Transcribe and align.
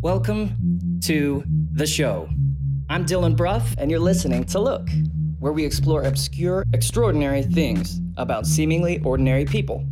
Welcome 0.00 0.98
to 1.04 1.44
the 1.46 1.86
show. 1.86 2.28
I'm 2.90 3.06
Dylan 3.06 3.36
Bruff, 3.36 3.74
and 3.78 3.90
you're 3.90 4.00
listening 4.00 4.44
to 4.46 4.58
Look, 4.58 4.88
where 5.38 5.52
we 5.52 5.64
explore 5.64 6.02
obscure, 6.02 6.64
extraordinary 6.72 7.42
things 7.42 8.00
about 8.16 8.46
seemingly 8.46 9.00
ordinary 9.04 9.44
people. 9.44 9.86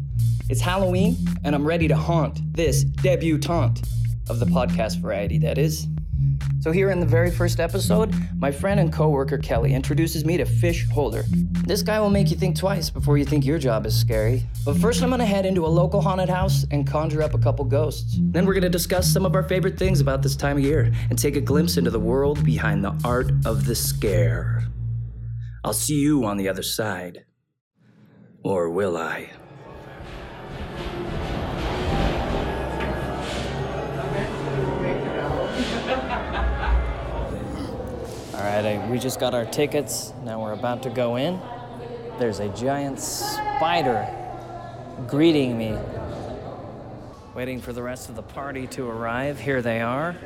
It's 0.49 0.61
Halloween, 0.61 1.17
and 1.45 1.55
I'm 1.55 1.65
ready 1.65 1.87
to 1.89 1.97
haunt 1.97 2.41
this 2.55 2.83
debutante 2.83 3.83
of 4.29 4.41
the 4.41 4.47
podcast 4.47 4.99
variety, 4.99 5.39
that 5.39 5.59
is. 5.59 5.87
So, 6.61 6.73
here 6.73 6.91
in 6.91 7.01
the 7.01 7.07
very 7.07 7.31
first 7.31 7.59
episode, 7.59 8.15
my 8.37 8.53
friend 8.53 8.79
and 8.79 8.93
coworker 8.93 9.39
Kelly 9.39 9.73
introduces 9.73 10.27
me 10.27 10.37
to 10.37 10.45
Fish 10.45 10.87
Holder. 10.91 11.25
This 11.67 11.83
guy 11.83 11.99
will 11.99 12.11
make 12.11 12.31
you 12.31 12.37
think 12.37 12.55
twice 12.55 12.91
before 12.91 13.17
you 13.17 13.25
think 13.25 13.47
your 13.47 13.59
job 13.59 13.87
is 13.87 13.99
scary. 13.99 14.43
But 14.67 14.77
first, 14.77 15.03
I'm 15.03 15.09
gonna 15.09 15.25
head 15.25 15.47
into 15.47 15.65
a 15.65 15.69
local 15.69 16.03
haunted 16.03 16.29
house 16.29 16.67
and 16.71 16.87
conjure 16.87 17.23
up 17.23 17.33
a 17.33 17.39
couple 17.39 17.65
ghosts. 17.65 18.19
Then, 18.21 18.45
we're 18.45 18.53
gonna 18.53 18.69
discuss 18.69 19.11
some 19.11 19.25
of 19.25 19.35
our 19.35 19.43
favorite 19.43 19.79
things 19.79 20.03
about 20.03 20.23
this 20.23 20.37
time 20.37 20.59
of 20.59 20.63
year 20.63 20.93
and 21.09 21.19
take 21.19 21.37
a 21.37 21.41
glimpse 21.41 21.79
into 21.79 21.91
the 21.91 21.99
world 21.99 22.45
behind 22.45 22.85
the 22.85 22.95
art 23.07 23.33
of 23.47 23.65
the 23.65 23.75
scare. 23.75 24.67
I'll 25.65 25.73
see 25.73 25.97
you 25.97 26.27
on 26.27 26.37
the 26.37 26.51
other 26.51 26.63
side. 26.63 27.25
Or 28.43 28.69
will 28.69 28.99
I? 28.99 29.31
All 38.41 38.47
right, 38.47 38.65
I, 38.65 38.89
we 38.89 38.99
just 38.99 39.21
got 39.21 39.35
our 39.35 39.45
tickets. 39.45 40.15
Now 40.25 40.41
we're 40.41 40.55
about 40.55 40.85
to 40.85 40.89
go 40.89 41.17
in. 41.17 41.39
There's 42.19 42.39
a 42.39 42.49
giant 42.49 42.99
spider 42.99 44.09
greeting 45.07 45.59
me. 45.59 45.77
Waiting 47.35 47.61
for 47.61 47.75
the 47.75 47.83
rest 47.83 48.09
of 48.09 48.17
the 48.17 48.23
party 48.23 48.67
to 48.69 48.89
arrive. 48.89 49.39
Here 49.39 49.61
they 49.61 49.83
are. 49.83 50.17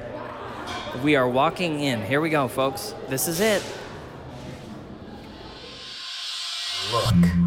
We 1.02 1.16
are 1.16 1.28
walking 1.28 1.80
in. 1.80 2.04
Here 2.04 2.20
we 2.20 2.30
go, 2.30 2.46
folks. 2.46 2.94
This 3.08 3.26
is 3.26 3.40
it. 3.40 3.64
Look. 6.92 7.43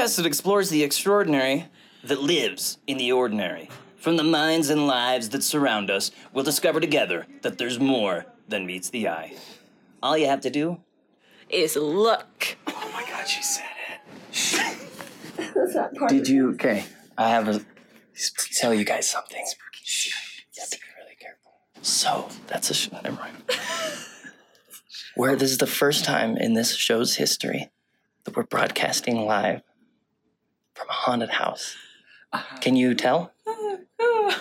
Podcast 0.00 0.16
that 0.16 0.26
explores 0.26 0.70
the 0.70 0.82
extraordinary 0.82 1.66
that 2.04 2.22
lives 2.22 2.78
in 2.86 2.96
the 2.96 3.12
ordinary. 3.12 3.68
From 3.96 4.16
the 4.16 4.24
minds 4.24 4.70
and 4.70 4.86
lives 4.86 5.28
that 5.30 5.42
surround 5.42 5.90
us, 5.90 6.10
we'll 6.32 6.44
discover 6.44 6.80
together 6.80 7.26
that 7.42 7.58
there's 7.58 7.78
more 7.78 8.24
than 8.48 8.64
meets 8.64 8.88
the 8.88 9.08
eye. 9.08 9.34
All 10.02 10.16
you 10.16 10.26
have 10.26 10.40
to 10.40 10.50
do 10.50 10.80
is 11.50 11.76
look. 11.76 12.56
Oh 12.66 12.90
my 12.94 13.04
god, 13.10 13.28
she 13.28 13.42
said 13.42 13.66
it. 13.90 14.78
That's 15.54 15.74
that 15.74 15.94
part. 15.94 16.10
Did 16.10 16.28
you? 16.28 16.52
Okay, 16.52 16.84
I 17.18 17.28
have 17.28 17.44
to 17.44 17.64
tell 18.54 18.72
you 18.72 18.84
guys 18.84 19.06
something. 19.08 19.44
Shh. 19.82 20.40
You 20.54 20.62
have 20.62 20.70
to 20.70 20.78
be 20.78 20.86
really 21.02 21.16
careful. 21.20 21.52
So 21.82 22.28
that's 22.46 22.70
a 22.70 22.74
sh- 22.74 22.90
never 22.90 23.12
mind. 23.12 23.36
Where 25.14 25.36
this 25.36 25.50
is 25.50 25.58
the 25.58 25.66
first 25.66 26.06
time 26.06 26.38
in 26.38 26.54
this 26.54 26.74
show's 26.74 27.16
history 27.16 27.70
that 28.24 28.34
we're 28.34 28.44
broadcasting 28.44 29.26
live 29.26 29.60
from 30.80 30.88
a 30.88 30.92
haunted 30.92 31.30
house. 31.30 31.76
Can 32.60 32.76
you 32.76 32.94
tell? 32.94 33.32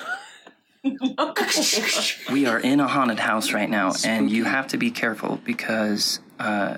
We 2.32 2.46
are 2.46 2.58
in 2.58 2.80
a 2.80 2.88
haunted 2.88 3.20
house 3.20 3.52
right 3.52 3.70
now, 3.70 3.92
and 4.06 4.32
you 4.32 4.46
have 4.46 4.68
to 4.68 4.78
be 4.78 4.92
careful 4.92 5.42
because, 5.44 6.22
uh, 6.40 6.78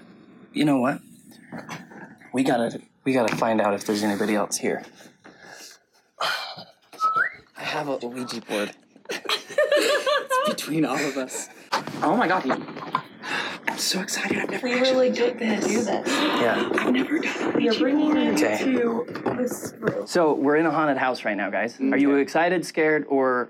you 0.54 0.66
know 0.66 0.80
what? 0.80 1.00
We 2.34 2.44
gotta, 2.44 2.82
we 3.04 3.14
gotta 3.14 3.36
find 3.36 3.62
out 3.62 3.76
if 3.76 3.86
there's 3.86 4.02
anybody 4.02 4.34
else 4.34 4.58
here. 4.58 4.84
I 6.20 6.66
have 7.58 7.90
a 7.90 7.98
Ouija 7.98 8.42
board. 8.42 8.72
it's 9.12 10.50
between 10.50 10.84
all 10.84 10.98
of 10.98 11.18
us. 11.18 11.50
Oh 12.02 12.18
my 12.18 12.28
god, 12.28 12.50
I'm 12.50 12.64
so 13.84 14.02
excited. 14.02 14.38
I've 14.38 14.50
never 14.50 14.68
We 14.68 14.74
actually 14.74 14.92
really 14.92 15.10
good 15.10 15.40
to 15.40 15.56
do 15.62 15.84
this. 15.84 16.08
Yeah. 16.08 16.70
I've 16.76 16.94
never 16.94 17.20
done 17.20 17.54
We 17.56 17.70
are 17.70 17.74
bringing 17.80 18.16
it 18.18 18.42
Okay. 18.42 18.64
to 18.64 19.06
this 19.38 19.74
room. 19.80 20.08
So 20.08 20.34
we're 20.34 20.58
in 20.58 20.66
a 20.66 20.72
haunted 20.72 20.98
house 20.98 21.26
right 21.26 21.38
now, 21.38 21.50
guys. 21.50 21.80
Are 21.80 21.98
you 21.98 22.16
excited, 22.16 22.66
scared, 22.66 23.06
or 23.10 23.50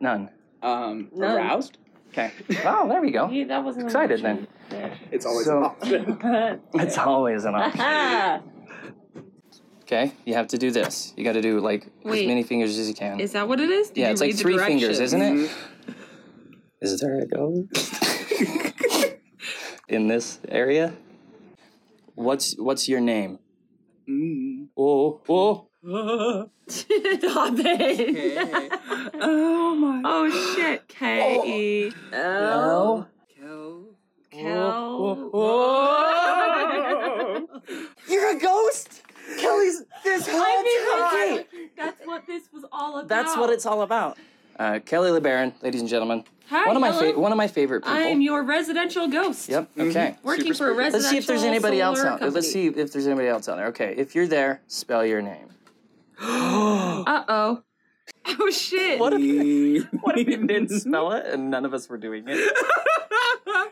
none? 0.00 0.30
Um, 0.62 1.08
None. 1.14 1.36
aroused? 1.36 1.78
Okay. 2.10 2.32
Oh, 2.64 2.88
there 2.88 3.00
we 3.00 3.10
go. 3.12 3.28
Yeah, 3.30 3.46
that 3.46 3.64
wasn't 3.64 3.86
Excited 3.86 4.20
then. 4.22 4.46
It's 5.10 5.24
always 5.26 5.46
So- 5.46 5.58
an 5.58 5.64
option. 5.64 6.60
It's 6.74 6.98
always 6.98 7.44
an 7.44 7.54
option. 7.54 8.42
Okay, 9.82 10.12
you 10.24 10.34
have 10.34 10.46
to 10.48 10.56
do 10.56 10.70
this. 10.70 11.12
You 11.16 11.24
got 11.24 11.32
to 11.32 11.42
do 11.42 11.58
like 11.58 11.86
as 12.04 12.12
many 12.24 12.44
fingers 12.44 12.78
as 12.78 12.86
you 12.86 12.94
can. 12.94 13.18
Is 13.18 13.32
that 13.32 13.48
what 13.48 13.58
it 13.58 13.68
is? 13.70 13.88
Did 13.88 13.96
yeah, 14.02 14.10
it's 14.10 14.20
like 14.20 14.28
read 14.28 14.36
the 14.38 14.42
three 14.42 14.58
fingers, 14.58 15.00
isn't 15.00 15.20
it? 15.20 15.32
Mm-hmm. 15.32 15.92
Is 16.80 17.00
there 17.00 17.18
a 17.22 17.26
ghost 17.26 18.69
in 19.90 20.08
this 20.08 20.38
area? 20.48 20.94
What's 22.14 22.54
what's 22.58 22.88
your 22.88 23.00
name? 23.00 23.38
Mm. 24.08 24.68
Oh, 24.76 25.20
oh. 25.28 25.66
Stop 26.68 27.54
it. 27.58 28.72
Oh 29.20 29.74
my. 29.74 30.02
Oh 30.04 30.54
shit. 30.54 30.86
K 30.88 31.40
E 31.44 31.92
Oh. 32.12 33.06
Kel. 33.36 33.84
Kel. 34.30 35.30
You're 38.08 38.36
a 38.36 38.38
ghost, 38.38 39.02
Kelly's. 39.38 39.82
This 40.04 40.28
whole 40.28 40.64
time. 41.10 41.44
That's 41.76 42.06
what 42.06 42.26
this 42.26 42.44
was 42.52 42.64
all 42.72 42.98
about. 42.98 43.08
That's 43.08 43.36
what 43.36 43.50
it's 43.50 43.66
all 43.66 43.82
about. 43.82 44.16
Uh, 44.60 44.78
Kelly 44.80 45.08
LeBaron, 45.18 45.54
ladies 45.62 45.80
and 45.80 45.88
gentlemen. 45.88 46.22
Hi, 46.50 46.66
one 46.66 46.76
of 46.76 46.82
my 46.82 46.90
hello. 46.92 47.14
fa- 47.14 47.18
one 47.18 47.32
of 47.32 47.38
my 47.38 47.48
favorite 47.48 47.80
people. 47.80 47.96
I 47.96 48.00
am 48.02 48.20
your 48.20 48.42
residential 48.42 49.08
ghost. 49.08 49.48
Yep. 49.48 49.70
Okay. 49.78 50.16
Working 50.22 50.52
Super 50.52 50.54
for 50.54 50.64
a 50.64 50.66
spooky. 50.74 50.78
residential 50.78 50.98
Let's 51.00 51.08
see 51.08 51.16
if 51.16 51.26
there's 51.26 51.44
anybody 51.44 51.80
else 51.80 51.98
solar 52.00 52.10
out 52.10 52.20
there. 52.20 52.30
Let's 52.30 52.52
see 52.52 52.66
if 52.66 52.92
there's 52.92 53.06
anybody 53.06 53.28
else 53.28 53.48
out 53.48 53.56
there. 53.56 53.68
Okay, 53.68 53.94
if 53.96 54.14
you're 54.14 54.26
there, 54.26 54.60
spell 54.66 55.06
your 55.06 55.22
name. 55.22 55.46
Uh 56.22 57.24
oh. 57.28 57.62
Oh 58.26 58.50
shit. 58.50 59.00
What 59.00 59.14
if, 59.16 59.86
what 60.02 60.18
if 60.18 60.28
you 60.28 60.46
didn't 60.46 60.68
spell 60.80 61.12
it 61.12 61.24
and 61.24 61.50
none 61.50 61.64
of 61.64 61.72
us 61.72 61.88
were 61.88 61.96
doing 61.96 62.24
it? 62.28 62.56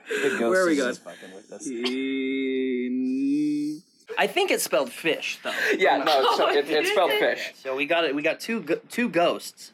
The 0.08 0.30
ghost 0.30 0.40
Where 0.40 0.62
are 0.62 0.66
we 0.66 0.72
is 0.72 0.78
going? 0.78 0.90
just 0.90 1.04
fucking 1.04 1.34
with 1.34 1.52
us. 1.52 1.66
In- 1.66 3.82
I 4.16 4.26
think 4.26 4.50
it's 4.50 4.64
spelled 4.64 4.90
fish 4.90 5.38
though. 5.44 5.52
Yeah, 5.76 5.98
no, 5.98 6.34
so 6.36 6.48
it, 6.48 6.66
it's 6.68 6.90
spelled 6.90 7.10
fish. 7.12 7.52
So 7.62 7.76
we 7.76 7.84
got 7.84 8.04
it. 8.04 8.14
We 8.14 8.22
got 8.22 8.40
two 8.40 8.62
two 8.88 9.10
ghosts. 9.10 9.72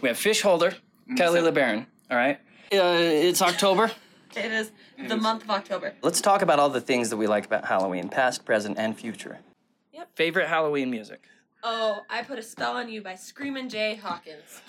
We 0.00 0.08
have 0.08 0.18
Fish 0.18 0.42
Holder, 0.42 0.74
Kelly 1.16 1.40
LeBaron. 1.40 1.86
All 2.10 2.16
right. 2.16 2.38
Uh, 2.72 2.98
it's 3.00 3.42
October. 3.42 3.90
It 4.36 4.52
is 4.52 4.70
the 5.08 5.16
month 5.16 5.44
of 5.44 5.50
October. 5.50 5.94
Let's 6.02 6.20
talk 6.20 6.42
about 6.42 6.58
all 6.58 6.68
the 6.68 6.80
things 6.80 7.08
that 7.08 7.16
we 7.16 7.26
like 7.26 7.46
about 7.46 7.64
Halloween, 7.64 8.10
past, 8.10 8.44
present, 8.44 8.76
and 8.76 8.94
future. 8.94 9.38
Yep. 9.94 10.10
Favorite 10.14 10.46
Halloween 10.46 10.90
music. 10.90 11.22
Oh, 11.62 12.02
I 12.10 12.22
put 12.22 12.38
a 12.38 12.42
spell 12.42 12.76
on 12.76 12.90
you 12.90 13.00
by 13.00 13.14
Screamin' 13.14 13.70
Jay 13.70 13.94
Hawkins. 13.94 14.60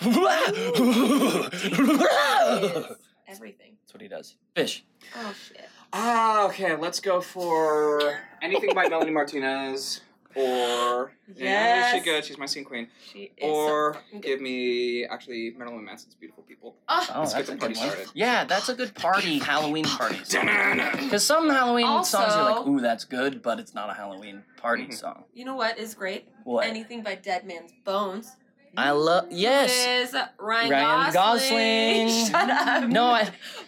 Everything. 3.28 3.76
That's 3.82 3.92
what 3.92 4.00
he 4.00 4.08
does. 4.08 4.36
Fish. 4.56 4.86
Oh 5.14 5.34
shit. 5.46 5.68
Ah, 5.92 6.46
okay, 6.46 6.74
let's 6.74 7.00
go 7.00 7.20
for 7.20 8.18
anything 8.40 8.70
by 8.74 8.88
Melanie 8.88 9.10
Martinez 9.10 10.00
or 10.34 11.12
yeah, 11.34 11.44
Yes. 11.44 11.94
she's 11.94 12.04
good. 12.04 12.24
She's 12.24 12.38
my 12.38 12.46
scene 12.46 12.64
queen. 12.64 12.88
She 13.12 13.32
is. 13.36 13.42
Or 13.42 13.94
so- 14.12 14.18
give 14.20 14.40
me 14.40 15.04
actually 15.04 15.54
Marilyn 15.56 15.84
Manson's 15.84 16.14
"Beautiful 16.14 16.42
People." 16.44 16.76
Oh, 16.88 17.06
Oh, 17.14 17.20
Let's 17.20 17.32
that's 17.34 17.48
get 17.48 17.54
a 17.56 17.58
the 17.58 17.58
party 17.66 17.78
one. 17.80 17.88
started. 17.90 18.08
Yeah, 18.14 18.44
that's 18.44 18.68
a 18.68 18.74
good 18.74 18.94
party 18.94 19.38
Halloween 19.50 19.84
party. 19.84 20.18
Because 20.18 21.24
some 21.24 21.48
Halloween 21.48 22.04
songs 22.04 22.32
are 22.34 22.44
like, 22.56 22.66
ooh, 22.66 22.80
that's 22.80 23.04
good, 23.04 23.42
but 23.42 23.58
it's 23.58 23.74
not 23.74 23.90
a 23.90 23.94
Halloween 23.94 24.44
party 24.56 24.84
Mhm. 24.86 24.94
song. 24.94 25.24
you 25.34 25.44
know 25.44 25.54
what 25.56 25.78
is 25.78 25.94
great? 25.94 26.28
What? 26.44 26.66
Anything 26.66 27.02
by 27.02 27.14
Dead 27.14 27.46
Man's 27.46 27.72
Bones. 27.84 28.36
I 28.76 28.90
love 28.90 29.26
yes. 29.30 29.70
Is 30.10 30.14
Ryan, 30.38 30.70
Ryan 30.70 31.12
Gosling. 31.12 32.06
Gosling. 32.06 32.26
Shut 32.30 32.50
up. 32.50 32.88
No, 32.88 33.06
I. 33.06 33.22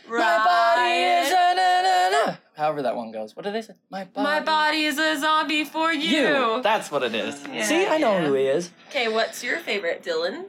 Ryan. 0.06 0.27
My 0.29 0.45
body 0.45 1.27
is 1.27 1.31
a 1.33 1.55
na 1.56 1.83
na 1.83 2.27
na. 2.27 2.37
However 2.61 2.83
that 2.83 2.95
one 2.95 3.11
goes. 3.11 3.35
What 3.35 3.45
do 3.47 3.51
they 3.53 3.62
say? 3.62 3.73
My 3.91 4.05
body. 4.05 4.23
My 4.25 4.41
body 4.41 4.85
is 4.85 4.99
a 4.99 5.19
zombie 5.19 5.65
for 5.65 5.93
you. 5.93 6.19
You. 6.19 6.61
That's 6.62 6.91
what 6.91 7.03
it 7.03 7.15
is. 7.15 7.43
Yeah, 7.51 7.65
See, 7.65 7.87
I 7.87 7.97
know 7.97 8.12
yeah. 8.19 8.27
who 8.27 8.35
he 8.35 8.45
is. 8.45 8.71
Okay, 8.91 9.09
what's 9.09 9.43
your 9.43 9.59
favorite, 9.61 10.03
Dylan? 10.03 10.45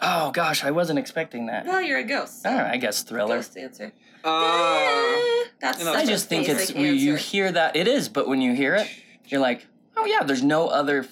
Oh 0.00 0.32
gosh, 0.32 0.64
I 0.64 0.72
wasn't 0.72 0.98
expecting 0.98 1.46
that. 1.46 1.64
Well, 1.64 1.80
you're 1.80 2.00
a 2.00 2.04
ghost. 2.04 2.42
Oh, 2.44 2.50
I 2.74 2.76
guess 2.78 3.02
thriller. 3.04 3.36
Ghost 3.36 3.56
answer. 3.56 3.92
Uh, 4.24 5.16
That's 5.60 5.78
you 5.78 5.84
know, 5.84 5.92
such 5.92 6.00
I 6.00 6.02
a 6.02 6.06
just 6.06 6.28
think 6.28 6.48
it's 6.48 6.58
basic 6.72 6.76
when 6.76 6.96
you 6.96 7.14
hear 7.14 7.52
that 7.52 7.76
it 7.76 7.86
is, 7.86 8.08
but 8.08 8.26
when 8.26 8.40
you 8.40 8.54
hear 8.54 8.74
it, 8.74 8.88
you're 9.26 9.40
like, 9.40 9.66
oh 9.96 10.04
yeah, 10.04 10.24
there's 10.24 10.42
no 10.42 10.66
other 10.66 11.06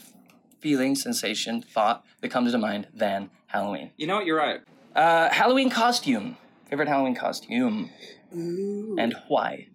feeling, 0.60 0.94
sensation, 0.96 1.62
thought 1.62 2.04
that 2.20 2.28
comes 2.30 2.52
to 2.52 2.58
mind 2.58 2.88
than 2.92 3.30
Halloween. 3.46 3.92
you 3.96 4.06
know 4.08 4.16
what? 4.16 4.26
You're 4.26 4.36
right. 4.36 4.60
Uh, 4.96 5.28
Halloween 5.30 5.70
costume. 5.70 6.36
Favorite 6.68 6.88
Halloween 6.88 7.14
costume, 7.16 7.90
Ooh. 8.36 8.96
and 8.98 9.14
why? 9.28 9.66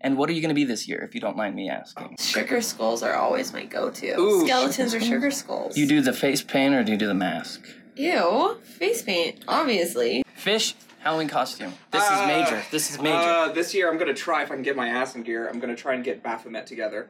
And 0.00 0.16
what 0.16 0.30
are 0.30 0.32
you 0.32 0.40
going 0.40 0.50
to 0.50 0.54
be 0.54 0.64
this 0.64 0.86
year, 0.86 1.00
if 1.00 1.14
you 1.14 1.20
don't 1.20 1.36
mind 1.36 1.54
me 1.56 1.68
asking? 1.68 2.16
Sugar 2.20 2.60
skulls 2.60 3.02
are 3.02 3.14
always 3.14 3.52
my 3.52 3.64
go-to. 3.64 4.14
Ooh, 4.18 4.46
Skeletons 4.46 4.92
sugar 4.92 5.04
or 5.04 5.06
sugar 5.08 5.30
skulls. 5.30 5.76
You 5.76 5.86
do 5.88 6.00
the 6.00 6.12
face 6.12 6.42
paint 6.42 6.74
or 6.74 6.84
do 6.84 6.92
you 6.92 6.98
do 6.98 7.08
the 7.08 7.14
mask? 7.14 7.66
Ew. 7.96 8.58
Face 8.62 9.02
paint, 9.02 9.42
obviously. 9.48 10.22
Fish 10.36 10.74
Halloween 11.00 11.28
costume. 11.28 11.72
This 11.90 12.04
Uh, 12.08 12.14
is 12.14 12.26
major. 12.26 12.62
This 12.70 12.90
is 12.90 13.00
major. 13.00 13.16
Uh, 13.16 13.52
this 13.52 13.74
year, 13.74 13.90
I'm 13.90 13.98
gonna 13.98 14.14
try 14.14 14.42
if 14.42 14.50
I 14.52 14.54
can 14.54 14.62
get 14.62 14.76
my 14.76 14.88
ass 14.88 15.14
in 15.16 15.22
gear. 15.24 15.48
I'm 15.48 15.58
gonna 15.58 15.74
try 15.76 15.94
and 15.94 16.04
get 16.04 16.22
Baphomet 16.22 16.66
together. 16.66 17.08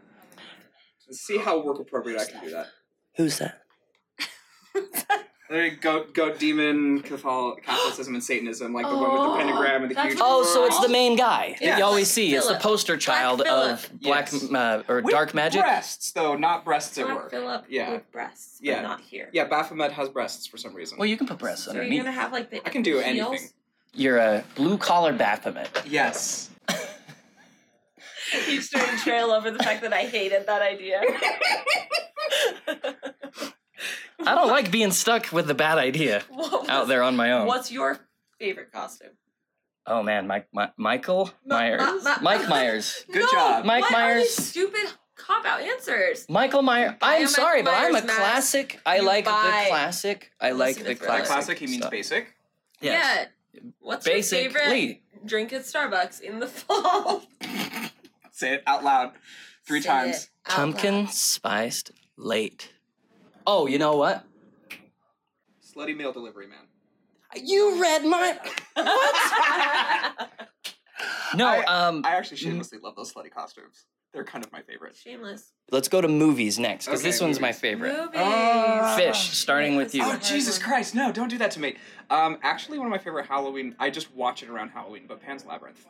And 1.06 1.16
see 1.16 1.38
how 1.38 1.58
work 1.62 1.78
appropriate 1.80 2.20
I 2.20 2.24
can 2.24 2.42
do 2.44 2.50
that. 2.50 2.68
Who's 3.16 3.38
that? 3.38 3.62
There 5.50 5.64
you 5.64 5.76
go, 5.76 6.04
go 6.12 6.34
demon, 6.34 7.00
Catholicism, 7.00 8.12
and 8.14 8.22
Satanism, 8.22 8.74
like 8.74 8.86
the 8.86 8.94
one 8.94 9.10
with 9.10 9.20
Oh, 9.20 9.32
the 9.32 9.38
pentagram 9.38 9.82
and 9.82 9.90
the 9.90 9.94
that's 9.94 10.08
huge. 10.12 10.18
Oh, 10.22 10.44
so 10.44 10.66
it's 10.66 10.78
the 10.80 10.90
main 10.90 11.16
guy 11.16 11.52
that 11.58 11.62
Yeah. 11.62 11.78
you 11.78 11.84
always 11.84 12.10
see. 12.10 12.34
It's 12.34 12.44
the 12.46 12.50
Philip. 12.50 12.62
poster 12.62 12.96
child 12.98 13.42
Philip. 13.42 13.72
of 13.72 13.90
black 14.02 14.28
Yes. 14.30 14.52
uh, 14.52 14.82
or 14.88 14.96
With 15.00 15.10
dark 15.10 15.32
magic. 15.32 15.62
Breasts, 15.62 16.12
though, 16.12 16.36
not 16.36 16.66
breasts 16.66 16.98
at 16.98 17.06
Black 17.06 17.16
work. 17.16 17.30
Phillip 17.30 17.64
Yeah. 17.68 17.92
with 17.92 18.12
breasts, 18.12 18.58
Yeah. 18.60 18.82
not 18.82 19.00
here. 19.00 19.30
Yeah, 19.32 19.44
Baphomet 19.44 19.92
has 19.92 20.10
breasts 20.10 20.46
for 20.46 20.58
some 20.58 20.74
reason. 20.74 20.98
Well, 20.98 21.08
you 21.08 21.16
can 21.16 21.26
put 21.26 21.38
breasts 21.38 21.64
So 21.64 21.72
you're 21.72 21.82
underneath. 21.82 22.04
gonna 22.04 22.12
have 22.12 22.30
like 22.30 22.50
the 22.50 22.60
I 22.66 22.68
can 22.68 22.82
do 22.82 22.98
heels? 22.98 23.04
anything. 23.06 23.48
You're 23.94 24.18
a 24.18 24.44
blue 24.54 24.76
collar 24.76 25.14
Baphomet. 25.14 25.70
Yes. 25.86 26.50
He's 28.44 28.68
doing 28.68 28.98
trail 28.98 29.30
over 29.30 29.50
the 29.50 29.60
fact 29.64 29.80
that 29.80 29.94
I 29.94 30.02
hated 30.02 30.44
that 30.46 30.60
idea. 30.60 31.00
I 34.24 34.34
don't 34.34 34.48
like 34.48 34.70
being 34.70 34.90
stuck 34.90 35.32
with 35.32 35.46
the 35.46 35.54
bad 35.54 35.78
idea 35.78 36.22
was- 36.30 36.68
out 36.68 36.88
there 36.88 37.02
on 37.02 37.16
my 37.16 37.32
own. 37.32 37.46
What's 37.46 37.70
your 37.70 37.98
favorite 38.38 38.72
costume? 38.72 39.10
Oh 39.86 40.02
man, 40.02 40.26
Mike, 40.26 40.48
Mi- 40.52 40.66
Michael 40.76 41.30
Myers, 41.46 41.80
ma- 41.80 41.94
ma- 42.02 42.18
Mike 42.20 42.48
Myers, 42.48 43.04
Good 43.12 43.20
No, 43.22 43.28
job. 43.30 43.64
Mike 43.64 43.82
what 43.84 43.94
Are 43.94 43.98
Myers. 44.14 44.36
these 44.36 44.46
stupid 44.48 44.92
cop 45.16 45.46
out 45.46 45.60
answers. 45.62 46.26
Michael 46.28 46.62
Myers. 46.62 46.92
buy 47.00 47.14
a 47.14 47.16
I'm 47.16 47.22
Michael 47.22 47.28
sorry, 47.34 47.62
but 47.62 47.74
I'm 47.74 47.90
a 47.96 48.02
mask, 48.02 48.16
classic. 48.18 48.80
I 48.84 48.96
you 48.96 49.02
like 49.06 49.24
buy- 49.24 49.62
the 49.64 49.70
classic. 49.70 50.30
I 50.40 50.50
like 50.50 50.76
the 50.76 50.84
to 50.84 50.94
Thriller. 50.96 51.08
By 51.12 51.16
classic. 51.20 51.26
classic, 51.32 51.58
he 51.60 51.66
means 51.66 51.78
stuff. 51.78 51.90
basic. 51.90 52.34
Yes. 52.80 53.28
Yeah. 53.54 53.60
What's 53.80 54.06
your 54.06 54.22
favorite 54.22 54.52
Basically, 54.64 55.02
drink 55.24 55.52
at 55.54 55.62
Starbucks 55.62 56.20
in 56.20 56.38
the 56.40 56.46
fall? 56.48 57.22
Say 58.30 58.54
it 58.54 58.62
out 58.66 58.84
loud 58.84 59.12
three 59.66 59.80
Say 59.80 59.88
times. 59.88 60.16
it 60.24 60.28
out 60.50 60.56
pumpkin 60.56 60.94
loud. 61.04 61.10
spiced 61.10 61.90
latte. 62.16 62.66
Oh, 63.50 63.66
you 63.66 63.78
know 63.78 63.96
what? 63.96 64.26
Slutty 65.64 65.96
mail 65.96 66.12
delivery 66.12 66.46
man. 66.46 66.58
You 67.34 67.80
read 67.80 68.04
my. 68.04 68.38
What? 71.30 71.38
no, 71.38 71.46
I- 71.46 71.64
um, 71.64 72.02
I 72.04 72.16
actually 72.16 72.36
shamelessly 72.38 72.78
love 72.82 72.94
those 72.96 73.12
slutty 73.12 73.30
costumes. 73.30 73.86
They're 74.12 74.24
kind 74.24 74.44
of 74.44 74.50
my 74.52 74.62
favorite. 74.62 74.96
Shameless. 74.96 75.52
let's 75.70 75.88
go 75.88 76.00
to 76.00 76.08
movies 76.08 76.58
next 76.58 76.86
because 76.86 77.00
Okay, 77.00 77.08
this 77.10 77.20
one's 77.20 77.40
my 77.40 77.52
favorite. 77.52 77.94
Movies. 77.96 78.96
Fish, 78.96 79.30
starting 79.38 79.76
with 79.76 79.94
you. 79.94 80.02
Oh 80.04 80.16
Jesus 80.18 80.58
Christ! 80.58 80.94
No, 80.94 81.10
don't 81.12 81.28
do 81.28 81.38
that 81.38 81.50
to 81.52 81.60
me. 81.60 81.76
Um, 82.10 82.38
actually, 82.42 82.78
one 82.78 82.86
of 82.86 82.90
my 82.90 82.98
favorite 82.98 83.26
Halloween. 83.26 83.76
I 83.78 83.90
just 83.90 84.12
watch 84.14 84.42
it 84.42 84.48
around 84.50 84.70
Halloween, 84.70 85.04
but 85.06 85.20
Pan's 85.22 85.44
Labyrinth. 85.46 85.84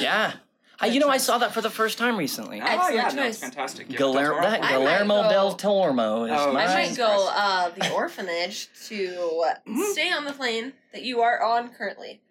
Yeah. 0.00 0.34
I, 0.82 0.86
you 0.86 0.98
know, 1.00 1.08
I 1.08 1.18
saw 1.18 1.38
that 1.38 1.52
for 1.52 1.60
the 1.60 1.68
first 1.70 1.98
time 1.98 2.16
recently. 2.16 2.60
oh 2.60 2.64
Excellent 2.64 2.94
yeah, 2.94 3.02
no, 3.08 3.22
choice. 3.24 3.34
it's 3.34 3.38
fantastic. 3.40 3.90
Yeah, 3.90 3.98
Guillermo, 3.98 4.40
Del 4.40 4.40
Toro. 4.40 4.50
that 4.50 4.62
I 4.64 4.70
might 4.72 4.78
Guillermo 4.78 5.22
go- 5.24 5.28
del 5.28 5.52
Toro 5.54 6.24
is 6.24 6.30
Oh, 6.34 6.52
my. 6.52 6.64
I 6.64 6.66
might 6.74 6.82
Jesus 6.84 6.96
go 6.96 7.06
Christ. 7.06 7.32
uh, 7.36 7.70
the 7.88 7.92
orphanage 7.94 8.68
to 8.88 9.44
stay 9.92 10.10
on 10.12 10.24
the 10.24 10.32
plane 10.32 10.72
that 10.92 11.02
you 11.02 11.20
are 11.20 11.42
on 11.42 11.68
currently. 11.70 12.22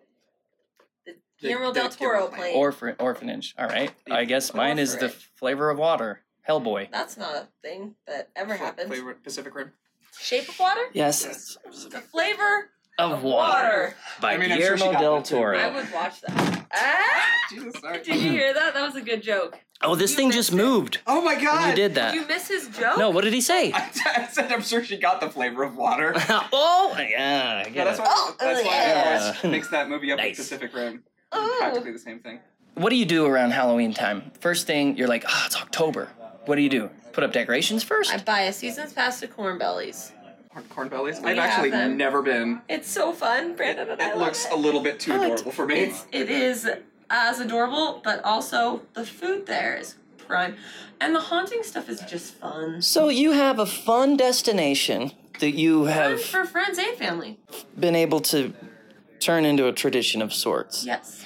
The 1.06 1.14
The- 1.42 1.48
Guillermo 1.48 1.72
the 1.74 1.80
del 1.82 1.90
Toro 1.90 2.18
Guillermo 2.20 2.36
plane. 2.36 2.56
Orphan, 2.56 2.96
orphanage. 3.00 3.56
All 3.60 3.68
right. 3.68 3.92
I 4.10 4.26
guess 4.26 4.54
mine 4.54 4.80
is 4.80 4.96
the 4.98 5.06
Orphanage. 5.06 5.32
flavor 5.36 5.70
of 5.70 5.78
water. 5.78 6.24
Hellboy. 6.48 6.90
That's 6.92 7.16
not 7.18 7.36
a 7.36 7.48
thing 7.62 7.94
that 8.08 8.30
ever 8.36 8.56
happened. 8.56 8.88
Flavor 8.90 9.14
Pacific 9.14 9.54
Rim. 9.54 9.74
Shape 10.20 10.50
of 10.50 10.60
water? 10.60 10.82
Yes. 10.94 11.56
The 11.92 12.02
flavor 12.02 12.72
Of 12.98 13.22
water. 13.22 13.24
water. 13.24 13.96
By 14.20 14.34
I 14.34 14.38
mean, 14.38 14.52
I'm 14.52 14.60
sure 14.60 14.76
she 14.76 14.84
Guillermo 14.84 14.94
got 14.94 15.02
del 15.02 15.16
that 15.18 15.26
too. 15.26 15.36
Toro. 15.36 15.58
I 15.60 15.76
would 15.76 15.94
watch 15.94 16.22
that. 16.22 16.59
Ah! 16.74 17.26
Jesus, 17.50 17.74
sorry. 17.82 18.02
Did 18.04 18.16
you 18.22 18.32
hear 18.32 18.54
that? 18.54 18.74
That 18.74 18.86
was 18.86 18.96
a 18.96 19.02
good 19.02 19.22
joke. 19.24 19.60
Oh, 19.82 19.96
this 19.96 20.12
You 20.12 20.18
thing 20.18 20.32
just 20.32 20.52
missed 20.52 20.62
it. 20.62 20.66
moved. 20.66 21.00
Oh 21.08 21.22
my 21.22 21.36
When 21.36 21.44
God! 21.46 21.70
you 21.70 21.76
did 21.76 21.96
that. 21.96 22.12
Did 22.14 22.22
you 22.22 22.28
miss 22.28 22.48
his 22.50 22.68
joke? 22.70 22.98
No, 22.98 23.10
what 23.12 23.24
did 23.24 23.34
he 23.34 23.40
say? 23.42 23.72
I 23.76 24.28
said 24.32 24.52
I'm 24.52 24.62
sure 24.62 24.84
she 24.84 24.98
got 24.98 25.22
the 25.22 25.30
flavor 25.30 25.64
of 25.64 25.78
water. 25.78 26.14
oh, 26.52 26.94
yeah. 26.98 27.64
I 27.66 27.68
Yeah, 27.68 27.70
get 27.70 27.86
that's 27.86 28.00
it. 28.00 28.02
why. 28.02 28.08
Oh, 28.10 28.36
that's 28.40 28.66
why 28.66 28.74
yeah. 28.76 29.04
I 29.16 29.18
always 29.38 29.44
mix 29.52 29.70
that 29.70 29.88
movie 29.90 30.12
up 30.12 30.18
Nice. 30.18 30.38
with 30.38 30.50
Pacific 30.50 30.74
Rim. 30.76 31.04
Ooh. 31.36 31.56
Practically 31.60 31.92
the 31.94 32.00
same 32.00 32.20
thing. 32.20 32.40
What 32.76 32.90
do 32.90 32.98
you 32.98 33.06
do 33.06 33.26
around 33.26 33.52
Halloween 33.52 33.94
time? 33.94 34.32
First 34.40 34.68
thing, 34.68 34.98
you're 34.98 35.08
like, 35.08 35.24
ah, 35.28 35.46
it's 35.46 35.56
October. 35.56 36.10
What 36.46 36.56
do 36.56 36.62
you 36.62 36.70
do? 36.70 36.90
Put 37.14 37.24
up 37.24 37.32
decorations 37.32 37.84
first? 37.84 38.14
I 38.14 38.18
buy 38.18 38.42
a 38.42 38.54
season's 38.54 38.94
pass 38.94 39.20
to 39.22 39.28
Cornbelly's. 39.28 40.12
Corn, 40.52 40.90
Cornbelly's. 40.90 41.20
We 41.22 41.32
I've 41.32 41.38
have 41.38 41.46
actually 41.50 41.70
them. 41.72 41.98
never 41.98 42.22
been. 42.22 42.62
It's 42.68 42.90
so 42.90 43.14
fun, 43.14 43.56
Brandon 43.56 43.90
and 43.90 44.02
I 44.02 44.10
It 44.10 44.18
love 44.18 44.28
looks 44.28 44.46
it. 44.46 44.52
a 44.52 44.56
little 44.56 44.82
bit 44.82 45.00
too 45.00 45.14
oh, 45.14 45.22
I 45.22 45.26
adorable 45.26 45.52
for 45.52 45.66
me. 45.66 45.76
It's 45.82 46.06
it 46.12 46.30
is 46.30 46.68
as 47.10 47.40
adorable, 47.40 48.02
but 48.04 48.24
also 48.24 48.82
the 48.94 49.06
food 49.06 49.46
there 49.46 49.78
is 49.78 49.96
prime, 50.18 50.56
and 51.00 51.14
the 51.16 51.20
haunting 51.20 51.64
stuff 51.64 51.88
is 51.90 52.02
just 52.02 52.36
fun. 52.36 52.82
So 52.82 53.10
you 53.10 53.32
have 53.32 53.60
a 53.60 53.66
fun 53.66 54.18
destination 54.18 55.12
that 55.40 55.52
you 55.52 55.86
Fun 55.86 55.94
have 55.94 56.22
for 56.22 56.46
friends 56.46 56.78
and 56.78 56.98
family. 56.98 57.40
been 57.80 57.96
able 57.96 58.20
to 58.22 58.54
turn 59.20 59.46
into 59.46 59.68
a 59.68 59.72
tradition 59.72 60.22
of 60.22 60.34
sorts. 60.34 60.86
Yes, 60.86 61.24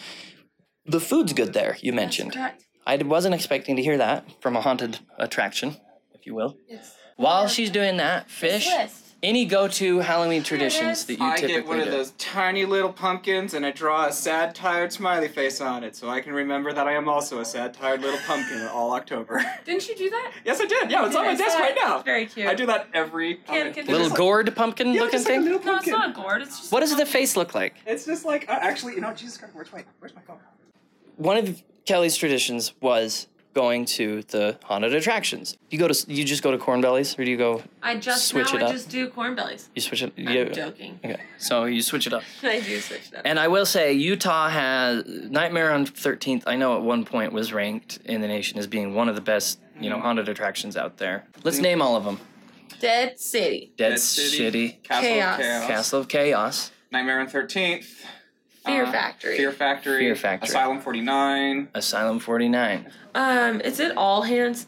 The 0.85 0.99
food's 0.99 1.33
good 1.33 1.53
there, 1.53 1.77
you 1.81 1.91
that's 1.91 1.95
mentioned. 2.01 2.33
correct. 2.33 2.63
I 2.85 2.97
wasn't 2.97 3.33
expecting 3.35 3.75
to 3.77 3.81
hear 3.81 3.97
that 3.97 4.25
from 4.41 4.55
a 4.55 4.61
haunted 4.61 4.99
attraction, 5.17 5.77
if 6.13 6.25
you 6.25 6.35
will. 6.35 6.57
It's 6.67 6.93
While 7.15 7.47
she's 7.47 7.69
doing 7.71 7.97
that, 7.97 8.29
fish, 8.29 8.67
list. 8.67 9.02
Any 9.23 9.45
go-to 9.45 9.99
Halloween 9.99 10.43
traditions 10.43 11.05
that 11.05 11.17
you 11.17 11.25
I 11.25 11.35
typically 11.37 11.53
get 11.61 11.65
one 11.67 11.77
do? 11.77 11.85
of 11.85 11.91
those 11.91 12.11
tiny 12.17 12.65
little 12.65 12.91
pumpkins 12.91 13.53
and 13.53 13.65
I 13.65 13.71
draw 13.71 14.05
a 14.07 14.11
sad, 14.11 14.53
tired 14.53 14.91
smiley 14.91 15.29
face 15.29 15.61
on 15.61 15.83
it 15.83 15.95
so 15.95 16.09
I 16.09 16.19
can 16.19 16.33
remember 16.33 16.73
that 16.73 16.87
I 16.87 16.93
am 16.93 17.07
also 17.07 17.39
a 17.39 17.45
sad, 17.45 17.73
tired 17.73 18.01
little 18.01 18.19
pumpkin 18.27 18.61
all 18.73 18.91
October. 18.93 19.41
Didn't 19.65 19.87
you 19.87 19.95
do 19.95 20.09
that? 20.09 20.33
yes, 20.43 20.59
I 20.59 20.65
did. 20.65 20.91
Yeah, 20.91 21.05
it's 21.07 21.15
on 21.15 21.25
my 21.25 21.35
desk 21.35 21.57
right 21.57 21.73
now. 21.75 21.95
It's 21.95 22.03
very 22.05 22.25
cute. 22.25 22.47
I 22.47 22.53
do 22.53 22.65
that 22.65 22.87
every. 22.93 23.35
Can- 23.35 23.73
can- 23.73 23.85
Little 23.87 24.07
It's 24.07 24.15
gourd 24.17 24.53
pumpkin 24.55 24.93
yeah, 24.93 24.99
looking 25.01 25.11
just 25.19 25.25
like 25.29 25.39
a 25.39 25.41
thing? 25.41 25.51
little 25.51 25.65
No, 25.65 25.77
it's 25.77 25.85
pumpkin. 25.89 25.93
not 25.93 26.09
a 26.09 26.13
gourd. 26.21 26.41
It's 26.41 26.59
just. 26.59 26.71
What 26.73 26.81
does 26.81 26.95
the 26.95 27.05
face 27.05 27.37
look 27.37 27.55
like? 27.55 27.75
It's 27.85 28.05
just 28.05 28.25
like 28.25 28.49
uh, 28.49 28.57
actually, 28.61 28.95
you 28.95 29.01
know, 29.01 29.13
Jesus 29.13 29.37
Christ, 29.37 29.53
where's 29.55 29.71
my 29.71 29.85
where's 29.99 30.13
my 30.13 30.21
phone? 30.21 30.37
One 31.15 31.37
of 31.37 31.63
Kelly's 31.85 32.17
traditions 32.17 32.73
was 32.81 33.27
going 33.53 33.85
to 33.85 34.23
the 34.23 34.57
haunted 34.63 34.93
attractions. 34.95 35.57
You 35.69 35.77
go 35.79 35.87
to 35.87 36.11
you 36.13 36.23
just 36.23 36.41
go 36.43 36.51
to 36.51 36.57
Cornbelly's, 36.57 37.17
or 37.17 37.23
do 37.25 37.31
you 37.31 37.37
go 37.37 37.61
I 37.81 37.97
just 37.97 38.27
Switch 38.27 38.51
now 38.53 38.59
it 38.59 38.63
I 38.63 38.65
up. 38.67 38.71
just 38.71 38.89
do 38.89 39.09
Cornbelly's. 39.09 39.69
you 39.75 39.81
switch 39.81 40.01
it? 40.03 40.13
I'm 40.17 40.27
You, 40.27 40.45
joking. 40.49 40.99
okay, 41.03 41.21
so 41.37 41.65
you 41.65 41.81
switch 41.81 42.07
it 42.07 42.13
up. 42.13 42.23
I 42.43 42.59
do 42.59 42.79
switch 42.79 43.09
it 43.11 43.15
up. 43.15 43.21
And 43.25 43.39
I 43.39 43.47
will 43.47 43.65
say, 43.65 43.93
Utah 43.93 44.49
has 44.49 45.03
Nightmare 45.05 45.71
on 45.71 45.85
13th. 45.85 46.43
I 46.47 46.55
know 46.55 46.75
at 46.77 46.81
one 46.83 47.05
point 47.05 47.31
was 47.33 47.53
ranked 47.53 47.99
in 48.05 48.21
the 48.21 48.27
nation 48.27 48.57
as 48.57 48.67
being 48.67 48.93
one 48.93 49.07
of 49.09 49.15
the 49.15 49.21
best, 49.21 49.59
you 49.79 49.89
know, 49.89 49.95
mm-hmm. 49.97 50.05
haunted 50.05 50.29
attractions 50.29 50.75
out 50.75 50.97
there. 50.97 51.25
Let's 51.43 51.59
name 51.59 51.81
all 51.81 51.95
of 51.95 52.03
them: 52.05 52.19
Dead 52.79 53.19
City, 53.19 53.71
Dead, 53.77 53.89
Dead 53.91 53.99
City, 53.99 54.79
Castle 54.83 55.03
Chaos. 55.09 55.33
of 55.39 55.41
Chaos, 55.45 55.67
Castle 55.67 55.99
of 56.01 56.07
Chaos, 56.07 56.71
Nightmare 56.91 57.19
on 57.19 57.27
Thirteenth, 57.27 58.03
Fear 58.65 58.85
uh, 58.85 58.91
Factory. 58.91 59.37
Fear 59.37 59.51
Factory, 59.51 59.99
Fear 59.99 60.15
Factory. 60.15 60.49
Asylum 60.49 60.79
Forty 60.79 61.01
Nine, 61.01 61.67
Asylum 61.73 62.19
49. 62.19 62.91
Um, 63.15 63.61
is 63.61 63.79
it 63.79 63.95
all 63.97 64.21
hands? 64.23 64.67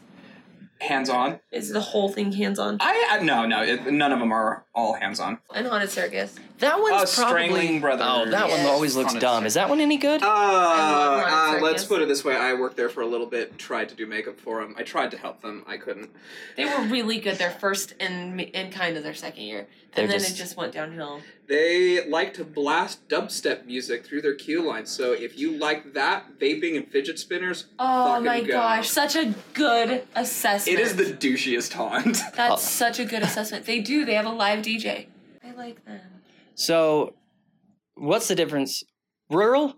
Hands 0.78 1.08
On. 1.08 1.40
Is 1.50 1.70
the 1.70 1.80
whole 1.80 2.10
thing 2.10 2.32
hands 2.32 2.58
on? 2.58 2.76
I 2.80 3.16
uh, 3.18 3.24
no 3.24 3.46
no, 3.46 3.62
it, 3.62 3.90
none 3.90 4.12
of 4.12 4.18
them 4.18 4.30
are 4.30 4.66
all 4.74 4.92
hands 4.92 5.20
on. 5.20 5.38
And 5.54 5.66
haunted 5.66 5.88
circus. 5.88 6.34
That 6.58 6.78
one's 6.78 6.92
Oh, 7.18 7.22
probably. 7.22 7.44
Strangling 7.46 7.80
Brothers. 7.80 8.06
Oh, 8.06 8.30
that 8.30 8.50
one 8.50 8.60
always 8.66 8.94
looks 8.94 9.12
Haunted 9.12 9.22
dumb. 9.22 9.38
Circus. 9.40 9.50
Is 9.52 9.54
that 9.54 9.70
one 9.70 9.80
any 9.80 9.96
good? 9.96 10.22
Uh, 10.22 10.26
uh, 10.26 11.58
let's 11.62 11.84
put 11.84 12.02
it 12.02 12.08
this 12.08 12.22
way: 12.26 12.36
I 12.36 12.52
worked 12.52 12.76
there 12.76 12.90
for 12.90 13.00
a 13.00 13.06
little 13.06 13.26
bit, 13.26 13.56
tried 13.56 13.88
to 13.88 13.94
do 13.94 14.04
makeup 14.06 14.38
for 14.38 14.60
them. 14.60 14.74
I 14.76 14.82
tried 14.82 15.10
to 15.12 15.16
help 15.16 15.40
them, 15.40 15.64
I 15.66 15.78
couldn't. 15.78 16.10
They 16.58 16.66
were 16.66 16.82
really 16.88 17.20
good 17.20 17.36
their 17.38 17.52
first 17.52 17.94
and 17.98 18.38
and 18.54 18.70
kind 18.70 18.98
of 18.98 19.02
their 19.02 19.14
second 19.14 19.44
year, 19.44 19.68
They're 19.94 20.04
and 20.04 20.12
then 20.12 20.18
just- 20.20 20.32
it 20.32 20.36
just 20.36 20.58
went 20.58 20.74
downhill. 20.74 21.22
They 21.48 22.04
like 22.08 22.34
to 22.34 22.44
blast 22.44 23.08
dubstep 23.08 23.66
music 23.66 24.04
through 24.04 24.22
their 24.22 24.34
queue 24.34 24.62
line. 24.66 24.84
So 24.86 25.12
if 25.12 25.38
you 25.38 25.52
like 25.56 25.92
that, 25.94 26.38
vaping 26.40 26.76
and 26.76 26.88
fidget 26.88 27.18
spinners, 27.20 27.66
Oh 27.78 28.20
my 28.20 28.40
go. 28.40 28.52
gosh, 28.52 28.88
such 28.90 29.14
a 29.14 29.32
good 29.54 30.04
assessment. 30.16 30.78
It 30.78 30.82
is 30.82 30.96
the 30.96 31.04
douchiest 31.04 31.72
haunt. 31.74 32.16
That's 32.34 32.54
Oh. 32.54 32.56
such 32.56 32.98
a 32.98 33.04
good 33.04 33.22
assessment. 33.22 33.64
They 33.64 33.80
do. 33.80 34.04
They 34.04 34.14
have 34.14 34.26
a 34.26 34.30
live 34.30 34.60
DJ. 34.64 35.06
I 35.44 35.52
like 35.52 35.84
them. 35.84 36.00
So, 36.56 37.14
what's 37.94 38.26
the 38.28 38.34
difference, 38.34 38.82
rural 39.30 39.76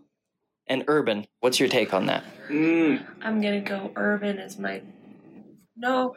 and 0.66 0.84
urban? 0.87 1.26
What's 1.40 1.60
your 1.60 1.68
take 1.68 1.92
on 1.92 2.06
that? 2.06 2.25
Mm, 2.48 3.04
I'm 3.20 3.42
gonna 3.42 3.60
go 3.60 3.92
urban 3.94 4.38
as 4.38 4.58
my. 4.58 4.80
No, 5.76 6.16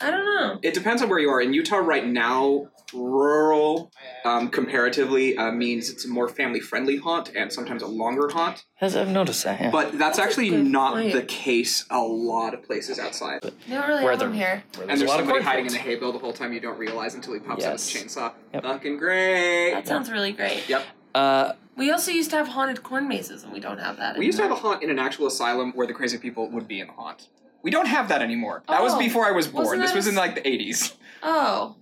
I 0.00 0.10
don't 0.10 0.24
know. 0.24 0.58
it 0.62 0.74
depends 0.74 1.02
on 1.02 1.08
where 1.08 1.18
you 1.18 1.28
are. 1.30 1.40
In 1.40 1.52
Utah 1.52 1.76
right 1.76 2.06
now, 2.06 2.68
rural 2.92 3.92
um, 4.24 4.48
comparatively 4.48 5.36
uh, 5.36 5.50
means 5.52 5.90
it's 5.90 6.04
a 6.04 6.08
more 6.08 6.28
family-friendly 6.28 6.96
haunt 6.98 7.30
and 7.36 7.52
sometimes 7.52 7.82
a 7.82 7.86
longer 7.86 8.28
haunt. 8.28 8.64
Has 8.76 8.96
I've 8.96 9.08
noticed 9.08 9.44
that. 9.44 9.60
Yeah. 9.60 9.70
But 9.70 9.92
that's, 9.98 10.16
That's 10.16 10.18
actually 10.18 10.50
not 10.50 10.94
point. 10.94 11.12
the 11.12 11.22
case 11.22 11.84
a 11.90 12.00
lot 12.00 12.54
of 12.54 12.62
places 12.62 12.98
outside. 12.98 13.42
They 13.42 13.50
don't 13.68 13.86
really 13.88 14.02
Where 14.04 14.12
have 14.12 14.18
the- 14.20 14.26
them 14.26 14.34
here. 14.34 14.64
and 14.80 14.88
there's 14.88 15.02
a 15.02 15.04
lot 15.06 15.20
of 15.20 15.26
somebody 15.26 15.44
hiding 15.44 15.66
in 15.66 15.70
cornfields. 15.72 15.74
a 15.86 15.90
hay 15.90 15.96
bale 16.00 16.12
the 16.12 16.18
whole 16.18 16.32
time 16.32 16.52
you 16.52 16.60
don't 16.60 16.78
realize 16.78 17.14
until 17.14 17.34
he 17.34 17.40
pops 17.40 17.64
out 17.64 17.72
with 17.74 17.94
Yes. 17.94 17.94
a 17.94 17.98
chainsaw. 18.20 18.32
Yep. 18.54 18.62
Fucking 18.64 18.96
great. 18.96 19.72
That 19.72 19.86
sounds 19.86 20.10
really 20.10 20.32
great. 20.32 20.68
Yep. 20.68 20.82
Uh, 21.14 21.52
We 21.76 21.90
also 21.90 22.10
used 22.10 22.30
to 22.30 22.36
have 22.36 22.48
haunted 22.48 22.82
corn 22.82 23.08
mazes, 23.08 23.42
and 23.44 23.52
we 23.52 23.60
don't 23.60 23.78
have 23.78 23.96
that. 23.98 24.18
We 24.18 24.26
used 24.26 24.36
to 24.38 24.42
have 24.42 24.52
a 24.52 24.56
haunt 24.56 24.82
in 24.82 24.90
an 24.90 24.98
actual 24.98 25.26
asylum 25.26 25.72
where 25.72 25.86
the 25.86 25.94
crazy 25.94 26.18
people 26.18 26.50
would 26.50 26.66
be 26.68 26.80
in 26.80 26.88
the 26.88 26.92
haunt. 26.92 27.28
We 27.62 27.70
don't 27.70 27.86
have 27.86 28.08
that 28.08 28.22
anymore. 28.22 28.62
That 28.68 28.82
was 28.82 28.94
Oh, 28.94 28.98
before 28.98 29.26
I 29.26 29.32
was 29.32 29.46
born. 29.48 29.64
wasn't 29.64 29.82
This 29.82 29.90
that 29.90 29.96
was 29.96 30.06
a 30.06 30.10
in 30.10 30.14
like 30.16 30.34
the 30.34 30.40
80s. 30.42 30.94
Oh, 31.22 31.76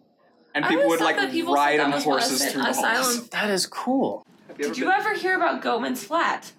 And 0.55 0.65
I 0.65 0.69
people 0.69 0.85
always 0.85 0.99
would 0.99 0.99
thought 1.01 1.05
like 1.05 1.17
that 1.17 1.31
people 1.31 1.55
said 1.55 1.61
ride 1.61 1.79
that 1.79 1.85
on 1.87 1.93
was 1.93 2.05
what 2.07 2.21
horses 2.21 2.41
asy- 2.43 2.53
through 2.53 2.63
the 2.63 2.69
asylum- 2.71 3.03
halls. 3.05 3.29
that 3.29 3.51
is 3.51 3.67
cool. 3.67 4.27
Have 4.49 4.59
did 4.59 4.77
you 4.79 4.85
been- 4.87 4.93
ever 4.95 5.15
hear 5.15 5.37
about 5.37 5.63
Goatman's 5.63 6.03
Flat? 6.03 6.53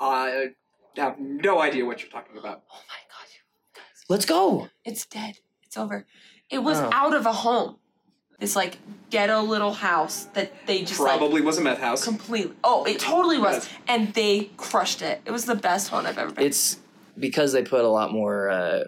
I 0.00 0.48
have 0.96 1.18
no 1.18 1.60
idea 1.60 1.84
what 1.84 2.00
you're 2.02 2.10
talking 2.10 2.36
about. 2.38 2.62
Oh 2.70 2.80
my 2.88 2.94
god, 3.08 3.28
you 3.32 3.40
guys. 3.74 3.84
Let's 4.08 4.24
go. 4.26 4.68
It's 4.84 5.06
dead. 5.06 5.38
It's 5.64 5.76
over. 5.76 6.06
It 6.50 6.58
was 6.58 6.78
Oh. 6.80 6.90
out 6.92 7.14
of 7.14 7.24
a 7.26 7.32
home. 7.32 7.76
This 8.40 8.56
like 8.56 8.78
ghetto 9.10 9.42
little 9.42 9.72
house 9.72 10.24
that 10.34 10.66
they 10.66 10.82
just 10.82 10.98
like 10.98 11.16
Probably 11.18 11.40
was 11.40 11.58
a 11.58 11.60
meth 11.60 11.78
house. 11.78 12.02
completely. 12.02 12.56
Oh, 12.64 12.82
it 12.84 12.98
totally 12.98 13.38
was, 13.38 13.56
Yes. 13.56 13.68
and 13.86 14.12
they 14.14 14.50
crushed 14.56 15.00
it. 15.02 15.22
It 15.24 15.30
was 15.30 15.44
the 15.44 15.54
best 15.54 15.90
haunt 15.90 16.08
I've 16.08 16.18
ever 16.18 16.32
been. 16.32 16.44
It's 16.46 16.78
because 17.18 17.52
they 17.52 17.62
put 17.62 17.84
a 17.84 17.88
lot 17.88 18.12
more 18.12 18.48
uh, 18.48 18.84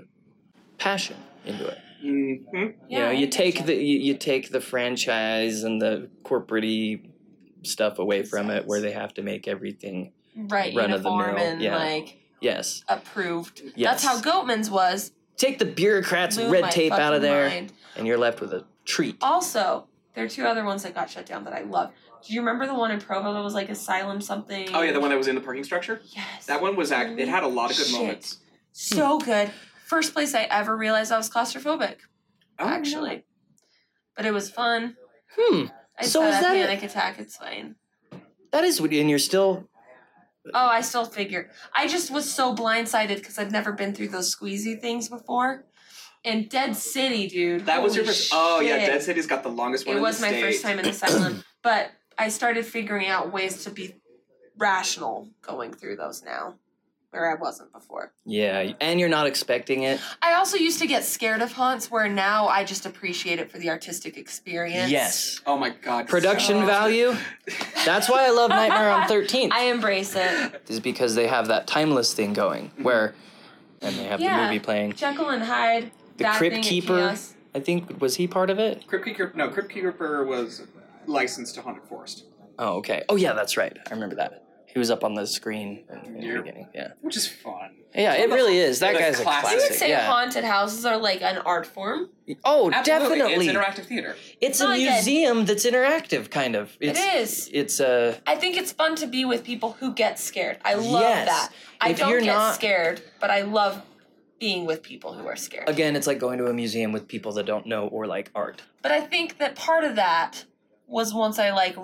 passion 0.79 1.17
into 1.45 1.67
it. 1.67 1.79
hmm 2.01 2.67
you 2.89 2.99
know, 2.99 3.11
you 3.11 3.27
take 3.27 3.67
the 3.67 3.75
you, 3.75 3.99
you 3.99 4.15
take 4.15 4.51
the 4.51 4.61
franchise 4.61 5.65
and 5.65 5.81
the 5.81 6.09
corporate 6.23 7.01
stuff 7.63 7.99
away 7.99 8.23
from 8.23 8.51
it, 8.51 8.67
where 8.67 8.81
they 8.81 8.93
have 8.93 9.15
to 9.15 9.23
make 9.23 9.49
everything 9.49 10.13
right 10.37 10.75
run 10.75 10.93
of 10.93 11.03
the 11.03 11.11
uniform 11.11 11.35
mill, 11.37 11.45
and 11.45 11.63
yeah. 11.63 11.77
like 11.77 12.19
yes. 12.41 12.85
approved. 12.89 13.63
Yes. 13.75 14.03
That's 14.03 14.05
how 14.05 14.21
Goatman's 14.21 14.71
was. 14.71 15.13
Take 15.37 15.59
the 15.59 15.65
bureaucrats 15.65 16.37
Blew 16.37 16.51
red 16.51 16.71
tape 16.71 16.93
out 16.93 17.13
of 17.13 17.23
there, 17.23 17.49
mind. 17.49 17.73
and 17.97 18.07
you're 18.07 18.19
left 18.19 18.41
with 18.41 18.53
a 18.53 18.65
treat. 18.85 19.17
Also, 19.21 19.87
there 20.15 20.25
are 20.25 20.29
two 20.29 20.45
other 20.45 20.65
ones 20.65 20.85
that 20.85 20.95
got 20.95 21.11
shut 21.11 21.27
down 21.27 21.45
that 21.45 21.53
I 21.53 21.63
love. 21.63 21.93
Do 22.27 22.33
you 22.33 22.41
remember 22.41 22.67
the 22.67 22.75
one 22.75 22.91
in 22.91 23.01
Provo 23.01 23.35
that 23.35 23.43
was 23.43 23.55
like 23.55 23.69
asylum 23.69 24.21
something? 24.21 24.69
Oh 24.73 24.83
yeah, 24.83 24.93
the 24.93 25.01
one 25.01 25.11
that 25.11 25.19
was 25.19 25.29
in 25.29 25.35
the 25.35 25.41
parking 25.41 25.65
structure. 25.65 26.01
Yes. 26.15 26.47
That 26.47 26.63
one 26.63 26.75
was 26.77 26.91
act. 26.93 27.19
It 27.19 27.29
had 27.29 27.43
a 27.43 27.49
lot 27.49 27.71
of 27.71 27.77
good 27.77 27.87
Shit. 27.87 27.99
moments. 28.01 28.39
So 28.73 29.19
good. 29.19 29.51
First 29.87 30.15
place 30.15 30.35
I 30.35 30.45
ever 30.45 30.77
realized 30.77 31.13
I 31.13 31.19
was 31.19 31.29
claustrophobic, 31.29 31.97
Oh, 32.59 32.67
actually. 32.67 33.25
But 34.17 34.25
it 34.27 34.33
was 34.33 34.49
fun. 34.51 34.97
Hmm. 35.37 35.65
I 35.99 36.05
So 36.05 36.21
so 36.23 36.27
is 36.27 36.35
had 36.37 36.41
a 36.41 36.43
that 36.43 36.57
a- 36.57 36.67
panic 36.67 36.83
attack. 36.83 37.19
It's 37.19 37.37
fine. 37.37 37.77
That 38.53 38.65
is, 38.65 38.81
what- 38.81 38.93
and 38.93 39.11
you're 39.11 39.19
still. 39.19 39.69
Oh, 40.53 40.67
I 40.67 40.81
still 40.83 41.05
figured. 41.05 41.51
I 41.75 41.87
just 41.89 42.11
was 42.11 42.31
so 42.31 42.55
blindsided 42.55 43.17
because 43.17 43.39
I'd 43.39 43.51
never 43.53 43.73
been 43.73 43.95
through 43.95 44.09
those 44.09 44.35
squeezy 44.35 44.81
things 44.81 45.09
before. 45.09 45.65
And 46.25 46.49
Dead 46.49 46.75
City, 46.77 47.27
dude. 47.29 47.67
That 47.67 47.83
was 47.83 47.95
your 47.95 48.05
holy 48.05 48.15
first. 48.15 48.31
Oh 48.35 48.61
yeah. 48.61 48.77
Dead 48.79 49.03
City's 49.03 49.27
got 49.27 49.43
the 49.43 49.49
longest 49.51 49.87
one. 49.87 49.97
It 49.97 49.99
in 49.99 50.03
was 50.03 50.19
the 50.19 50.23
my 50.27 50.29
state. 50.29 50.43
first 50.43 50.63
time 50.63 50.79
in 50.79 50.87
asylum, 50.87 51.45
but 51.63 51.91
I 52.19 52.29
started 52.29 52.65
figuring 52.65 53.09
out 53.09 53.33
ways 53.33 53.65
to 53.65 53.71
be 53.71 53.95
rational 54.57 55.29
going 55.43 55.73
through 55.73 55.97
those 55.97 56.23
now, 56.23 56.55
where 57.11 57.31
I 57.31 57.35
wasn't 57.41 57.73
before. 57.73 58.13
Yeah, 58.25 58.73
and 58.81 59.01
you're 59.01 59.09
not 59.09 59.27
expecting 59.27 59.83
it. 59.83 60.01
I 60.23 60.35
also 60.35 60.57
used 60.57 60.79
to 60.81 60.87
get 60.87 61.05
scared 61.05 61.43
of 61.43 61.53
haunts, 61.53 61.91
where 61.91 62.09
now 62.09 62.47
I 62.47 62.65
just 62.65 62.87
appreciate 62.87 63.39
it 63.39 63.51
for 63.51 63.59
the 63.59 63.71
artistic 63.71 64.17
experience. 64.17 64.91
Yes. 64.91 65.41
Oh 65.47 65.57
my 65.57 65.71
god. 65.71 66.09
Production 66.09 66.61
so- 66.61 66.67
value. 66.67 67.15
That's 67.85 68.09
why 68.09 68.27
I 68.27 68.31
love 68.31 68.51
Nightmare 68.51 68.91
on 68.91 69.09
13th. 69.09 69.49
I 69.53 69.65
embrace 69.65 70.15
it. 70.17 70.63
is 70.69 70.81
because 70.81 71.15
they 71.15 71.27
have 71.27 71.49
that 71.49 71.67
timeless 71.67 72.15
thing 72.15 72.33
going 72.33 72.69
mm-hmm. 72.71 72.85
where, 72.85 73.15
and 73.83 73.95
they 73.97 74.05
have 74.05 74.21
Yeah. 74.21 74.39
the 74.39 74.47
movie 74.47 74.61
playing. 74.61 74.93
Jekyll 74.95 75.31
and 75.31 75.43
Hyde. 75.43 75.91
The 76.17 76.25
Crypt 76.27 76.63
Keeper. 76.63 77.17
I 77.57 77.61
think 77.61 78.01
was 78.01 78.17
he 78.17 78.27
part 78.27 78.51
of 78.51 78.59
it? 78.59 78.87
Crypt 78.87 79.05
Keeper. 79.05 79.33
No, 79.35 79.49
Crypt 79.49 79.71
Keeper 79.71 80.25
was 80.25 80.63
licensed 81.07 81.55
to 81.57 81.63
Haunted 81.63 81.85
Forest, 81.89 82.25
Oh, 82.59 82.75
okay. 82.77 83.03
Oh, 83.09 83.17
yeah, 83.17 83.33
that's 83.33 83.57
right. 83.57 83.77
I 83.91 83.95
remember 83.95 84.15
that. 84.17 84.43
He 84.67 84.79
was 84.79 84.89
up 84.91 85.03
on 85.03 85.15
the 85.15 85.27
screen 85.27 85.85
in 86.05 86.15
the 86.21 86.27
Yeah. 86.27 86.37
beginning. 86.39 86.69
Yeah. 86.75 86.89
which 87.01 87.17
is 87.17 87.27
fun. 87.29 87.77
Yeah, 87.95 88.15
it 88.15 88.29
really 88.31 88.59
is. 88.59 88.81
That 88.81 88.95
guy's 88.97 89.19
a 89.21 89.23
classic. 89.23 89.51
I 89.51 89.55
would 89.57 89.73
say 89.75 89.89
Yeah. 89.89 90.07
haunted 90.07 90.43
houses 90.45 90.85
are 90.85 90.97
like 90.97 91.23
an 91.23 91.39
art 91.39 91.65
form. 91.67 92.11
Oh, 92.45 92.71
Absolutely. 92.73 93.19
definitely. 93.19 93.49
It's 93.49 93.57
interactive 93.57 93.87
theater. 93.87 94.17
It's 94.41 94.61
a 94.61 94.65
Not 94.65 94.81
yet. 94.81 94.93
museum 94.95 95.45
that's 95.47 95.65
interactive, 95.65 96.31
kind 96.31 96.55
of. 96.57 96.77
It's, 96.81 96.99
it 96.99 97.15
is. 97.17 97.51
It's 97.53 97.81
uh, 97.81 98.17
I 98.27 98.35
think 98.37 98.57
it's 98.57 98.73
fun 98.73 98.97
to 98.97 99.07
be 99.07 99.25
with 99.25 99.45
people 99.45 99.73
who 99.79 99.93
get 99.93 100.19
scared. 100.19 100.59
I 100.65 100.75
love 100.75 101.03
Yes. 101.03 101.29
that. 101.29 101.49
I 101.81 101.91
If 101.91 101.99
don't 101.99 102.11
you're 102.11 102.21
get 102.21 102.35
not- 102.35 102.55
scared, 102.57 103.01
but 103.21 103.31
I 103.31 103.43
love 103.43 103.83
being 104.41 104.65
with 104.67 104.83
people 104.83 105.13
who 105.15 105.27
are 105.29 105.37
scared. 105.37 105.69
again, 105.69 105.95
it's 105.97 106.07
like 106.09 106.19
going 106.19 106.39
to 106.39 106.47
a 106.47 106.53
museum 106.53 106.91
with 106.93 107.07
people 107.09 107.33
that 107.33 107.47
don't 107.47 107.67
know 107.67 107.87
or 107.89 108.07
like 108.07 108.31
art. 108.35 108.63
But 108.83 108.91
I 108.93 109.01
think 109.01 109.39
that 109.39 109.55
part 109.55 109.85
of 109.85 109.95
that 109.97 110.45
was 110.87 111.13
once 111.15 111.39
I 111.39 111.51
like 111.53 111.77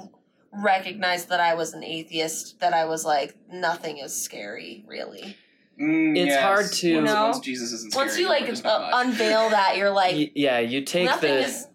recognized 0.52 1.28
that 1.28 1.40
I 1.40 1.54
was 1.54 1.72
an 1.74 1.84
atheist, 1.84 2.60
that 2.60 2.72
I 2.72 2.84
was 2.86 3.04
like, 3.04 3.36
nothing 3.52 3.98
is 3.98 4.14
scary, 4.20 4.84
really. 4.86 5.36
Mm, 5.80 6.16
It's 6.16 6.28
yes. 6.28 6.42
hard 6.42 6.66
to- 6.72 6.94
Once, 6.96 7.08
You 7.08 7.14
know, 7.14 7.24
once 7.26 7.40
Jesus 7.40 7.72
isn't 7.72 7.94
Once 7.94 8.18
you 8.18 8.26
like 8.26 8.42
anymore, 8.42 8.46
there's 8.48 8.64
not 8.64 8.92
uh, 8.92 8.96
unveil 8.98 9.50
that, 9.50 9.76
you're 9.76 9.90
like, 9.90 10.14
Y- 10.14 10.30
yeah, 10.34 10.58
you 10.58 10.82
take 10.82 11.20
the 11.20 11.38
is. 11.44 11.66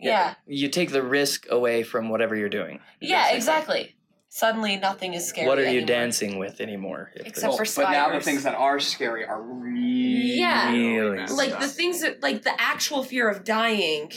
Yeah. 0.00 0.34
you 0.46 0.68
take 0.68 0.90
the 0.90 1.02
risk 1.02 1.46
away 1.50 1.82
from 1.82 2.08
whatever 2.08 2.34
you're 2.34 2.48
doing. 2.48 2.80
Yeah, 3.00 3.22
basically. 3.22 3.36
exactly. 3.36 3.96
Suddenly, 4.28 4.76
nothing 4.78 5.14
is 5.14 5.24
scary. 5.26 5.46
What 5.46 5.58
are 5.58 5.62
you 5.62 5.68
anymore. 5.68 5.86
dancing 5.86 6.38
with 6.38 6.60
anymore? 6.60 7.12
Except 7.14 7.52
there's- 7.56 7.74
for 7.74 7.82
but 7.82 7.90
now 7.92 8.10
the 8.10 8.20
things 8.20 8.42
that 8.42 8.56
are 8.56 8.80
scary 8.80 9.24
are 9.24 9.40
really, 9.40 10.38
Yeah. 10.38 10.72
Really 10.72 11.26
Like 11.28 11.52
up. 11.52 11.60
the 11.60 11.68
things 11.68 12.00
that, 12.00 12.20
like 12.22 12.42
the 12.42 12.60
actual 12.60 13.04
fear 13.04 13.28
of 13.28 13.44
dying 13.44 14.10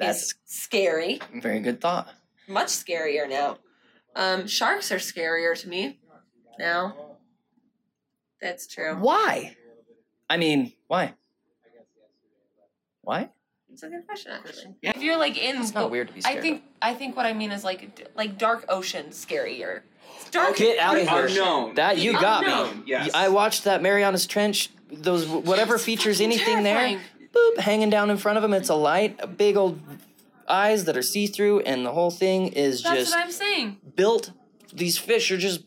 That's 0.00 0.22
is 0.22 0.34
scary. 0.46 1.20
very 1.34 1.60
good 1.60 1.80
thought. 1.80 2.08
Much 2.48 2.68
scarier 2.68 3.28
now. 3.28 3.58
Um, 4.16 4.46
sharks 4.48 4.90
are 4.90 4.96
scarier 4.96 5.58
to 5.60 5.68
me 5.68 6.00
now. 6.58 6.96
That's 8.40 8.66
true. 8.66 8.96
Why? 8.96 9.56
I 10.28 10.36
mean, 10.36 10.72
why? 10.88 11.14
Why? 13.02 13.30
It's 13.72 13.82
a 13.82 13.88
good 13.88 14.06
question, 14.06 14.32
actually. 14.32 14.74
Yeah. 14.82 14.92
If 14.96 15.02
you're 15.02 15.16
like 15.16 15.38
in, 15.38 15.60
It's 15.60 15.74
not 15.74 15.90
weird 15.90 16.08
to 16.08 16.14
be 16.14 16.20
scared. 16.22 16.38
I 16.38 16.40
think 16.40 16.62
I 16.82 16.94
think 16.94 17.16
what 17.16 17.26
I 17.26 17.32
mean 17.32 17.52
is 17.52 17.62
like 17.64 18.08
like 18.16 18.36
dark 18.38 18.64
ocean 18.68 19.06
scarier. 19.10 19.82
Dark, 20.32 20.56
Get 20.56 20.78
out 20.78 20.98
of 20.98 21.04
The 21.06 21.10
here. 21.10 21.26
unknown. 21.26 21.74
That 21.76 21.98
you 21.98 22.12
The 22.12 22.18
got 22.20 22.76
me. 22.76 22.82
yes. 22.86 23.10
I 23.14 23.28
watched 23.28 23.64
that 23.64 23.80
Marianas 23.82 24.26
Trench. 24.26 24.70
Those 24.90 25.26
whatever 25.28 25.74
Yes, 25.74 25.84
features 25.84 26.20
anything 26.20 26.64
terrifying. 26.64 26.96
there, 26.98 27.19
boop, 27.32 27.58
hanging 27.58 27.90
down 27.90 28.10
in 28.10 28.16
front 28.16 28.38
of 28.38 28.44
him. 28.44 28.52
It's 28.54 28.68
a 28.68 28.74
light, 28.74 29.16
a 29.20 29.26
big 29.26 29.56
old 29.56 29.80
eyes 30.48 30.84
that 30.86 30.96
are 30.96 31.02
see 31.02 31.26
through, 31.26 31.60
and 31.60 31.84
the 31.86 31.92
whole 31.92 32.10
thing 32.10 32.48
is 32.48 32.82
That's 32.82 32.96
just 32.96 33.14
what 33.14 33.24
I'm 33.24 33.30
saying. 33.32 33.78
built. 33.96 34.32
These 34.72 34.98
fish 34.98 35.30
are 35.30 35.36
just 35.38 35.62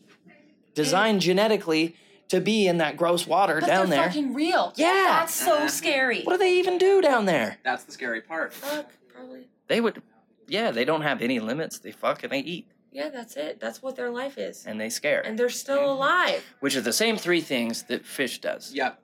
designed 0.74 1.20
genetically 1.20 1.94
to 2.28 2.40
be 2.40 2.66
in 2.66 2.78
that 2.78 2.96
gross 2.96 3.26
water 3.26 3.60
But 3.60 3.66
down 3.66 3.90
they're 3.90 3.98
there. 4.00 4.08
fucking 4.08 4.34
real. 4.34 4.72
Yeah. 4.76 5.18
That's 5.20 5.34
so 5.34 5.56
Uh-huh. 5.56 5.68
scary. 5.68 6.22
What 6.22 6.32
do 6.34 6.38
they 6.38 6.54
even 6.58 6.78
do 6.78 7.00
down 7.00 7.26
there? 7.26 7.58
That's 7.62 7.84
the 7.84 7.92
scary 7.92 8.20
part. 8.22 8.52
Fuck, 8.52 8.90
probably. 9.12 9.46
They 9.68 9.80
would, 9.80 10.02
yeah, 10.48 10.70
they 10.70 10.84
don't 10.84 11.02
have 11.02 11.20
any 11.22 11.38
limits. 11.38 11.78
They 11.78 11.92
fuck 11.92 12.22
and 12.24 12.32
they 12.32 12.40
eat 12.40 12.66
Yeah, 12.92 13.08
that's 13.10 13.36
it. 13.36 13.60
That's 13.60 13.82
what 13.82 13.96
their 13.96 14.10
life 14.10 14.38
is. 14.38 14.64
and 14.66 14.80
they 14.80 14.88
scare, 14.88 15.20
And 15.20 15.38
they're 15.38 15.48
still 15.50 15.90
alive. 15.92 16.42
which 16.60 16.76
are 16.76 16.80
the 16.80 16.92
same 16.92 17.16
three 17.16 17.40
things 17.40 17.82
that 17.84 18.04
fish 18.06 18.40
does. 18.40 18.72
Yep. 18.74 18.98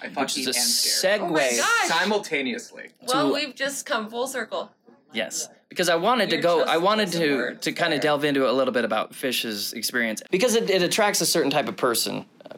I 0.00 0.08
fuck 0.08 0.22
Which 0.24 0.38
is 0.38 0.48
eat 0.48 0.56
a 0.56 0.58
and 0.58 0.68
segue. 0.68 1.28
Oh 1.28 1.32
my 1.32 1.56
gosh. 1.56 1.88
Simultaneously. 1.98 2.88
Well, 3.06 3.32
we've 3.32 3.54
just 3.54 3.86
come 3.86 4.08
full 4.08 4.26
circle. 4.26 4.70
Yes, 5.12 5.48
because 5.68 5.88
I 5.88 5.96
wanted 5.96 6.30
to 6.30 6.36
You're 6.36 6.42
go. 6.42 6.62
I 6.62 6.78
wanted 6.78 7.12
to 7.12 7.54
to 7.56 7.72
kind 7.72 7.92
of 7.92 8.00
delve 8.00 8.24
into 8.24 8.48
a 8.48 8.52
little 8.52 8.72
bit 8.72 8.84
about 8.84 9.14
Fish's 9.14 9.72
experience 9.74 10.22
because 10.30 10.54
it, 10.54 10.70
it 10.70 10.82
attracts 10.82 11.20
a 11.20 11.26
certain 11.26 11.50
type 11.50 11.68
of 11.68 11.76
person. 11.76 12.24
Uh, 12.50 12.54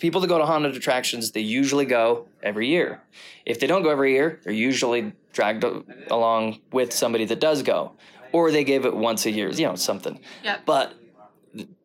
People 0.00 0.20
that 0.20 0.28
go 0.28 0.38
to 0.38 0.46
haunted 0.46 0.76
attractions, 0.76 1.32
they 1.32 1.40
usually 1.40 1.84
go 1.84 2.26
every 2.40 2.68
year. 2.68 3.00
If 3.44 3.58
they 3.58 3.66
don't 3.66 3.82
go 3.82 3.90
every 3.90 4.12
year, 4.12 4.38
they're 4.44 4.52
usually 4.52 5.12
dragged 5.32 5.64
a- 5.64 5.82
along 6.08 6.60
with 6.72 6.92
somebody 6.92 7.24
that 7.24 7.40
does 7.40 7.64
go, 7.64 7.92
or 8.30 8.52
they 8.52 8.62
give 8.62 8.86
it 8.86 8.94
once 8.94 9.26
a 9.26 9.30
year. 9.32 9.50
You 9.50 9.66
know, 9.66 9.74
something. 9.74 10.20
Yep. 10.44 10.60
But 10.66 10.86
th- 10.90 10.97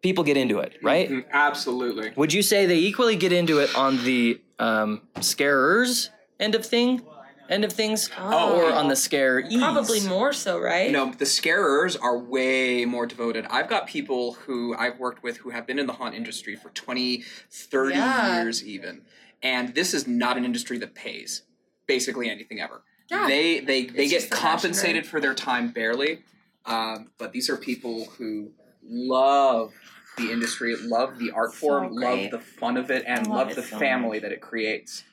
people 0.02 0.24
get 0.24 0.38
into 0.38 0.60
it, 0.60 0.78
right? 0.82 1.10
Mm, 1.10 1.26
Absolutely. 1.32 2.12
Would 2.16 2.34
you 2.34 2.42
say 2.42 2.66
they 2.66 2.78
equally 2.78 3.16
get 3.16 3.32
into 3.32 3.60
it 3.60 3.76
on 3.76 4.04
the 4.04 4.42
um, 4.60 5.02
scarers 5.22 6.10
end 6.40 6.56
of 6.56 6.66
thing, 6.66 7.02
end 7.50 7.64
of 7.64 7.72
things, 7.74 8.10
Oh. 8.18 8.56
or 8.60 8.72
on 8.74 8.88
the 8.88 8.96
scare? 8.96 9.42
Probably 9.58 10.00
more 10.08 10.34
so, 10.34 10.60
right? 10.60 10.92
No, 10.92 11.12
the 11.12 11.26
scarers 11.26 11.96
are 11.96 12.18
way 12.18 12.86
more 12.86 13.06
devoted. 13.06 13.46
I've 13.50 13.70
got 13.70 13.88
people 13.88 14.34
who 14.34 14.76
I've 14.76 15.00
worked 15.00 15.24
with 15.24 15.38
who 15.38 15.50
have 15.52 15.66
been 15.68 15.80
in 15.80 15.88
the 15.88 15.94
haunt 15.94 16.16
industry 16.16 16.56
for 16.56 16.70
20, 16.70 17.24
30 17.52 17.96
Yeah. 17.96 18.42
years 18.44 18.64
even. 18.66 19.02
And 19.42 19.76
this 19.76 19.94
is 19.94 20.08
not 20.08 20.38
an 20.38 20.46
industry 20.46 20.78
that 20.80 20.96
pays 20.96 21.42
basically 21.88 22.30
anything 22.30 22.62
ever. 22.62 22.84
Yeah. 23.12 23.28
They 23.28 23.60
they 23.60 23.86
they 23.86 24.04
It's 24.04 24.12
get 24.12 24.20
just 24.22 24.30
the 24.30 24.36
passion, 24.38 24.50
compensated 24.72 25.04
right? 25.04 25.06
for 25.12 25.20
their 25.20 25.34
time 25.34 25.70
barely. 25.72 26.24
Um, 26.66 27.12
but 27.18 27.34
these 27.34 27.50
are 27.50 27.58
people 27.58 28.06
who 28.18 28.52
love 28.88 29.74
the 30.18 30.32
industry, 30.32 30.76
love 30.76 31.18
the 31.20 31.32
art 31.32 31.54
So 31.54 31.68
form, 31.68 31.94
love 31.94 32.30
the 32.32 32.40
fun 32.40 32.78
of 32.78 32.92
it, 32.92 33.04
and 33.08 33.20
I 33.28 33.30
love 33.30 33.30
love 33.30 33.50
it 33.52 33.56
the 33.56 33.64
so 33.64 33.80
family 33.80 34.20
that 34.20 34.32
it 34.32 34.42
creates. 34.42 35.04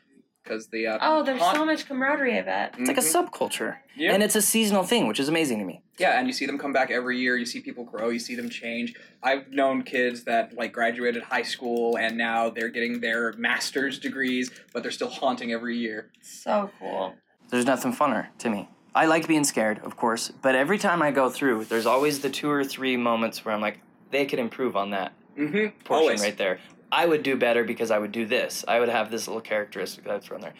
Because 0.43 0.69
the 0.69 0.87
uh, 0.87 0.99
Oh, 1.03 1.23
there's 1.23 1.39
haunt- 1.39 1.57
so 1.59 1.65
much 1.67 1.87
camaraderie, 1.87 2.39
I 2.39 2.43
bet. 2.43 2.75
It's 2.79 2.89
like 2.89 2.97
a 2.97 3.01
subculture, 3.01 3.77
Yeah. 3.95 4.15
and 4.15 4.23
it's 4.23 4.35
a 4.35 4.43
seasonal 4.43 4.83
thing, 4.85 5.07
which 5.07 5.21
is 5.21 5.29
amazing 5.29 5.59
to 5.59 5.65
me. 5.67 5.83
Yeah, 5.99 6.19
and 6.19 6.27
you 6.27 6.33
see 6.33 6.47
them 6.47 6.59
come 6.59 6.73
back 6.73 6.91
every 6.91 7.19
year. 7.19 7.37
You 7.37 7.45
see 7.45 7.61
people 7.61 7.85
grow. 7.85 8.09
You 8.09 8.19
see 8.19 8.35
them 8.35 8.49
change. 8.49 8.95
I've 9.23 9.51
known 9.51 9.83
kids 9.83 10.25
that 10.25 10.55
like 10.55 10.73
graduated 10.73 11.23
high 11.25 11.43
school 11.43 11.97
and 11.99 12.17
now 12.17 12.49
they're 12.49 12.71
getting 12.71 13.01
their 13.01 13.35
master's 13.35 13.99
degrees, 13.99 14.51
but 14.73 14.83
they're 14.83 14.91
still 14.91 15.11
haunting 15.11 15.53
every 15.53 15.77
year. 15.77 16.11
So 16.23 16.71
cool. 16.79 17.15
There's 17.51 17.67
nothing 17.67 17.93
funner 17.93 18.29
to 18.39 18.49
me. 18.49 18.69
I 18.95 19.07
like 19.07 19.29
being 19.29 19.45
scared, 19.45 19.79
of 19.85 19.97
course, 19.97 20.31
but 20.43 20.55
every 20.55 20.79
time 20.79 21.01
I 21.03 21.11
go 21.13 21.31
through, 21.31 21.65
there's 21.67 21.87
always 21.87 22.21
the 22.21 22.31
two 22.31 22.51
or 22.51 22.65
three 22.65 22.97
moments 22.97 23.45
where 23.45 23.55
I'm 23.55 23.61
like, 23.61 23.79
they 24.11 24.27
could 24.27 24.39
improve 24.39 24.77
on 24.77 24.91
that 24.91 25.13
Mm-hmm. 25.39 25.79
portion 25.85 26.03
Always. 26.03 26.21
right 26.23 26.37
there. 26.37 26.59
I 26.93 27.07
would 27.07 27.23
do 27.23 27.37
better 27.37 27.63
because 27.63 27.91
I 27.93 27.99
would 27.99 28.11
do 28.11 28.27
this. 28.27 28.65
I 28.67 28.81
would 28.81 28.89
have 28.89 29.11
this 29.13 29.29
little 29.29 29.41
characteristic 29.41 30.05
that 30.05 30.13
I'd 30.13 30.23
throw 30.25 30.37
in 30.37 30.43
there. 30.43 30.55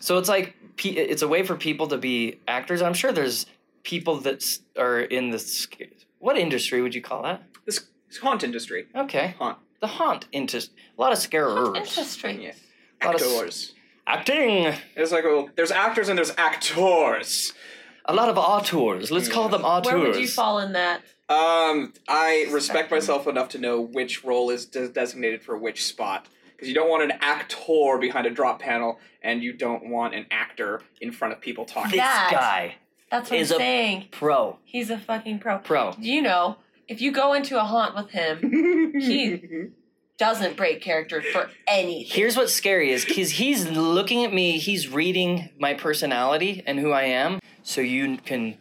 So 0.00 0.16
it's 0.18 0.28
like 0.28 0.54
it's 0.84 1.22
a 1.22 1.28
way 1.28 1.42
for 1.42 1.56
people 1.56 1.88
to 1.88 1.98
be 1.98 2.38
actors. 2.46 2.80
I'm 2.82 2.94
sure 2.94 3.10
there's 3.12 3.46
people 3.82 4.16
that 4.20 4.44
are 4.78 5.00
in 5.00 5.30
the 5.30 5.40
sc- 5.40 5.82
what 6.20 6.38
industry 6.38 6.80
would 6.82 6.94
you 6.94 7.02
call 7.02 7.24
that? 7.24 7.42
This, 7.66 7.84
this 8.08 8.18
haunt 8.18 8.44
industry. 8.44 8.86
Okay, 8.94 9.34
Haunt. 9.40 9.58
the 9.80 9.88
haunt 9.88 10.28
industry. 10.30 10.72
A 10.96 11.00
lot 11.00 11.10
of 11.12 11.18
scarers. 11.18 11.76
Industry. 11.76 12.44
Yeah. 12.44 12.52
A 13.02 13.06
lot 13.06 13.14
of 13.16 13.20
s- 13.22 13.34
Actors. 13.36 13.74
Acting. 14.06 14.74
It's 14.96 15.12
like 15.12 15.24
well, 15.24 15.48
there's 15.56 15.70
actors 15.70 16.08
and 16.08 16.18
there's 16.18 16.32
actors. 16.36 17.52
A 18.04 18.14
lot 18.14 18.28
of 18.28 18.36
auteurs. 18.36 19.10
Let's 19.10 19.28
call 19.28 19.48
them 19.48 19.64
auteurs. 19.64 19.92
Where 19.94 20.02
would 20.10 20.16
you 20.16 20.26
fall 20.28 20.58
in 20.58 20.72
that? 20.72 21.02
Um, 21.28 21.92
I 22.08 22.46
respect 22.50 22.90
myself 22.90 23.26
enough 23.26 23.48
to 23.50 23.58
know 23.58 23.80
which 23.80 24.24
role 24.24 24.50
is 24.50 24.66
de- 24.66 24.88
designated 24.88 25.42
for 25.42 25.56
which 25.56 25.84
spot. 25.84 26.26
Because 26.52 26.68
you 26.68 26.74
don't 26.74 26.90
want 26.90 27.04
an 27.04 27.12
actor 27.20 27.98
behind 28.00 28.26
a 28.26 28.30
drop 28.30 28.60
panel, 28.60 28.98
and 29.22 29.42
you 29.42 29.52
don't 29.52 29.88
want 29.88 30.14
an 30.14 30.26
actor 30.30 30.82
in 31.00 31.10
front 31.12 31.32
of 31.32 31.40
people 31.40 31.64
talking. 31.64 31.92
This 31.92 32.00
That. 32.00 32.28
guy, 32.32 32.74
That's 33.10 33.30
what 33.30 33.38
Is 33.40 33.50
I'm 33.52 33.56
a- 33.56 33.58
saying. 33.60 34.08
pro, 34.10 34.58
He's 34.64 34.90
a 34.90 34.98
fucking 34.98 35.38
pro. 35.38 35.58
pro. 35.58 35.94
You 35.98 36.22
know, 36.22 36.56
if 36.88 37.00
you 37.00 37.12
go 37.12 37.32
into 37.34 37.58
a 37.58 37.64
haunt 37.64 37.94
with 37.96 38.10
him, 38.10 38.92
he 39.00 39.42
doesn't 40.22 40.56
break 40.56 40.80
character 40.80 41.20
for 41.20 41.50
anything. 41.66 42.06
Here's 42.16 42.36
what's 42.36 42.52
scary 42.52 42.92
is 42.92 43.04
because 43.04 43.32
he's 43.32 43.68
looking 43.68 44.24
at 44.24 44.32
me, 44.32 44.58
he's 44.58 44.88
reading 44.88 45.50
my 45.58 45.74
personality 45.74 46.62
and 46.64 46.78
who 46.78 46.92
I 46.92 47.04
am, 47.04 47.40
so 47.64 47.80
you 47.80 48.18
can 48.18 48.56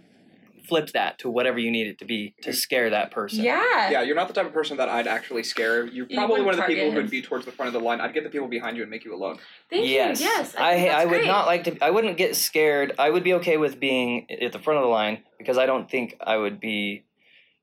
flip 0.67 0.91
that 0.93 1.19
to 1.19 1.29
whatever 1.29 1.59
you 1.59 1.69
need 1.69 1.85
it 1.85 1.99
to 1.99 2.05
be 2.05 2.33
to 2.41 2.51
scare 2.51 2.89
that 2.89 3.11
person. 3.11 3.43
Yeah. 3.43 3.91
Yeah, 3.91 4.01
you're 4.01 4.15
not 4.15 4.27
the 4.27 4.33
type 4.33 4.47
of 4.47 4.53
person 4.53 4.77
that 4.77 4.89
I'd 4.89 5.05
actually 5.05 5.43
scare. 5.43 5.85
You're 5.85 6.07
probably 6.07 6.41
wouldn't 6.41 6.45
one 6.45 6.53
of 6.55 6.59
the 6.61 6.65
people 6.65 6.85
target 6.85 7.03
who'd 7.03 7.11
be 7.11 7.21
towards 7.21 7.45
the 7.45 7.51
front 7.51 7.67
of 7.67 7.79
the 7.79 7.85
line. 7.85 8.01
I'd 8.01 8.13
get 8.13 8.23
the 8.23 8.29
people 8.31 8.47
behind 8.47 8.75
you 8.75 8.81
and 8.81 8.89
make 8.89 9.05
you 9.05 9.13
alone. 9.13 9.37
Thank 9.69 9.87
yes. 9.87 10.19
you. 10.19 10.25
Yes. 10.25 10.55
I 10.55 10.77
think 10.77 10.93
I, 10.93 11.05
would 11.05 11.11
great. 11.11 11.27
not 11.27 11.45
like 11.45 11.65
to. 11.65 11.77
I 11.79 11.91
wouldn't 11.91 12.17
get 12.17 12.35
scared. 12.35 12.95
I 12.97 13.11
would 13.11 13.23
be 13.23 13.33
okay 13.35 13.57
with 13.57 13.79
being 13.79 14.25
at 14.31 14.51
the 14.51 14.59
front 14.59 14.79
of 14.79 14.83
the 14.83 14.89
line 14.89 15.19
because 15.37 15.59
I 15.59 15.67
don't 15.67 15.91
think 15.91 16.15
I 16.21 16.37
would 16.37 16.59
be 16.59 17.03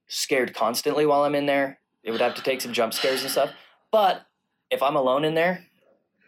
scared 0.07 0.55
constantly 0.55 1.05
while 1.05 1.25
I'm 1.25 1.35
in 1.35 1.47
there. 1.47 1.81
It 2.05 2.12
would 2.12 2.20
have 2.20 2.37
to 2.37 2.42
take 2.42 2.61
some 2.61 2.73
jump 2.73 2.94
scares 2.94 3.23
and 3.23 3.31
stuff. 3.31 3.51
But 3.92 4.27
if 4.70 4.83
I'm 4.83 4.96
alone 4.96 5.24
in 5.24 5.35
there, 5.35 5.64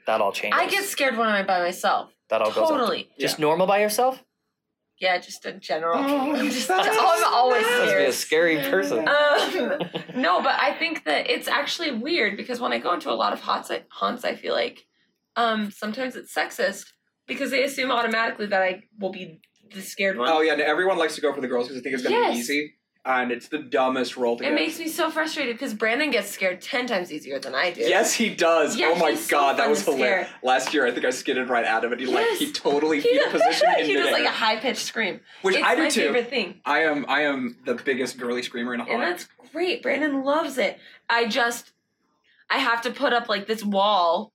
that 0.06 0.20
all 0.20 0.32
changes. 0.32 0.58
I 0.60 0.68
get 0.68 0.84
scared 0.84 1.16
when 1.16 1.28
I'm 1.28 1.46
by 1.46 1.60
myself. 1.60 2.12
that 2.30 2.40
all 2.42 2.48
goes 2.52 2.58
up. 2.64 2.68
Totally. 2.70 3.10
Just 3.18 3.38
normal 3.38 3.66
by 3.66 3.80
yourself. 3.80 4.22
Yeah, 4.98 5.16
just 5.18 5.44
in 5.46 5.60
general. 5.60 5.98
Oh, 5.98 6.32
I'm 6.36 6.50
just 6.50 6.68
that's 6.68 6.88
I'm 7.00 7.24
always 7.34 7.62
Must 7.62 7.96
be 7.96 8.04
a 8.04 8.12
scared. 8.12 8.14
scary 8.14 8.56
person. 8.70 9.08
Um, 9.08 9.78
no, 10.20 10.42
but 10.42 10.58
I 10.60 10.74
think 10.78 11.04
that 11.04 11.30
it's 11.30 11.48
actually 11.48 11.92
weird 11.92 12.36
because 12.36 12.60
when 12.60 12.72
I 12.72 12.78
go 12.78 12.92
into 12.92 13.10
a 13.10 13.14
lot 13.14 13.32
of 13.32 13.40
haunts, 13.40 13.70
I, 13.70 13.82
haunts, 13.90 14.24
I 14.24 14.34
feel 14.36 14.52
like 14.54 14.86
um, 15.36 15.70
sometimes 15.70 16.16
it's 16.16 16.34
sexist 16.34 16.84
because 17.26 17.50
they 17.50 17.62
assume 17.64 17.90
automatically 17.90 18.46
that 18.46 18.60
I 18.62 18.82
will 18.98 19.10
be 19.12 19.40
the 19.72 19.80
scared 19.80 20.18
one. 20.18 20.28
Oh 20.30 20.40
yeah, 20.42 20.54
no, 20.54 20.64
everyone 20.64 20.98
likes 20.98 21.14
to 21.14 21.20
go 21.22 21.32
for 21.32 21.40
the 21.40 21.48
girls 21.48 21.68
because 21.68 21.82
they 21.82 21.90
think 21.90 21.94
it's 21.94 22.02
gonna 22.02 22.16
Yes. 22.16 22.34
be 22.34 22.38
easy, 22.40 22.74
and 23.04 23.32
it's 23.32 23.48
the 23.48 23.58
dumbest 23.58 24.16
role 24.16 24.36
to 24.36 24.44
It 24.44 24.48
get. 24.48 24.54
makes 24.54 24.78
me 24.78 24.86
so 24.88 25.10
frustrated 25.10 25.56
because 25.56 25.72
Brandon 25.74 26.10
gets 26.10 26.30
scared 26.30 26.60
ten 26.60 26.86
times 26.86 27.10
easier 27.12 27.38
than 27.38 27.54
I 27.54 27.70
do. 27.70 27.80
Yes, 27.80 28.12
he 28.14 28.28
does. 28.34 28.76
Yeah, 28.76 28.92
oh 28.94 28.98
my 28.98 29.10
he's 29.12 29.24
so 29.26 29.30
god, 29.38 29.52
that 29.56 29.62
fun 29.62 29.70
was 29.70 29.84
to 29.84 29.92
hilarious. 29.92 30.28
scare. 30.28 30.38
Last 30.42 30.74
year, 30.74 30.86
I 30.86 30.90
think 30.90 31.06
I 31.06 31.10
skidded 31.10 31.48
right 31.48 31.64
at 31.64 31.82
him, 31.82 31.92
and 31.92 32.00
he 32.00 32.06
like 32.06 32.26
Yes. 32.26 32.38
he 32.38 32.52
totally 32.52 33.00
he 33.00 33.08
feet 33.08 33.20
does, 33.22 33.32
position 33.42 33.68
in 33.78 33.86
he 33.86 33.94
does 33.94 34.12
like 34.12 34.24
a 34.24 34.28
high 34.30 34.56
pitched 34.56 34.82
scream. 34.84 35.20
which 35.42 35.56
it's 35.56 35.64
I 35.66 35.74
do 35.76 35.82
my 35.84 35.88
too. 35.88 36.00
favorite 36.02 36.28
thing. 36.30 36.60
I 36.64 36.80
am 36.80 37.06
I 37.08 37.22
am 37.22 37.56
the 37.64 37.74
biggest 37.74 38.18
girly 38.18 38.42
screamer 38.42 38.74
in 38.74 38.80
a 38.80 38.84
And 38.84 39.02
haunt. 39.02 39.02
that's 39.18 39.28
great. 39.52 39.82
Brandon 39.82 40.22
loves 40.22 40.58
it. 40.58 40.78
I 41.08 41.26
just 41.26 41.72
I 42.50 42.58
have 42.58 42.82
to 42.82 42.90
put 42.90 43.12
up 43.12 43.28
like 43.28 43.46
this 43.46 43.64
wall 43.64 44.32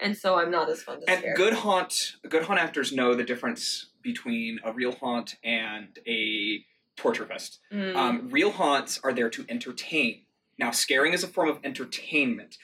and 0.00 0.16
so 0.16 0.36
I'm 0.36 0.50
not 0.50 0.68
as 0.68 0.82
fun 0.82 1.00
to 1.00 1.08
And 1.10 1.20
scare. 1.20 1.34
good 1.34 1.52
haunt 1.52 2.16
good 2.28 2.42
haunt 2.42 2.58
actors 2.58 2.92
know 2.92 3.14
the 3.14 3.22
difference 3.22 3.86
between 4.02 4.58
a 4.64 4.72
real 4.72 4.90
haunt 4.92 5.36
and 5.44 5.96
a 6.08 6.64
torture 6.96 7.26
fest. 7.26 7.60
Mm. 7.72 7.96
Um, 7.96 8.28
real 8.30 8.52
haunts 8.52 9.00
are 9.02 9.12
there 9.12 9.30
to 9.30 9.44
entertain. 9.48 10.22
Now, 10.58 10.70
scaring 10.70 11.12
is 11.12 11.24
a 11.24 11.28
form 11.28 11.48
of 11.48 11.58
entertainment. 11.64 12.58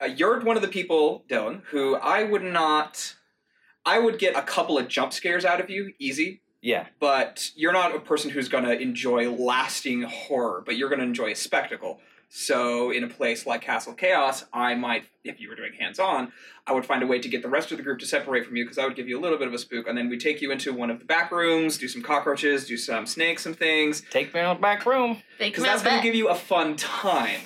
Uh, 0.00 0.06
you're 0.06 0.40
one 0.40 0.56
of 0.56 0.62
the 0.62 0.68
people, 0.68 1.24
Dylan, 1.28 1.62
who 1.70 1.96
I 1.96 2.24
would 2.24 2.42
not. 2.42 3.14
I 3.84 3.98
would 3.98 4.18
get 4.18 4.36
a 4.36 4.42
couple 4.42 4.78
of 4.78 4.88
jump 4.88 5.12
scares 5.12 5.44
out 5.44 5.60
of 5.60 5.70
you, 5.70 5.92
easy. 5.98 6.42
Yeah. 6.60 6.86
But 7.00 7.50
you're 7.54 7.72
not 7.72 7.94
a 7.94 8.00
person 8.00 8.30
who's 8.30 8.48
going 8.48 8.64
to 8.64 8.78
enjoy 8.78 9.30
lasting 9.30 10.02
horror, 10.02 10.62
but 10.64 10.76
you're 10.76 10.88
going 10.88 11.00
to 11.00 11.04
enjoy 11.04 11.30
a 11.30 11.36
spectacle. 11.36 12.00
So, 12.30 12.90
in 12.90 13.04
a 13.04 13.08
place 13.08 13.46
like 13.46 13.62
Castle 13.62 13.94
Chaos, 13.94 14.44
I 14.52 14.74
might, 14.74 15.04
if 15.24 15.40
you 15.40 15.48
were 15.48 15.54
doing 15.54 15.72
hands 15.78 15.98
on, 15.98 16.30
I 16.66 16.72
would 16.72 16.84
find 16.84 17.02
a 17.02 17.06
way 17.06 17.18
to 17.18 17.28
get 17.28 17.40
the 17.40 17.48
rest 17.48 17.70
of 17.72 17.78
the 17.78 17.82
group 17.82 17.98
to 18.00 18.06
separate 18.06 18.44
from 18.44 18.54
you 18.54 18.64
because 18.64 18.76
I 18.76 18.84
would 18.84 18.96
give 18.96 19.08
you 19.08 19.18
a 19.18 19.22
little 19.22 19.38
bit 19.38 19.48
of 19.48 19.54
a 19.54 19.58
spook, 19.58 19.88
and 19.88 19.96
then 19.96 20.10
we 20.10 20.18
take 20.18 20.42
you 20.42 20.50
into 20.50 20.74
one 20.74 20.90
of 20.90 20.98
the 20.98 21.06
back 21.06 21.32
rooms, 21.32 21.78
do 21.78 21.88
some 21.88 22.02
cockroaches, 22.02 22.66
do 22.66 22.76
some 22.76 23.06
snakes, 23.06 23.42
some 23.44 23.54
things, 23.54 24.02
Take 24.10 24.34
me 24.34 24.40
out 24.40 24.58
the 24.58 24.60
back 24.62 24.84
room. 24.84 25.22
because 25.38 25.64
that's 25.64 25.82
going 25.82 25.96
to 25.96 26.02
give 26.02 26.14
you 26.14 26.28
a 26.28 26.34
fun 26.34 26.76
time, 26.76 27.40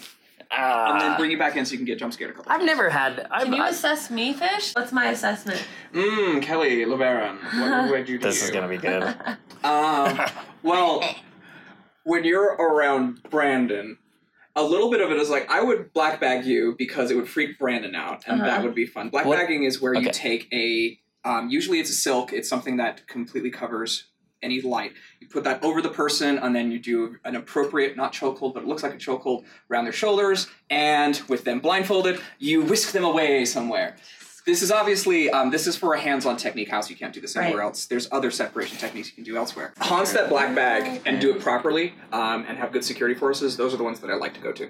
Ah. 0.50 0.92
and 0.92 1.00
then 1.00 1.16
bring 1.16 1.30
you 1.30 1.38
back 1.38 1.56
in 1.56 1.64
so 1.64 1.72
you 1.72 1.78
can 1.78 1.86
get 1.86 1.98
jump 2.00 2.12
scared 2.12 2.32
a 2.32 2.34
couple. 2.34 2.50
I've 2.50 2.64
never 2.64 2.90
had. 2.90 3.28
I've, 3.30 3.44
Can 3.44 3.52
you 3.52 3.62
I- 3.62 3.68
assess 3.68 4.10
me, 4.10 4.32
Fish? 4.32 4.72
What's 4.74 4.90
my 4.92 5.10
assessment? 5.10 5.64
Mmm, 5.94 6.42
Kelly 6.42 6.84
LeBaron, 6.84 7.38
what 7.60 7.90
would 7.92 8.08
you 8.08 8.18
do? 8.18 8.24
this 8.26 8.42
is 8.42 8.50
gonna 8.50 8.66
be 8.68 8.78
good. 8.78 9.04
Um, 9.62 10.20
well, 10.64 11.04
when 12.02 12.24
you're 12.24 12.54
around 12.56 13.22
Brandon, 13.30 13.96
a 14.54 14.62
little 14.62 14.90
bit 14.90 15.00
of 15.00 15.10
it 15.10 15.16
is 15.18 15.30
like 15.30 15.48
I 15.50 15.62
would 15.62 15.92
black 15.92 16.20
bag 16.20 16.44
you 16.44 16.74
because 16.78 17.10
it 17.10 17.16
would 17.16 17.28
freak 17.28 17.58
Brandon 17.58 17.94
out, 17.94 18.24
and 18.26 18.40
Uh-huh. 18.40 18.50
that 18.50 18.62
would 18.62 18.74
be 18.74 18.86
fun. 18.86 19.08
Black 19.08 19.24
What- 19.24 19.38
bagging 19.38 19.64
is 19.64 19.80
where 19.80 19.94
you 19.94 20.10
take 20.12 20.48
a. 20.52 20.98
Um, 21.24 21.48
usually 21.48 21.78
it's 21.78 21.90
a 21.90 21.94
silk. 21.94 22.32
It's 22.32 22.48
something 22.48 22.76
that 22.78 23.06
completely 23.06 23.50
covers 23.50 24.08
any 24.42 24.60
light. 24.60 24.92
You 25.20 25.28
put 25.28 25.44
that 25.44 25.62
over 25.62 25.80
the 25.80 25.88
person, 25.88 26.36
and 26.36 26.54
then 26.54 26.72
you 26.72 26.80
do 26.80 27.16
an 27.24 27.36
appropriate, 27.36 27.96
not 27.96 28.12
chokehold, 28.12 28.54
but 28.54 28.64
it 28.64 28.68
looks 28.68 28.82
like 28.82 28.92
a 28.92 28.96
chokehold 28.98 29.44
around 29.70 29.84
their 29.84 29.92
shoulders, 29.92 30.48
and 30.68 31.20
with 31.28 31.44
them 31.44 31.60
blindfolded, 31.60 32.20
you 32.40 32.62
whisk 32.62 32.90
them 32.90 33.04
away 33.04 33.44
somewhere. 33.44 33.96
This 34.44 34.60
is 34.62 34.72
obviously 34.72 35.30
um, 35.30 35.50
this 35.50 35.66
is 35.66 35.76
for 35.76 35.94
a 35.94 36.00
hands-on 36.00 36.36
technique 36.36 36.68
house. 36.68 36.90
You 36.90 36.96
can't 36.96 37.12
do 37.12 37.20
this 37.20 37.36
anywhere 37.36 37.58
Right. 37.60 37.66
else. 37.66 37.86
There's 37.86 38.08
other 38.10 38.30
separation 38.30 38.76
techniques 38.78 39.08
you 39.08 39.14
can 39.14 39.24
do 39.24 39.36
elsewhere. 39.36 39.72
Haunts 39.78 40.12
that 40.14 40.28
black 40.28 40.54
bag 40.54 41.00
and 41.06 41.20
do 41.20 41.34
it 41.34 41.40
properly 41.40 41.94
um, 42.12 42.44
and 42.48 42.58
have 42.58 42.72
good 42.72 42.84
security 42.84 43.14
forces. 43.18 43.56
Those 43.56 43.72
are 43.72 43.76
the 43.76 43.84
ones 43.84 44.00
that 44.00 44.10
I 44.10 44.14
like 44.14 44.34
to 44.34 44.40
go 44.40 44.52
to 44.52 44.68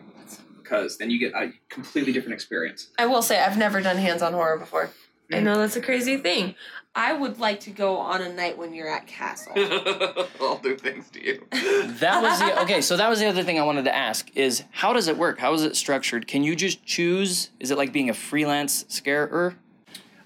because 0.62 0.98
then 0.98 1.11
you 1.11 1.18
get 1.18 1.32
a 1.35 1.52
completely 1.70 2.12
different 2.12 2.35
experience. 2.35 2.88
I 2.98 3.06
will 3.06 3.22
say 3.22 3.40
I've 3.42 3.56
never 3.58 3.80
done 3.80 3.96
hands-on 3.96 4.32
horror 4.35 4.58
before. 4.58 4.90
I 5.32 5.37
Mm. 5.37 5.42
know 5.44 5.58
that's 5.58 5.76
a 5.76 5.80
crazy 5.80 6.18
thing. 6.18 6.54
I 6.94 7.14
would 7.14 7.38
like 7.40 7.61
to 7.61 7.70
go 7.70 7.96
on 7.96 8.20
a 8.20 8.30
night 8.30 8.58
when 8.58 8.74
you're 8.74 8.88
at 8.90 9.06
Castle. 9.06 9.54
I'll 10.40 10.58
do 10.58 10.76
things 10.76 11.08
to 11.11 11.24
you. 11.24 11.46
That 12.00 12.20
was 12.22 12.38
the 12.40 12.61
okay. 12.62 12.80
So 12.82 12.96
that 12.98 13.08
was 13.08 13.18
the 13.20 13.26
other 13.26 13.42
thing 13.42 13.58
I 13.58 13.62
wanted 13.62 13.85
to 13.87 13.94
ask: 13.94 14.28
is 14.37 14.64
how 14.72 14.92
does 14.92 15.08
it 15.08 15.16
work? 15.16 15.38
How 15.38 15.54
is 15.54 15.62
it 15.62 15.74
structured? 15.76 16.26
Can 16.26 16.42
you 16.42 16.54
just 16.54 16.85
choose? 16.85 17.48
Is 17.61 17.70
it 17.70 17.78
like 17.78 17.92
being 17.92 18.11
a 18.11 18.14
freelance 18.14 18.85
scarer? 18.88 19.54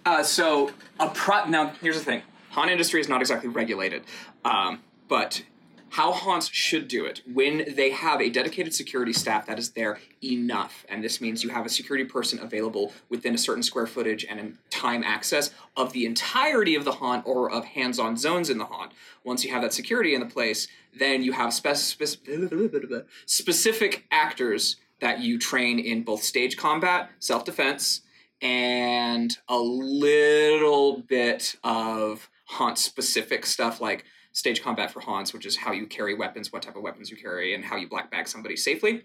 Uh, 0.07 0.23
so 0.23 0.71
a 1.01 1.09
pro- 1.09 1.47
now 1.47 1.73
here's 1.83 1.99
the 1.99 2.05
thing: 2.05 2.23
haunt 2.51 2.71
industry 2.71 3.01
is 3.01 3.09
not 3.09 3.21
exactly 3.21 3.49
regulated, 3.49 4.05
um, 4.45 4.81
but 5.09 5.42
how 5.88 6.12
haunts 6.12 6.49
should 6.53 6.88
do 6.88 7.05
it 7.05 7.23
when 7.33 7.64
they 7.75 7.90
have 7.90 8.21
a 8.21 8.29
dedicated 8.31 8.73
security 8.75 9.12
staff 9.12 9.47
that 9.47 9.59
is 9.59 9.71
there 9.71 9.99
enough 10.23 10.85
and 10.88 11.03
this 11.03 11.21
means 11.21 11.45
you 11.45 11.51
have 11.51 11.64
a 11.64 11.69
security 11.69 12.05
person 12.05 12.38
available 12.40 12.92
within 13.09 13.35
a 13.35 13.38
certain 13.38 13.62
square 13.62 13.87
footage 13.87 14.25
and 14.29 14.59
time 14.69 15.03
access 15.05 15.53
of 15.77 15.92
the 15.92 16.05
entirety 16.05 16.75
of 16.75 16.85
the 16.85 16.92
haunt 16.92 17.25
or 17.25 17.51
of 17.51 17.64
hands-on 17.64 18.16
zones 18.16 18.51
in 18.51 18.59
the 18.59 18.64
haunt 18.64 18.92
once 19.25 19.45
you 19.45 19.51
have 19.51 19.62
that 19.62 19.73
security 19.73 20.12
in 20.12 20.21
the 20.21 20.27
place 20.27 20.66
then 20.99 21.23
you 21.23 21.33
have 21.33 21.53
spec- 21.55 21.77
spec- 21.77 22.19
specific 23.27 24.05
actors 24.11 24.77
that 25.01 25.21
you 25.21 25.38
train 25.38 25.79
in 25.79 26.03
both 26.03 26.23
stage 26.23 26.57
combat 26.57 27.11
self-defense 27.21 28.03
and 28.42 29.37
a 29.49 29.59
little 29.59 31.03
bit 31.03 31.57
of 31.64 32.29
haunt 32.46 32.79
specific 32.79 33.46
stuff 33.46 33.81
like 33.81 34.05
stage 34.33 34.62
combat 34.62 34.90
for 34.90 35.01
haunts, 35.01 35.33
which 35.33 35.46
is 35.46 35.57
how 35.57 35.72
you 35.72 35.87
carry 35.87 36.14
weapons, 36.14 36.53
what 36.53 36.62
type 36.62 36.77
of 36.77 36.83
weapons 36.83 37.11
you 37.11 37.16
carry, 37.16 37.55
and 37.55 37.64
how 37.64 37.77
you 37.77 37.88
black 37.88 38.11
bag 38.11 38.29
somebody 38.29 38.57
safely. 38.57 39.05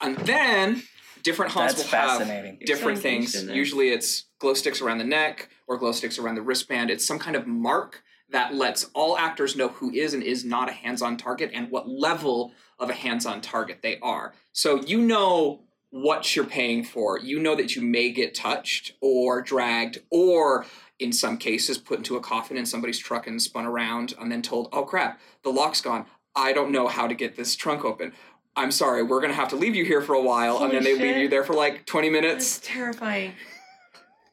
And 0.00 0.16
then 0.18 0.82
different 1.22 1.52
haunts 1.52 1.74
That's 1.74 1.90
will 1.90 2.28
have 2.28 2.58
different 2.60 2.98
so 2.98 3.02
things. 3.02 3.44
Usually 3.44 3.90
it's 3.90 4.24
glow 4.38 4.54
sticks 4.54 4.80
around 4.80 4.98
the 4.98 5.04
neck 5.04 5.50
or 5.66 5.76
glow 5.76 5.92
sticks 5.92 6.18
around 6.18 6.36
the 6.36 6.42
wristband. 6.42 6.90
It's 6.90 7.06
some 7.06 7.18
kind 7.18 7.36
of 7.36 7.46
mark 7.46 8.02
that 8.30 8.54
lets 8.54 8.84
all 8.94 9.18
actors 9.18 9.56
know 9.56 9.68
who 9.68 9.90
is 9.90 10.14
and 10.14 10.22
is 10.22 10.44
not 10.44 10.68
a 10.68 10.72
hands-on 10.72 11.16
target 11.16 11.50
and 11.52 11.70
what 11.70 11.88
level 11.88 12.52
of 12.78 12.88
a 12.88 12.94
hands-on 12.94 13.40
target 13.40 13.80
they 13.82 13.98
are. 14.00 14.32
So 14.52 14.80
you 14.82 15.00
know 15.00 15.64
what 15.90 16.34
you're 16.36 16.44
paying 16.44 16.84
for. 16.84 17.18
You 17.18 17.38
know 17.40 17.54
that 17.56 17.74
you 17.76 17.82
may 17.82 18.10
get 18.10 18.34
touched 18.34 18.92
or 19.00 19.42
dragged 19.42 19.98
or 20.10 20.64
in 20.98 21.12
some 21.12 21.36
cases 21.36 21.78
put 21.78 21.98
into 21.98 22.16
a 22.16 22.20
coffin 22.20 22.56
in 22.56 22.66
somebody's 22.66 22.98
truck 22.98 23.26
and 23.26 23.40
spun 23.40 23.66
around 23.66 24.14
and 24.20 24.30
then 24.30 24.42
told, 24.42 24.68
"Oh 24.72 24.84
crap, 24.84 25.20
the 25.42 25.50
lock's 25.50 25.80
gone. 25.80 26.06
I 26.36 26.52
don't 26.52 26.70
know 26.70 26.86
how 26.88 27.06
to 27.06 27.14
get 27.14 27.36
this 27.36 27.56
trunk 27.56 27.84
open." 27.84 28.12
I'm 28.56 28.70
sorry, 28.72 29.02
we're 29.02 29.20
gonna 29.20 29.32
have 29.34 29.48
to 29.50 29.56
leave 29.56 29.74
you 29.74 29.84
here 29.84 30.02
for 30.02 30.14
a 30.14 30.20
while, 30.22 30.58
and 30.62 30.72
then 30.72 30.82
they 30.84 30.96
leave 30.96 31.16
you 31.16 31.28
there 31.28 31.44
for 31.44 31.54
like 31.54 31.86
20 31.86 32.08
That's 32.08 32.12
minutes. 32.22 32.60
terrifying. 32.62 33.32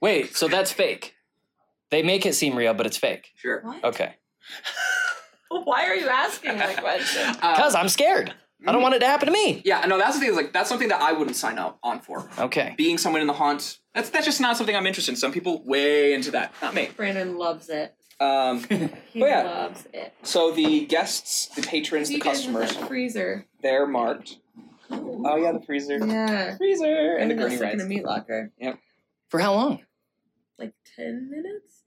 Wait, 0.02 0.36
so 0.36 0.48
that's 0.48 0.72
fake. 0.72 1.16
They 1.92 2.04
make 2.04 2.26
it 2.26 2.34
seem 2.36 2.56
real, 2.56 2.74
but 2.74 2.86
it's 2.86 2.98
fake. 2.98 3.32
Sure. 3.36 3.62
What? 3.62 3.84
Okay. 3.84 4.16
Why 5.50 5.86
are 5.86 5.96
you 5.96 6.10
asking 6.10 6.58
that 6.58 6.78
question? 6.78 7.34
Because 7.36 7.74
I'm 7.76 7.90
scared. 7.90 8.34
I 8.68 8.72
don't 8.72 8.82
want 8.82 8.96
it 8.96 9.00
to 9.00 9.06
happen 9.08 9.28
to 9.28 9.32
me. 9.32 9.62
yeah, 9.66 9.82
no, 9.88 9.98
that's 9.98 10.16
the 10.16 10.20
thing. 10.22 10.30
Is 10.30 10.36
like 10.36 10.54
that's 10.54 10.70
something 10.70 10.90
that 10.90 11.02
I 11.02 11.14
wouldn't 11.14 11.36
sign 11.38 11.58
up 11.58 11.80
on 11.84 12.00
for. 12.02 12.30
Okay. 12.38 12.74
Being 12.78 12.98
someone 12.98 13.22
in 13.22 13.28
the 13.28 13.34
haunt, 13.34 13.80
that's 13.94 14.10
that's 14.10 14.26
just 14.26 14.42
not 14.42 14.58
something 14.58 14.76
I'm 14.76 14.86
interested 14.88 15.12
in. 15.14 15.16
Some 15.16 15.32
people 15.32 15.64
way 15.66 16.14
into 16.14 16.32
that, 16.32 16.54
not 16.62 16.74
me. 16.74 16.90
Brandon 16.96 17.38
loves 17.38 17.70
it. 17.70 17.96
Um, 18.20 18.64
He 19.14 19.24
Oh, 19.24 19.28
yeah. 19.28 19.44
loves 19.44 19.88
it. 19.94 20.14
so 20.24 20.52
the 20.52 20.86
guests, 20.86 21.48
the 21.56 21.62
patrons, 21.62 22.08
the 22.10 22.16
You 22.16 22.20
guys 22.20 22.46
with 22.48 22.56
customers, 22.56 22.76
that 22.78 22.88
freezer. 22.88 23.46
they're 23.62 23.86
marked. 23.88 24.38
Oh 24.90 25.36
yeah, 25.38 25.52
the 25.52 25.62
freezer, 25.62 25.98
Yeah. 26.06 26.56
freezer, 26.58 27.16
and 27.18 27.30
the 27.30 27.36
And 27.36 27.40
gurney 27.42 27.56
stuck 27.58 27.74
in 27.74 27.78
rides. 27.80 27.84
a 27.84 27.88
meat 27.88 28.04
locker. 28.06 28.52
For 29.30 29.40
how 29.40 29.54
long? 29.54 29.82
Like 30.58 30.74
ten 30.96 31.30
minutes. 31.30 31.84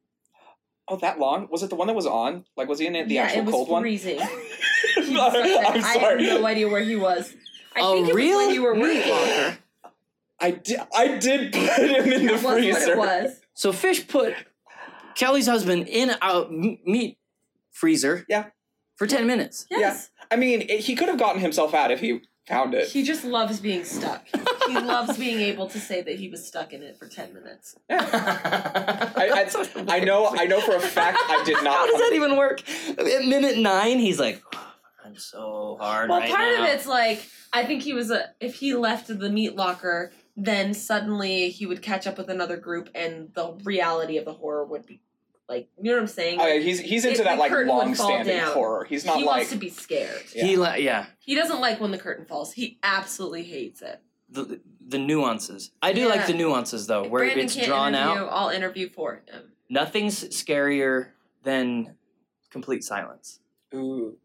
Oh, 0.87 0.97
that 0.97 1.19
long? 1.19 1.49
Was 1.51 1.63
it 1.63 1.71
the 1.71 1.77
one 1.77 1.87
that 1.87 1.95
was 1.95 2.07
on? 2.07 2.45
Like, 2.57 2.69
was 2.69 2.79
he 2.81 2.87
in 2.87 2.97
it, 2.97 3.09
the 3.09 3.15
yeah, 3.15 3.23
actual 3.25 3.39
it 3.41 3.45
was 3.47 3.55
cold 3.55 3.69
one? 3.69 3.83
freezing. 3.83 4.19
He 5.11 5.17
was 5.17 5.33
stuck. 5.33 5.75
I'm 5.77 5.85
I 5.85 5.89
have 5.99 6.19
no 6.21 6.47
idea 6.47 6.69
where 6.69 6.81
he 6.83 6.97
was. 6.97 7.35
I 7.77 7.81
A 7.81 7.93
think 7.95 8.09
it 8.09 8.15
real 8.15 8.39
was 8.39 8.47
when 8.47 8.55
you 8.55 8.63
were 8.63 8.75
meat 8.75 8.83
working. 9.07 9.11
locker? 9.13 9.59
I 10.41 10.51
did. 10.53 10.81
I 10.95 11.19
did 11.19 11.53
put 11.53 11.63
him 11.63 12.13
in 12.13 12.27
the 12.27 12.33
That 12.35 12.43
was 12.43 12.53
freezer. 12.55 12.97
what 12.97 13.09
it 13.21 13.23
was. 13.25 13.41
So 13.55 13.73
Fish 13.73 14.09
put 14.09 14.35
Kelly's 15.15 15.47
husband 15.47 15.87
in 15.89 16.11
a 16.11 16.47
m- 16.47 16.79
meat 16.87 17.19
freezer. 17.71 18.25
Yeah. 18.29 18.47
For 18.97 19.07
ten 19.07 19.27
minutes. 19.27 19.67
Yes. 19.71 20.11
I 20.31 20.37
mean, 20.37 20.63
it, 20.63 20.81
he 20.81 20.95
could 20.95 21.09
have 21.09 21.19
gotten 21.19 21.41
himself 21.41 21.75
out 21.75 21.91
if 21.91 22.01
he 22.01 22.21
found 22.47 22.75
it. 22.75 22.89
He 22.89 23.03
just 23.03 23.25
loves 23.25 23.61
being 23.61 23.85
stuck. 23.85 24.27
he 24.67 24.75
loves 24.75 25.17
being 25.19 25.41
able 25.41 25.67
to 25.69 25.79
say 25.79 26.03
that 26.03 26.17
he 26.19 26.29
was 26.29 26.47
stuck 26.47 26.73
in 26.73 26.83
it 26.83 26.99
for 26.99 27.07
ten 27.09 27.33
minutes. 27.35 27.77
I, 27.89 29.47
I, 29.47 29.85
I 29.97 30.01
know. 30.01 30.29
I 30.29 30.45
know 30.47 30.61
for 30.61 30.75
a 30.77 30.81
fact 30.81 31.19
I 31.29 31.43
did 31.45 31.63
not. 31.63 31.75
How 31.75 31.87
does 31.87 31.99
that 32.01 32.13
even 32.15 32.37
work? 32.37 32.63
At 32.91 33.25
minute 33.27 33.59
nine, 33.59 33.99
he's 33.99 34.19
like, 34.19 34.43
"Oh, 34.55 34.70
I'm 35.05 35.17
so 35.17 35.77
hard 35.81 36.11
Well, 36.11 36.21
right 36.21 36.31
part 36.31 36.59
now." 36.59 36.65
of 36.65 36.71
it's 36.71 36.87
like 36.87 37.23
I 37.53 37.65
think 37.65 37.83
he 37.83 37.93
was 37.95 38.11
a 38.11 38.27
if 38.41 38.57
he 38.57 38.75
left 38.75 39.07
the 39.09 39.31
meat 39.31 39.57
locker, 39.57 40.13
then 40.37 40.75
suddenly 40.75 41.51
he 41.51 41.67
would 41.67 41.83
catch 41.83 42.07
up 42.07 42.19
with 42.19 42.29
another 42.29 42.57
group, 42.57 42.89
and 42.95 43.33
the 43.35 43.53
reality 43.65 44.17
of 44.19 44.25
the 44.25 44.33
horror 44.35 44.65
would 44.65 44.87
be 44.87 45.01
like 45.49 45.69
you 45.79 45.91
know 45.91 45.97
what 45.97 46.03
I'm 46.03 46.07
saying. 46.07 46.39
Oh, 46.41 46.47
yeah, 46.47 46.61
he's 46.61 46.79
he's 46.81 47.05
into 47.05 47.23
It- 47.23 47.25
that 47.25 47.39
like 47.39 47.51
long-standing 47.53 48.39
horror. 48.41 48.85
He's 48.85 49.05
not 49.05 49.17
he 49.19 49.25
like 49.25 49.37
wants 49.37 49.51
to 49.51 49.57
be 49.57 49.71
scared. 49.71 50.23
He 50.33 50.57
la- 50.57 50.75
yeah. 50.75 51.07
He 51.19 51.35
doesn't 51.35 51.61
like 51.61 51.81
when 51.81 51.91
the 51.91 51.99
curtain 51.99 52.25
falls. 52.27 52.53
He 52.53 52.79
absolutely 52.83 53.45
hates 53.45 53.83
it. 53.83 54.01
The 54.29 54.61
the 54.87 54.99
nuances. 54.99 55.71
I 55.83 55.93
do 55.93 56.09
like 56.09 56.27
the 56.27 56.35
nuances 56.35 56.87
though, 56.87 57.05
If 57.05 57.11
where 57.11 57.25
Brandon 57.25 57.45
it's 57.47 57.55
can't 57.55 57.67
drawn 57.67 57.95
out. 57.95 58.29
I'll 58.31 58.51
interview 58.51 58.89
for 58.91 59.23
him. 59.27 59.53
Nothing's 59.69 60.25
scarier 60.31 61.09
than 61.43 61.97
complete 62.51 62.85
silence. 62.85 63.41
Ooh. 63.75 64.17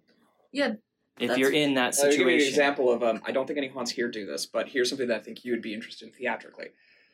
If 1.19 1.37
you're 1.37 1.51
in 1.51 1.75
that 1.75 1.95
I'll 1.97 2.09
give 2.09 2.19
you 2.19 2.25
an 2.25 2.31
situation. 2.31 2.47
example 2.49 2.91
of 2.91 3.03
um. 3.03 3.21
I 3.25 3.31
don't 3.31 3.45
think 3.47 3.57
any 3.57 3.69
haunts 3.69 3.91
here 3.91 4.09
do 4.09 4.25
this, 4.25 4.45
but 4.45 4.67
here's 4.67 4.89
something 4.89 5.07
that 5.07 5.21
I 5.21 5.23
think 5.23 5.45
you 5.45 5.51
would 5.53 5.61
be 5.61 5.73
interested 5.73 6.07
in 6.07 6.13
theatrically. 6.13 6.67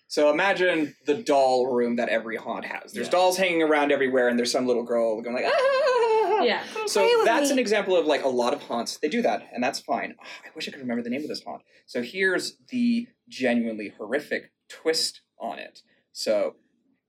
So 0.08 0.30
imagine 0.32 0.96
the 1.06 1.16
doll 1.16 1.68
room 1.74 1.96
that 1.96 2.10
every 2.10 2.36
haunt 2.36 2.66
has. 2.66 2.92
There's 2.92 3.08
Yeah. 3.08 3.12
dolls 3.12 3.38
hanging 3.38 3.62
around 3.64 3.92
everywhere, 3.92 4.28
and 4.28 4.38
there's 4.38 4.52
some 4.52 4.66
little 4.68 4.84
girl 4.84 5.22
going 5.22 5.36
like 5.36 5.46
ah. 5.48 6.42
Yeah. 6.44 6.64
So 6.88 7.08
that's 7.24 7.52
an 7.52 7.60
example 7.60 7.96
of 7.96 8.08
like 8.08 8.24
a 8.24 8.28
lot 8.28 8.54
of 8.54 8.62
haunts. 8.64 8.98
They 8.98 9.08
do 9.10 9.22
that, 9.22 9.48
and 9.54 9.64
that's 9.64 9.80
fine. 9.80 10.16
Ah, 10.20 10.26
I 10.46 10.50
wish 10.56 10.68
I 10.68 10.72
could 10.72 10.82
remember 10.82 11.04
the 11.04 11.10
name 11.12 11.22
of 11.22 11.28
this 11.30 11.44
haunt. 11.44 11.62
So 11.86 12.02
here's 12.02 12.58
the 12.70 13.08
genuinely 13.30 13.94
horrific 13.98 14.52
twist 14.68 15.22
on 15.40 15.60
it. 15.60 15.82
So 16.12 16.56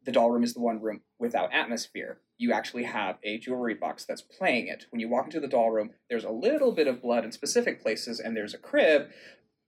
the 0.05 0.13
doll 0.13 0.31
room 0.31 0.45
is 0.45 0.53
the 0.55 0.61
one 0.61 0.81
room 0.81 1.01
without 1.19 1.53
atmosphere. 1.55 2.21
You 2.43 2.53
actually 2.53 2.83
have 2.83 3.19
a 3.23 3.39
jewelry 3.39 3.75
box 3.75 4.05
that's 4.05 4.21
playing 4.21 4.67
it. 4.67 4.87
When 4.91 4.99
you 4.99 5.09
walk 5.09 5.27
into 5.27 5.39
the 5.39 5.47
doll 5.47 5.71
room, 5.71 5.91
there's 6.11 6.25
a 6.25 6.31
little 6.31 6.73
bit 6.73 6.89
of 6.89 7.01
blood 7.01 7.25
in 7.25 7.31
specific 7.31 7.81
places, 7.81 8.19
and 8.19 8.37
there's 8.37 8.53
a 8.53 8.59
crib, 8.59 9.11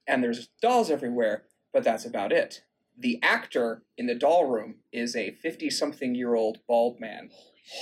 and 0.08 0.24
there's 0.24 0.48
dolls 0.60 0.90
everywhere, 0.90 1.44
but 1.72 1.84
that's 1.84 2.04
about 2.04 2.32
it. 2.32 2.64
The 2.98 3.20
actor 3.22 3.84
in 3.96 4.06
the 4.06 4.14
doll 4.16 4.46
room 4.46 4.76
is 4.92 5.14
a 5.14 5.30
50 5.30 5.70
something 5.70 6.16
year 6.16 6.34
old 6.34 6.58
bald 6.66 6.98
man 6.98 7.30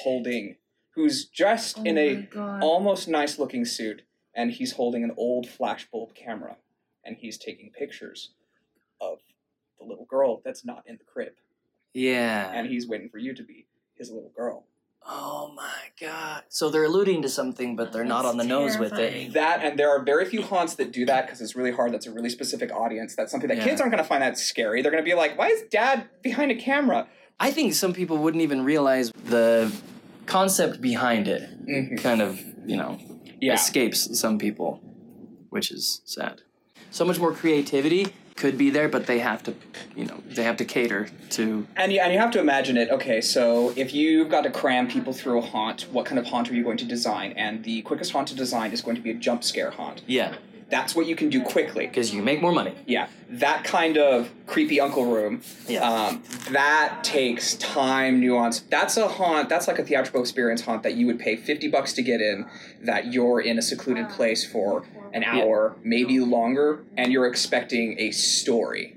holding, 0.03 0.57
who's 0.95 1.25
dressed 1.25 1.79
Oh 1.79 1.85
in 1.85 1.97
a 1.97 2.17
God. 2.31 2.63
almost 2.63 3.09
nice 3.09 3.39
looking 3.39 3.65
suit, 3.65 4.03
and 4.35 4.51
he's 4.51 4.73
holding 4.73 5.05
an 5.05 5.13
old 5.17 5.47
flashbulb 5.47 6.15
camera, 6.15 6.59
and 7.03 7.17
he's 7.17 7.39
taking 7.39 7.71
pictures 7.71 8.33
of 9.01 9.21
the 9.79 9.87
little 9.87 10.05
girl 10.05 10.43
that's 10.45 10.67
not 10.67 10.83
in 10.87 10.99
the 10.99 11.05
crib, 11.05 11.33
yeah. 11.95 12.53
and 12.53 12.69
he's 12.69 12.87
waiting 12.87 13.09
for 13.09 13.17
you 13.17 13.35
to 13.35 13.43
be 13.43 13.65
his 13.95 14.11
little 14.11 14.33
girl. 14.37 14.67
Oh 15.07 15.53
my 15.57 15.91
god. 16.01 16.45
So 16.49 16.71
they're 16.71 16.85
alluding 16.85 17.23
to 17.23 17.29
something, 17.29 17.75
but 17.77 17.93
they're 17.93 18.05
not 18.05 18.23
That's 18.23 18.33
on 18.33 18.37
the 18.39 18.45
nose 18.45 18.79
with 18.79 18.91
terrifying. 18.97 19.29
it. 19.29 19.35
That 19.35 19.63
and 19.65 19.79
there 19.79 19.91
are 19.91 20.03
very 20.05 20.25
few 20.27 20.43
haunts 20.43 20.75
that 20.77 20.93
do 20.93 21.05
that 21.07 21.27
because 21.27 21.41
it's 21.41 21.57
really 21.57 21.73
hard. 21.73 21.93
That's 21.93 22.07
a 22.07 22.13
really 22.13 22.31
specific 22.31 22.73
audience. 22.73 23.15
That's 23.17 23.31
something 23.33 23.49
that 23.49 23.59
Yeah. 23.59 23.65
kids 23.65 23.81
aren't 23.81 23.93
going 23.93 24.03
to 24.03 24.09
find 24.09 24.23
that 24.23 24.39
scary. 24.39 24.81
They're 24.83 24.93
going 24.93 25.03
to 25.05 25.09
be 25.09 25.15
like, 25.15 25.37
"Why 25.39 25.49
is 25.49 25.63
Dad 25.71 26.09
behind 26.23 26.51
a 26.53 26.55
camera?" 26.55 27.09
I 27.41 27.51
think 27.51 27.75
some 27.75 27.93
people 27.93 28.19
wouldn't 28.19 28.43
even 28.43 28.65
realize 28.65 29.11
the 29.25 29.73
concept 30.27 30.81
behind 30.81 31.27
it 31.27 31.43
Mhm. 31.67 31.99
kind 32.01 32.23
of, 32.23 32.41
you 32.67 32.77
know, 32.77 32.99
Yeah, 33.41 33.55
escapes 33.55 34.19
some 34.21 34.39
people, 34.39 34.81
which 35.51 35.73
is 35.73 36.01
sad. 36.05 36.43
So 36.93 37.05
much 37.05 37.19
more 37.19 37.33
creativity 37.33 38.07
could 38.37 38.59
be 38.59 38.71
there, 38.71 38.89
but 38.89 39.07
they 39.07 39.19
have 39.19 39.43
to, 39.45 39.55
you 39.97 40.05
know, 40.05 40.21
they 40.27 40.43
have 40.43 40.57
to 40.57 40.65
cater 40.65 41.09
to. 41.31 41.67
and 41.77 41.93
you, 41.93 42.01
and 42.01 42.13
you 42.13 42.19
have 42.19 42.31
to 42.33 42.41
imagine 42.41 42.77
it. 42.77 42.91
Okay, 42.91 43.21
so 43.21 43.73
if 43.77 43.95
you've 43.95 44.29
got 44.29 44.43
to 44.43 44.51
cram 44.51 44.89
people 44.89 45.13
through 45.13 45.39
a 45.39 45.43
haunt, 45.43 45.83
what 45.93 46.07
kind 46.07 46.19
of 46.19 46.27
haunt 46.27 46.51
are 46.51 46.55
you 46.55 46.65
going 46.65 46.79
to 46.79 46.85
design? 46.85 47.33
And 47.33 47.63
the 47.65 47.83
quickest 47.83 48.13
haunt 48.13 48.29
to 48.29 48.35
design 48.35 48.73
is 48.73 48.81
going 48.81 48.97
to 48.97 49.03
be 49.03 49.11
a 49.11 49.15
jump 49.15 49.45
scare 49.45 49.71
haunt. 49.71 50.03
Yeah, 50.07 50.35
That's 50.73 50.97
what 50.97 51.07
you 51.07 51.15
can 51.15 51.29
do 51.29 51.43
quickly. 51.43 51.87
because 51.87 52.13
you 52.15 52.23
make 52.23 52.41
more 52.41 52.51
money. 52.51 52.75
Yeah, 52.87 53.07
that 53.29 53.63
kind 53.63 53.99
of 53.99 54.31
creepy 54.47 54.81
uncle 54.81 55.05
room. 55.05 55.43
Yeah. 55.69 55.89
Um, 55.89 56.23
that 56.51 57.05
takes 57.05 57.55
time, 57.57 58.19
nuance. 58.21 58.61
That's 58.61 58.97
a 58.97 59.07
haunt. 59.07 59.49
That's 59.51 59.69
like 59.69 59.79
a 59.79 59.85
theatrical 59.85 60.21
experience 60.23 60.63
haunt 60.63 60.83
that 60.83 60.95
you 60.95 61.07
would 61.09 61.19
pay 61.21 61.37
fifty 61.37 61.69
bucks 61.69 61.93
to 61.93 62.03
get 62.03 62.21
in. 62.21 62.47
That 62.83 63.13
you're 63.13 63.41
in 63.41 63.59
a 63.59 63.63
secluded 63.63 64.09
place 64.09 64.45
for 64.51 64.85
an 65.13 65.23
hour, 65.25 65.77
maybe 65.85 66.19
longer, 66.21 66.83
and 66.97 67.13
you're 67.13 67.27
expecting 67.27 68.01
a 68.01 68.11
story. 68.11 68.97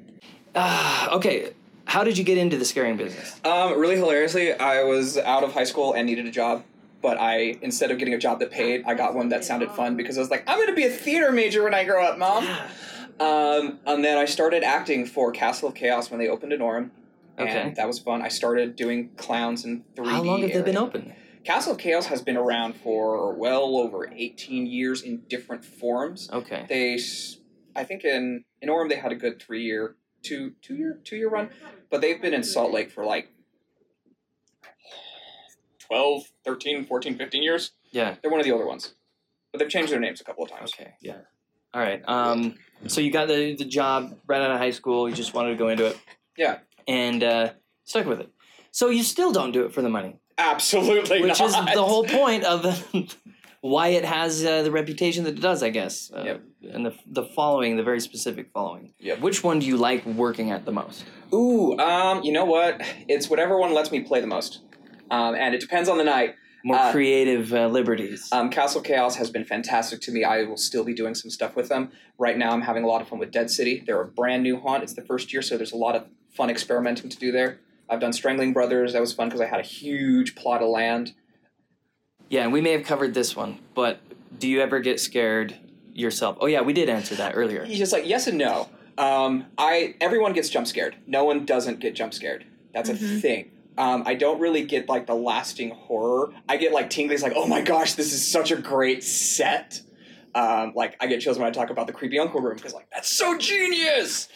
Ah, 0.55 1.11
okay. 1.11 1.51
How 1.87 2.03
did 2.05 2.17
you 2.17 2.23
get 2.23 2.37
into 2.37 2.57
the 2.57 2.65
scaring 2.65 2.97
business? 2.97 3.39
Um, 3.43 3.77
really 3.77 3.97
hilariously, 3.97 4.53
I 4.53 4.83
was 4.83 5.17
out 5.17 5.43
of 5.43 5.53
high 5.53 5.65
school 5.65 5.93
and 5.93 6.07
needed 6.07 6.25
a 6.25 6.31
job. 6.31 6.63
But 7.05 7.19
I, 7.19 7.55
instead 7.61 7.91
of 7.91 7.99
getting 7.99 8.15
a 8.15 8.17
job 8.17 8.39
that 8.39 8.49
paid, 8.49 8.83
I 8.87 8.95
got 8.95 9.13
one 9.13 9.29
that 9.29 9.45
sounded 9.45 9.69
fun 9.69 9.95
because 9.95 10.17
I 10.17 10.21
was 10.21 10.31
like, 10.31 10.43
I'm 10.47 10.57
going 10.57 10.69
to 10.69 10.73
be 10.73 10.85
a 10.85 10.89
theater 10.89 11.31
major 11.31 11.61
when 11.63 11.75
I 11.75 11.83
grow 11.83 12.03
up, 12.03 12.17
mom. 12.17 12.47
Um, 13.19 13.77
and 13.85 14.03
then 14.03 14.17
I 14.17 14.25
started 14.25 14.63
acting 14.63 15.05
for 15.05 15.31
Castle 15.31 15.69
of 15.69 15.75
Chaos 15.75 16.09
when 16.09 16.19
they 16.19 16.27
opened 16.27 16.51
in 16.51 16.61
Orem. 16.61 16.89
Okay. 17.37 17.61
And 17.61 17.75
that 17.75 17.85
was 17.85 17.99
fun. 17.99 18.23
I 18.23 18.29
started 18.29 18.75
doing 18.75 19.11
clowns 19.17 19.65
in 19.65 19.83
3D. 19.95 20.07
How 20.09 20.23
long 20.23 20.41
have 20.41 20.49
they 20.51 20.61
been 20.63 20.75
area. 20.77 20.79
open? 20.79 21.13
Castle 21.43 21.73
of 21.73 21.77
Chaos 21.77 22.07
has 22.07 22.23
been 22.23 22.37
around 22.37 22.75
for 22.75 23.31
well 23.35 23.77
over 23.77 24.11
18 24.11 24.65
years 24.65 25.03
in 25.03 25.17
different 25.29 25.63
forms. 25.63 26.27
Okay. 26.33 26.65
They, 26.67 26.95
s- 26.95 27.37
I 27.75 27.83
think 27.83 28.03
in 28.03 28.45
in 28.63 28.69
Orem 28.69 28.89
they 28.89 28.95
had 28.95 29.11
a 29.11 29.15
good 29.15 29.39
three 29.39 29.61
year, 29.63 29.95
two 30.23 30.53
two 30.63 30.73
year 30.75 30.99
two 31.03 31.17
year 31.17 31.29
run, 31.29 31.51
but 31.91 32.01
they've 32.01 32.19
been 32.19 32.33
in 32.33 32.41
Salt 32.43 32.71
Lake 32.73 32.89
for 32.89 33.05
like 33.05 33.29
12, 35.87 36.23
13, 36.45 36.85
14, 36.85 37.17
15 37.17 37.43
years. 37.43 37.71
Yeah. 37.91 38.15
They're 38.21 38.31
one 38.31 38.39
of 38.39 38.45
the 38.45 38.51
older 38.51 38.65
ones, 38.67 38.93
but 39.51 39.59
they've 39.59 39.69
changed 39.69 39.91
their 39.91 39.99
names 39.99 40.21
a 40.21 40.23
couple 40.23 40.43
of 40.43 40.51
times. 40.51 40.71
Okay. 40.73 40.93
Yeah. 41.01 41.17
All 41.73 41.81
right. 41.81 42.01
Um. 42.07 42.55
So 42.87 43.01
you 43.01 43.11
got 43.11 43.27
the 43.27 43.55
the 43.55 43.65
job 43.65 44.17
right 44.27 44.41
out 44.41 44.51
of 44.51 44.57
high 44.59 44.71
school. 44.71 45.09
You 45.09 45.15
just 45.15 45.33
wanted 45.33 45.49
to 45.51 45.55
go 45.55 45.67
into 45.69 45.85
it. 45.87 45.97
Yeah. 46.37 46.59
And 46.87 47.23
uh, 47.23 47.49
stuck 47.83 48.05
with 48.05 48.19
it. 48.21 48.29
So 48.71 48.89
you 48.89 49.03
still 49.03 49.31
don't 49.31 49.51
do 49.51 49.65
it 49.65 49.73
for 49.73 49.81
the 49.81 49.89
money, 49.89 50.19
Absolutely 50.37 51.21
which 51.21 51.39
is 51.39 51.53
the 51.53 51.83
whole 51.83 52.03
point 52.03 52.43
of 52.43 52.61
the, 52.61 53.15
why 53.61 53.87
it 53.89 54.03
has 54.05 54.43
uh, 54.45 54.63
the 54.63 54.71
reputation 54.71 55.23
that 55.23 55.37
it 55.37 55.41
does, 55.41 55.63
I 55.63 55.69
guess. 55.69 56.11
Uh, 56.13 56.23
Yep. 56.25 56.41
And 56.73 56.85
the 56.85 56.93
the 57.05 57.23
following, 57.23 57.77
the 57.77 57.83
very 57.83 57.99
specific 58.01 58.49
following. 58.53 58.91
Yep. 58.99 59.19
Which 59.19 59.43
one 59.43 59.59
do 59.59 59.65
you 59.65 59.77
like 59.77 60.05
working 60.05 60.51
at 60.51 60.65
the 60.65 60.71
most? 60.71 61.05
Ooh, 61.33 61.77
um, 61.79 62.23
you 62.23 62.31
know 62.31 62.45
what? 62.45 62.81
It's 63.07 63.29
whatever 63.29 63.57
one 63.57 63.73
lets 63.73 63.91
me 63.91 64.01
play 64.01 64.19
the 64.19 64.27
most, 64.27 64.61
um, 65.11 65.35
and 65.35 65.53
it 65.55 65.61
depends 65.61 65.87
on 65.89 65.97
the 65.97 66.03
night. 66.03 66.35
More 66.63 66.77
Uh, 66.77 66.91
creative 66.91 67.53
uh, 67.53 67.67
liberties. 67.67 68.27
Um, 68.31 68.49
Castle 68.49 68.81
Chaos 68.81 69.15
has 69.17 69.29
been 69.29 69.45
fantastic 69.45 70.01
to 70.01 70.11
me. 70.11 70.23
I 70.23 70.43
will 70.43 70.57
still 70.57 70.83
be 70.83 70.95
doing 70.95 71.13
some 71.13 71.29
stuff 71.29 71.55
with 71.55 71.69
them. 71.69 71.91
Right 72.17 72.37
now, 72.37 72.51
I'm 72.51 72.61
having 72.61 72.83
a 72.83 72.87
lot 72.87 73.01
of 73.03 73.07
fun 73.07 73.19
with 73.19 73.29
Dead 73.31 73.51
City. 73.51 73.83
They're 73.85 74.01
a 74.01 74.07
brand 74.07 74.41
new 74.41 74.59
haunt. 74.59 74.81
It's 74.81 74.93
the 74.93 75.03
first 75.03 75.31
year, 75.31 75.43
so 75.43 75.57
there's 75.57 75.71
a 75.73 75.77
lot 75.77 75.95
of 75.95 76.05
fun 76.33 76.49
experimenting 76.49 77.09
to 77.11 77.17
do 77.17 77.31
there. 77.31 77.59
I've 77.87 77.99
done 77.99 78.13
Strangling 78.13 78.51
Brothers. 78.51 78.93
That 78.93 78.99
was 78.99 79.13
fun 79.13 79.27
because 79.29 79.41
I 79.41 79.45
had 79.45 79.59
a 79.59 79.63
huge 79.63 80.33
plot 80.33 80.63
of 80.63 80.69
land. 80.69 81.13
yeah, 82.29 82.41
and 82.43 82.51
we 82.51 82.61
may 82.61 82.71
have 82.71 82.83
covered 82.83 83.13
this 83.13 83.35
one, 83.35 83.59
but 83.75 83.99
do 84.39 84.47
you 84.47 84.59
ever 84.61 84.79
get 84.79 84.99
scared 84.99 85.55
yourself? 85.93 86.37
Oh 86.41 86.47
yeah, 86.47 86.61
we 86.61 86.73
did 86.73 86.89
answer 86.89 87.13
that 87.15 87.33
earlier. 87.35 87.63
He's 87.63 87.77
just 87.77 87.93
like 87.93 88.07
yes 88.07 88.25
and 88.25 88.39
no. 88.39 88.69
Um, 88.97 89.45
I 89.57 89.93
everyone 90.01 90.33
gets 90.33 90.49
jump 90.49 90.65
scared. 90.65 90.95
No 91.05 91.23
one 91.25 91.45
doesn't 91.45 91.79
get 91.79 91.93
jump 91.95 92.13
scared. 92.15 92.45
That's 92.73 92.89
a 92.89 92.93
Mhm. 92.95 93.21
thing. 93.21 93.51
Um, 93.77 94.03
I 94.05 94.15
don't 94.15 94.39
really 94.39 94.63
get 94.65 94.87
like 94.87 95.05
the 95.07 95.15
lasting 95.15 95.71
horror. 95.71 96.31
I 96.47 96.57
get 96.57 96.71
like 96.71 96.89
tinglies, 96.89 97.21
like 97.21 97.33
oh 97.35 97.47
my 97.47 97.61
gosh, 97.61 97.93
this 97.93 98.13
is 98.13 98.25
such 98.25 98.51
a 98.51 98.55
great 98.55 99.03
set. 99.03 99.81
Um, 100.33 100.73
like 100.75 100.95
I 100.99 101.07
get 101.07 101.21
chills 101.21 101.37
when 101.37 101.47
I 101.47 101.51
talk 101.51 101.69
about 101.69 101.87
the 101.87 101.93
creepy 101.93 102.19
uncle 102.19 102.41
room 102.41 102.55
because 102.55 102.73
like 102.73 102.87
that's 102.91 103.09
so 103.09 103.37
genius. 103.37 104.27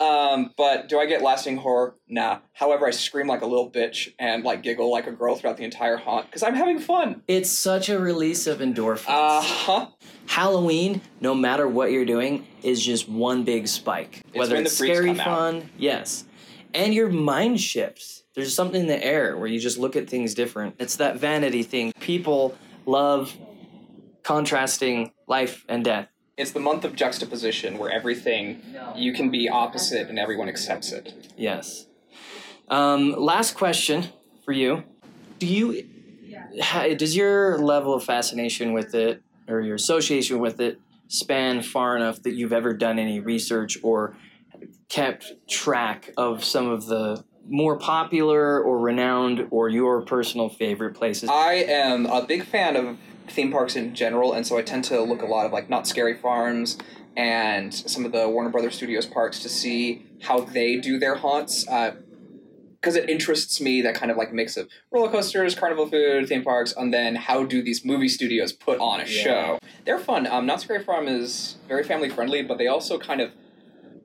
Um, 0.00 0.52
but 0.56 0.88
do 0.88 0.98
I 0.98 1.06
get 1.06 1.22
lasting 1.22 1.56
horror? 1.58 1.94
Nah. 2.08 2.40
However, 2.52 2.86
I 2.86 2.90
scream 2.90 3.28
like 3.28 3.42
a 3.42 3.46
little 3.46 3.70
bitch 3.70 4.12
and 4.18 4.42
like 4.42 4.62
giggle 4.62 4.90
like 4.90 5.06
a 5.06 5.12
girl 5.12 5.36
throughout 5.36 5.56
the 5.56 5.62
entire 5.62 5.96
haunt 5.96 6.26
because 6.26 6.42
I'm 6.42 6.54
having 6.54 6.80
fun. 6.80 7.22
It's 7.28 7.48
such 7.48 7.88
a 7.88 7.98
release 7.98 8.48
of 8.48 8.58
endorphins. 8.58 9.04
Uh 9.08 9.40
huh. 9.40 9.86
Halloween, 10.26 11.00
no 11.20 11.34
matter 11.34 11.68
what 11.68 11.92
you're 11.92 12.04
doing, 12.04 12.46
is 12.62 12.84
just 12.84 13.08
one 13.08 13.44
big 13.44 13.68
spike. 13.68 14.22
It's 14.26 14.36
Whether 14.36 14.56
it's 14.56 14.76
scary 14.76 15.06
come 15.06 15.20
out. 15.20 15.24
fun, 15.26 15.70
yes. 15.78 16.24
And 16.74 16.92
your 16.92 17.08
mind 17.08 17.60
shifts. 17.60 18.23
There's 18.34 18.54
something 18.54 18.82
in 18.82 18.86
the 18.88 19.04
air 19.04 19.36
where 19.36 19.46
you 19.46 19.60
just 19.60 19.78
look 19.78 19.94
at 19.94 20.10
things 20.10 20.34
different. 20.34 20.74
It's 20.78 20.96
that 20.96 21.18
vanity 21.18 21.62
thing. 21.62 21.92
People 22.00 22.56
love 22.84 23.36
contrasting 24.24 25.12
life 25.28 25.64
and 25.68 25.84
death. 25.84 26.08
It's 26.36 26.50
the 26.50 26.60
month 26.60 26.84
of 26.84 26.96
juxtaposition 26.96 27.78
where 27.78 27.90
everything 27.90 28.60
you 28.96 29.12
can 29.12 29.30
be 29.30 29.48
opposite 29.48 30.08
and 30.08 30.18
everyone 30.18 30.48
accepts 30.48 30.90
it. 30.90 31.32
Yes. 31.36 31.86
Um, 32.68 33.12
last 33.16 33.54
question 33.54 34.06
for 34.44 34.52
you. 34.52 34.82
Do 35.38 35.46
you 35.46 35.88
does 36.96 37.16
your 37.16 37.58
level 37.58 37.94
of 37.94 38.04
fascination 38.04 38.72
with 38.72 38.94
it 38.94 39.22
or 39.48 39.60
your 39.60 39.74
association 39.74 40.38
with 40.38 40.60
it 40.60 40.80
span 41.08 41.62
far 41.62 41.96
enough 41.96 42.22
that 42.22 42.34
you've 42.34 42.52
ever 42.52 42.72
done 42.72 42.98
any 42.98 43.20
research 43.20 43.78
or 43.82 44.16
kept 44.88 45.48
track 45.48 46.10
of 46.16 46.44
some 46.44 46.68
of 46.68 46.86
the 46.86 47.24
more 47.48 47.76
popular 47.78 48.60
or 48.60 48.78
renowned 48.78 49.46
or 49.50 49.68
your 49.68 50.02
personal 50.02 50.48
favorite 50.48 50.94
places? 50.94 51.28
I 51.30 51.54
am 51.54 52.06
a 52.06 52.24
big 52.26 52.44
fan 52.44 52.76
of 52.76 52.98
theme 53.28 53.50
parks 53.52 53.76
in 53.76 53.94
general, 53.94 54.32
and 54.32 54.46
so 54.46 54.56
I 54.58 54.62
tend 54.62 54.84
to 54.84 55.00
look 55.00 55.22
a 55.22 55.26
lot 55.26 55.46
of 55.46 55.52
like 55.52 55.68
Knott's 55.70 55.90
Scary 55.90 56.14
Farms 56.14 56.78
and 57.16 57.72
some 57.72 58.04
of 58.04 58.12
the 58.12 58.28
Warner 58.28 58.50
Brothers 58.50 58.74
Studios 58.74 59.06
parks 59.06 59.38
to 59.40 59.48
see 59.48 60.04
how 60.22 60.40
they 60.40 60.76
do 60.76 60.98
their 60.98 61.16
haunts. 61.16 61.64
Because 61.64 62.96
it 62.96 63.08
interests 63.08 63.62
me 63.62 63.80
that 63.80 63.94
kind 63.94 64.10
of 64.10 64.18
like 64.18 64.30
mix 64.34 64.58
of 64.58 64.68
roller 64.90 65.10
coasters, 65.10 65.54
carnival 65.54 65.86
food, 65.86 66.28
theme 66.28 66.42
parks, 66.44 66.74
and 66.76 66.92
then 66.92 67.14
how 67.14 67.44
do 67.44 67.62
these 67.62 67.82
movie 67.82 68.08
studios 68.08 68.52
put 68.52 68.78
on 68.78 69.00
a 69.00 69.04
Yeah. 69.04 69.08
show? 69.08 69.58
They're 69.86 69.98
fun. 69.98 70.26
Um, 70.26 70.44
Knott's 70.44 70.64
Scary 70.64 70.82
Farm 70.84 71.08
is 71.08 71.56
very 71.66 71.82
family 71.82 72.10
friendly, 72.10 72.42
but 72.42 72.58
they 72.58 72.66
also 72.66 72.98
kind 72.98 73.22
of 73.22 73.30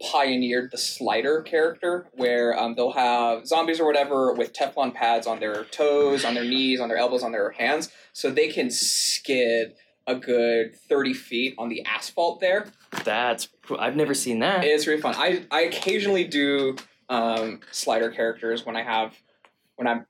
pioneered 0.01 0.71
the 0.71 0.77
slider 0.77 1.41
character 1.41 2.07
where 2.13 2.57
um, 2.57 2.75
they'll 2.75 2.91
have 2.91 3.45
zombies 3.45 3.79
or 3.79 3.85
whatever 3.85 4.33
with 4.33 4.53
Teflon 4.53 4.93
pads 4.93 5.27
on 5.27 5.39
their 5.39 5.65
toes, 5.65 6.23
on 6.23 6.33
their 6.33 6.45
knees, 6.45 6.79
on 6.79 6.87
their 6.87 6.97
elbows, 6.97 7.23
on 7.23 7.31
their 7.31 7.51
hands, 7.51 7.89
so 8.13 8.29
they 8.29 8.47
can 8.47 8.71
skid 8.71 9.75
a 10.07 10.15
good 10.15 10.75
30 10.75 11.13
feet 11.13 11.55
on 11.57 11.69
the 11.69 11.85
asphalt 11.85 12.39
there. 12.39 12.67
That's 13.03 13.49
I've 13.77 13.95
never 13.95 14.13
seen 14.13 14.39
that. 14.39 14.63
It's 14.63 14.87
really 14.87 15.01
fun. 15.01 15.15
I, 15.15 15.45
I 15.51 15.61
occasionally 15.61 16.23
do 16.23 16.75
um, 17.09 17.59
slider 17.71 18.09
characters 18.09 18.65
when 18.65 18.75
I 18.75 18.83
have 18.83 19.15
when 19.75 19.87
I'm 19.87 20.05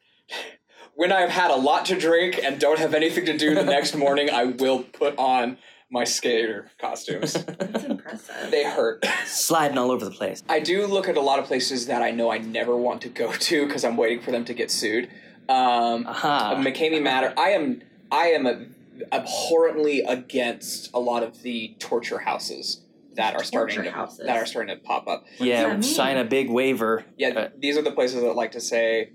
when 0.95 1.11
I've 1.11 1.29
had 1.29 1.51
a 1.51 1.55
lot 1.55 1.85
to 1.85 1.99
drink 1.99 2.39
and 2.43 2.59
don't 2.59 2.79
have 2.79 2.93
anything 2.93 3.25
to 3.25 3.37
do 3.37 3.55
the 3.55 3.63
next 3.63 3.95
morning, 4.05 4.29
I 4.29 4.45
will 4.45 4.83
put 4.83 5.17
on 5.17 5.57
my 5.91 6.03
skater 6.03 6.69
costumes. 6.77 7.33
That's 7.45 7.83
impressive. 7.83 8.51
they 8.51 8.63
hurt. 8.63 9.03
Sliding 9.25 9.77
all 9.77 9.91
over 9.91 10.05
the 10.05 10.11
place. 10.11 10.43
I 10.47 10.59
do 10.59 10.85
look 10.85 11.07
at 11.09 11.17
a 11.17 11.21
lot 11.21 11.39
of 11.39 11.45
places 11.45 11.87
that 11.87 12.01
I 12.01 12.11
know 12.11 12.31
I 12.31 12.37
never 12.37 12.75
want 12.75 13.01
to 13.03 13.09
go 13.09 13.31
to 13.31 13.65
because 13.65 13.83
I'm 13.83 13.97
waiting 13.97 14.21
for 14.21 14.31
them 14.31 14.45
to 14.45 14.53
get 14.53 14.69
sued. 14.71 15.09
Um, 15.47 16.05
Aha. 16.07 16.55
McKamey 16.57 17.01
Manor. 17.01 17.33
I 17.37 17.49
am 17.51 17.81
I 18.11 18.27
am 18.27 18.45
a, 18.45 18.65
abhorrently 19.11 20.01
against 20.01 20.91
a 20.93 20.99
lot 20.99 21.23
of 21.23 21.41
the 21.41 21.75
torture 21.79 22.19
houses 22.19 22.81
that 23.15 23.33
are 23.35 23.43
starting 23.43 23.75
Torture 23.77 23.89
to, 23.89 23.95
houses? 23.95 24.25
that 24.25 24.37
are 24.37 24.45
starting 24.45 24.75
to 24.77 24.81
pop 24.83 25.07
up. 25.07 25.25
yeah, 25.39 25.79
sign 25.81 26.17
a 26.17 26.23
big 26.23 26.49
waiver. 26.49 27.03
Yeah, 27.17 27.29
Uh, 27.29 27.49
these 27.57 27.77
are 27.77 27.81
the 27.81 27.91
places 27.91 28.21
that 28.21 28.35
like 28.35 28.51
to 28.51 28.61
say, 28.61 29.09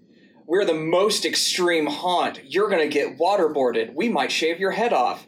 "We're 0.46 0.64
the 0.64 0.74
most 0.74 1.24
extreme 1.24 1.86
haunt. 1.86 2.40
You're 2.44 2.68
gonna 2.68 2.88
get 2.88 3.16
waterboarded. 3.18 3.94
We 3.94 4.08
might 4.08 4.32
shave 4.32 4.58
your 4.58 4.72
head 4.72 4.92
off." 4.92 5.26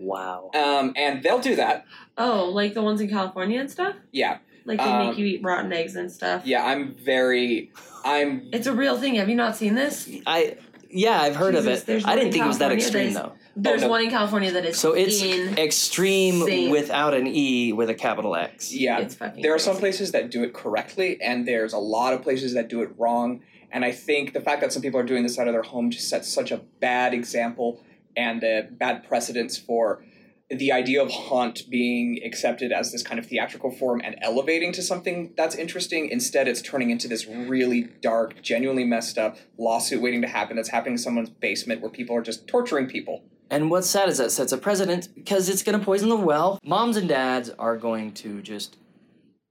Wow. 0.00 0.50
Um, 0.54 0.92
and 0.96 1.22
they'll 1.22 1.40
do 1.40 1.56
that. 1.56 1.84
Oh, 2.18 2.46
like 2.46 2.74
the 2.74 2.82
ones 2.82 3.00
in 3.00 3.08
California 3.08 3.60
and 3.60 3.70
stuff? 3.70 3.96
Yeah, 4.12 4.38
Like 4.64 4.78
they 4.78 4.84
Um, 4.84 5.08
make 5.08 5.18
you 5.18 5.26
eat 5.26 5.42
rotten 5.42 5.72
eggs 5.72 5.96
and 5.96 6.10
stuff. 6.10 6.42
yeah. 6.44 6.64
I'm 6.64 6.94
very. 6.94 7.70
I'm 8.04 8.48
It's 8.52 8.66
a 8.66 8.72
real 8.72 8.96
thing. 8.98 9.14
Have 9.16 9.28
you 9.28 9.34
not 9.36 9.56
seen 9.56 9.74
this? 9.74 10.08
I 10.26 10.56
yeah, 10.92 11.20
I've 11.20 11.36
heard 11.36 11.54
Jesus, 11.54 11.66
of 11.66 11.82
it. 11.82 11.86
there's 11.86 12.04
I 12.04 12.08
one 12.08 12.16
didn't 12.16 12.26
in 12.28 12.32
think 12.32 12.44
it 12.44 12.48
was 12.48 12.58
that 12.58 12.70
California 12.70 12.84
extreme 12.86 13.12
that 13.14 13.22
though. 13.24 13.32
There's 13.56 13.82
no. 13.82 13.88
one 13.88 14.02
in 14.04 14.10
California 14.10 14.50
that 14.52 14.64
is 14.64 14.76
So 14.78 14.92
it's 14.92 15.22
in, 15.22 15.56
extreme 15.58 16.70
without 16.70 17.14
an 17.14 17.26
e 17.26 17.72
with 17.72 17.90
a 17.90 17.94
capital 17.94 18.34
X. 18.36 18.72
yeah. 18.72 18.98
it's 18.98 19.14
fucking 19.14 19.42
There 19.42 19.54
are 19.54 19.58
some 19.58 19.76
places 19.76 20.12
that 20.12 20.30
do 20.30 20.42
it 20.42 20.52
correctly, 20.52 21.20
and 21.22 21.46
there's 21.46 21.72
a 21.72 21.78
lot 21.78 22.12
of 22.12 22.22
places 22.22 22.54
that 22.54 22.68
do 22.68 22.82
it 22.82 22.90
wrong. 22.98 23.40
And 23.72 23.84
I 23.84 23.92
think 23.92 24.32
the 24.32 24.40
fact 24.40 24.60
that 24.62 24.72
some 24.72 24.82
people 24.82 24.98
are 24.98 25.04
doing 25.04 25.22
this 25.22 25.38
out 25.38 25.46
of 25.46 25.52
their 25.54 25.62
home 25.62 25.90
just 25.90 26.08
sets 26.08 26.26
such 26.28 26.50
a 26.50 26.58
bad 26.80 27.14
example 27.14 27.82
and 28.16 28.42
a 28.42 28.68
bad 28.70 29.06
precedence 29.06 29.58
for 29.58 30.02
the 30.50 30.72
idea 30.72 31.00
of 31.00 31.10
haunt 31.10 31.70
being 31.70 32.20
accepted 32.24 32.72
as 32.72 32.90
this 32.90 33.04
kind 33.04 33.20
of 33.20 33.26
theatrical 33.26 33.70
form 33.70 34.00
and 34.02 34.16
elevating 34.20 34.72
to 34.72 34.82
something 34.82 35.32
that's 35.36 35.54
interesting. 35.54 36.08
Instead, 36.08 36.48
it's 36.48 36.60
turning 36.60 36.90
into 36.90 37.06
this 37.06 37.26
really 37.26 37.88
dark, 38.02 38.42
genuinely 38.42 38.84
messed 38.84 39.16
up 39.16 39.36
lawsuit 39.58 40.02
waiting 40.02 40.20
to 40.22 40.28
happen 40.28 40.56
that's 40.56 40.70
happening 40.70 40.94
in 40.94 40.98
someone's 40.98 41.30
basement 41.30 41.80
where 41.80 41.90
people 41.90 42.16
are 42.16 42.22
just 42.22 42.48
torturing 42.48 42.88
people. 42.88 43.22
And 43.48 43.70
what's 43.70 43.88
sad 43.88 44.08
is 44.08 44.18
that 44.18 44.32
sets 44.32 44.52
a 44.52 44.58
precedent 44.58 45.08
because 45.14 45.48
it's 45.48 45.62
going 45.62 45.78
to 45.78 45.84
poison 45.84 46.08
the 46.08 46.16
well. 46.16 46.58
Moms 46.64 46.96
and 46.96 47.08
dads 47.08 47.50
are 47.50 47.76
going 47.76 48.12
to 48.14 48.42
just 48.42 48.76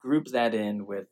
group 0.01 0.27
that 0.27 0.53
in 0.53 0.85
with 0.85 1.07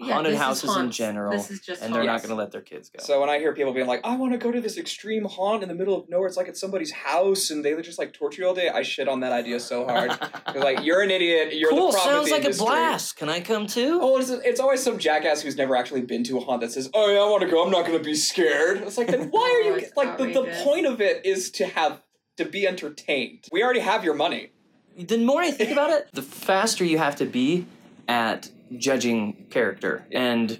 Yeah, 0.00 0.14
haunted 0.14 0.34
houses 0.34 0.74
in 0.76 0.90
general, 0.90 1.32
This 1.32 1.50
is 1.50 1.60
just 1.60 1.82
and 1.82 1.94
they're 1.94 2.04
not 2.04 2.22
going 2.22 2.30
to 2.30 2.34
let 2.34 2.52
their 2.52 2.62
kids 2.62 2.88
go. 2.88 3.04
So 3.04 3.20
when 3.20 3.28
I 3.28 3.38
hear 3.38 3.52
people 3.54 3.74
being 3.74 3.86
like, 3.86 4.00
"I 4.02 4.16
want 4.16 4.32
to 4.32 4.38
go 4.38 4.50
to 4.50 4.60
this 4.60 4.78
extreme 4.78 5.24
haunt 5.26 5.62
in 5.62 5.68
the 5.68 5.74
middle 5.74 5.94
of 5.94 6.08
nowhere," 6.08 6.26
it's 6.26 6.36
like 6.38 6.48
it's 6.48 6.60
somebody's 6.60 6.90
house 6.90 7.50
and 7.50 7.62
they 7.62 7.74
just 7.82 7.98
like 7.98 8.12
torture 8.14 8.42
you 8.42 8.48
all 8.48 8.54
day. 8.54 8.70
I 8.70 8.82
shit 8.82 9.08
on 9.08 9.20
that 9.20 9.32
idea 9.32 9.60
so 9.60 9.86
hard. 9.86 10.12
Like, 10.54 10.84
"You're 10.84 11.02
an 11.02 11.10
idiot. 11.10 11.54
You're 11.54 11.70
cool, 11.70 11.88
the 11.88 11.98
problem 11.98 12.14
sounds 12.14 12.28
the 12.28 12.34
like 12.34 12.44
industry." 12.44 12.66
a 12.66 12.70
blast. 12.70 13.16
Can 13.16 13.28
I 13.28 13.40
come 13.40 13.66
too? 13.66 13.98
Oh, 14.02 14.18
it's, 14.18 14.30
it's 14.30 14.58
always 14.60 14.82
some 14.82 14.98
jackass 14.98 15.42
who's 15.42 15.56
never 15.56 15.76
actually 15.76 16.02
been 16.02 16.24
to 16.24 16.38
a 16.38 16.40
haunt 16.40 16.60
that 16.62 16.72
says, 16.72 16.90
"Oh 16.94 17.10
yeah, 17.12 17.20
I 17.20 17.30
want 17.30 17.42
to 17.42 17.48
go. 17.48 17.64
I'm 17.64 17.70
not 17.70 17.86
going 17.86 17.98
to 17.98 18.04
be 18.04 18.14
scared." 18.14 18.78
It's 18.78 18.98
like, 18.98 19.08
then 19.08 19.30
why 19.30 19.40
are 19.66 19.72
Oh, 19.72 19.76
you 19.76 19.86
like 19.96 20.18
the, 20.18 20.26
the 20.26 20.62
point 20.64 20.86
of 20.86 21.00
it 21.00 21.24
is 21.24 21.50
to 21.52 21.66
have 21.66 22.02
to 22.38 22.44
be 22.44 22.66
entertained. 22.66 23.44
We 23.52 23.62
already 23.62 23.80
have 23.80 24.02
your 24.04 24.14
money. 24.14 24.52
The 24.98 25.18
more 25.18 25.40
I 25.40 25.50
think 25.50 25.70
about 25.70 25.90
it, 25.90 26.08
the 26.12 26.22
faster 26.22 26.84
you 26.84 26.98
have 26.98 27.16
to 27.16 27.26
be 27.26 27.66
at 28.08 28.50
judging 28.76 29.46
character 29.50 30.06
and 30.12 30.58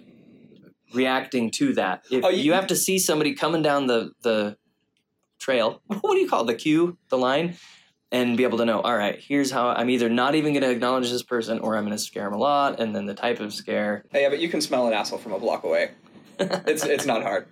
reacting 0.94 1.50
to 1.52 1.74
that. 1.74 2.04
If 2.10 2.24
Oh, 2.24 2.28
you, 2.28 2.42
you- 2.44 2.52
have 2.52 2.66
to 2.68 2.76
see 2.76 2.98
somebody 2.98 3.34
coming 3.34 3.62
down 3.62 3.86
the 3.86 4.12
the 4.22 4.56
trail. 5.38 5.80
What 6.00 6.14
do 6.14 6.18
you 6.20 6.28
call 6.28 6.42
it? 6.42 6.46
The 6.48 6.54
queue, 6.54 6.98
the 7.08 7.18
line, 7.18 7.56
and 8.12 8.36
be 8.36 8.42
able 8.44 8.58
to 8.58 8.64
know. 8.64 8.80
All 8.80 8.96
right, 8.96 9.18
here's 9.20 9.50
how 9.50 9.68
I'm 9.68 9.88
either 9.90 10.08
not 10.08 10.34
even 10.34 10.52
going 10.52 10.62
to 10.62 10.70
acknowledge 10.70 11.10
this 11.10 11.22
person, 11.22 11.60
or 11.60 11.76
I'm 11.76 11.84
going 11.84 11.96
to 11.96 12.02
scare 12.02 12.26
him 12.26 12.34
a 12.34 12.38
lot, 12.38 12.80
and 12.80 12.94
then 12.94 13.06
the 13.06 13.14
type 13.14 13.40
of 13.40 13.54
scare. 13.54 14.04
Yeah, 14.12 14.28
but 14.28 14.40
you 14.40 14.48
can 14.48 14.60
smell 14.60 14.86
an 14.86 14.92
asshole 14.92 15.18
from 15.18 15.32
a 15.32 15.38
block 15.38 15.64
away. 15.64 15.92
It's 16.38 16.84
it's 16.84 17.06
not 17.06 17.22
hard. 17.22 17.46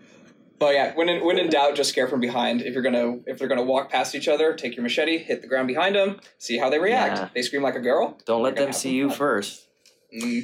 But 0.59 0.75
yeah, 0.75 0.93
when 0.97 1.09
in, 1.09 1.25
when 1.25 1.39
in 1.39 1.51
doubt, 1.51 1.77
just 1.77 1.91
scare 1.91 2.09
from 2.09 2.19
behind. 2.21 2.63
If 2.63 2.75
you're 2.75 2.83
gonna 2.83 3.19
if 3.27 3.39
they're 3.39 3.47
gonna 3.49 3.63
walk 3.63 3.91
past 3.91 4.15
each 4.17 4.27
other, 4.27 4.55
take 4.55 4.75
your 4.75 4.83
machete, 4.83 5.19
hit 5.19 5.41
the 5.43 5.47
ground 5.47 5.69
behind 5.69 5.95
them, 5.95 6.19
see 6.39 6.59
how 6.59 6.69
they 6.69 6.81
react. 6.81 7.17
Yeah. 7.19 7.29
They 7.33 7.43
scream 7.43 7.63
like 7.63 7.77
a 7.77 7.81
girl. 7.81 8.19
Don't 8.27 8.43
let 8.43 8.57
them 8.57 8.73
see 8.73 8.93
you 8.95 9.09
fun. 9.09 9.19
first. 9.19 9.68
Hmm 10.13 10.41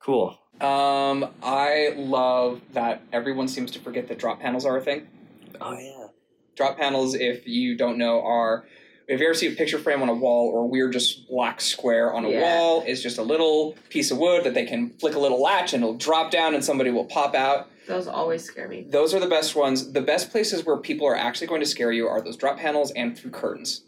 Cool. 0.00 0.38
Um, 0.60 1.26
I 1.42 1.94
love 1.96 2.60
that 2.72 3.02
everyone 3.12 3.48
seems 3.48 3.70
to 3.72 3.78
forget 3.80 4.08
that 4.08 4.18
drop 4.18 4.40
panels 4.40 4.64
are 4.64 4.76
a 4.76 4.80
thing. 4.80 5.06
Oh 5.60 5.78
yeah. 5.78 6.06
Drop 6.56 6.76
panels, 6.76 7.14
if 7.14 7.46
you 7.46 7.76
don't 7.76 7.98
know, 7.98 8.22
are 8.22 8.64
if 9.08 9.18
you 9.20 9.26
ever 9.26 9.34
see 9.34 9.48
a 9.48 9.56
picture 9.56 9.78
frame 9.78 10.02
on 10.02 10.08
a 10.08 10.14
wall 10.14 10.48
or 10.50 10.62
a 10.62 10.66
weird 10.66 10.92
just 10.92 11.28
black 11.28 11.60
square 11.60 12.12
on 12.14 12.24
a 12.24 12.30
Yeah. 12.30 12.40
wall, 12.40 12.82
is 12.86 13.02
just 13.02 13.18
a 13.18 13.22
little 13.22 13.74
piece 13.88 14.10
of 14.10 14.18
wood 14.18 14.44
that 14.44 14.54
they 14.54 14.66
can 14.66 14.90
flick 15.00 15.14
a 15.14 15.18
little 15.18 15.40
latch 15.42 15.72
and 15.74 15.82
it'll 15.82 15.96
drop 15.96 16.30
down 16.30 16.54
and 16.54 16.64
somebody 16.64 16.90
will 16.90 17.06
pop 17.06 17.34
out. 17.34 17.68
Those 17.86 18.06
always 18.06 18.44
scare 18.44 18.68
me. 18.68 18.86
Those 18.88 19.12
are 19.14 19.20
the 19.20 19.26
best 19.26 19.56
ones. 19.56 19.92
The 19.92 20.00
best 20.00 20.30
places 20.30 20.64
where 20.64 20.76
people 20.76 21.06
are 21.06 21.16
actually 21.16 21.48
going 21.48 21.60
to 21.60 21.66
scare 21.66 21.90
you 21.90 22.06
are 22.06 22.20
those 22.20 22.36
drop 22.36 22.58
panels 22.58 22.92
and 22.92 23.18
through 23.18 23.32
curtains. 23.32 23.82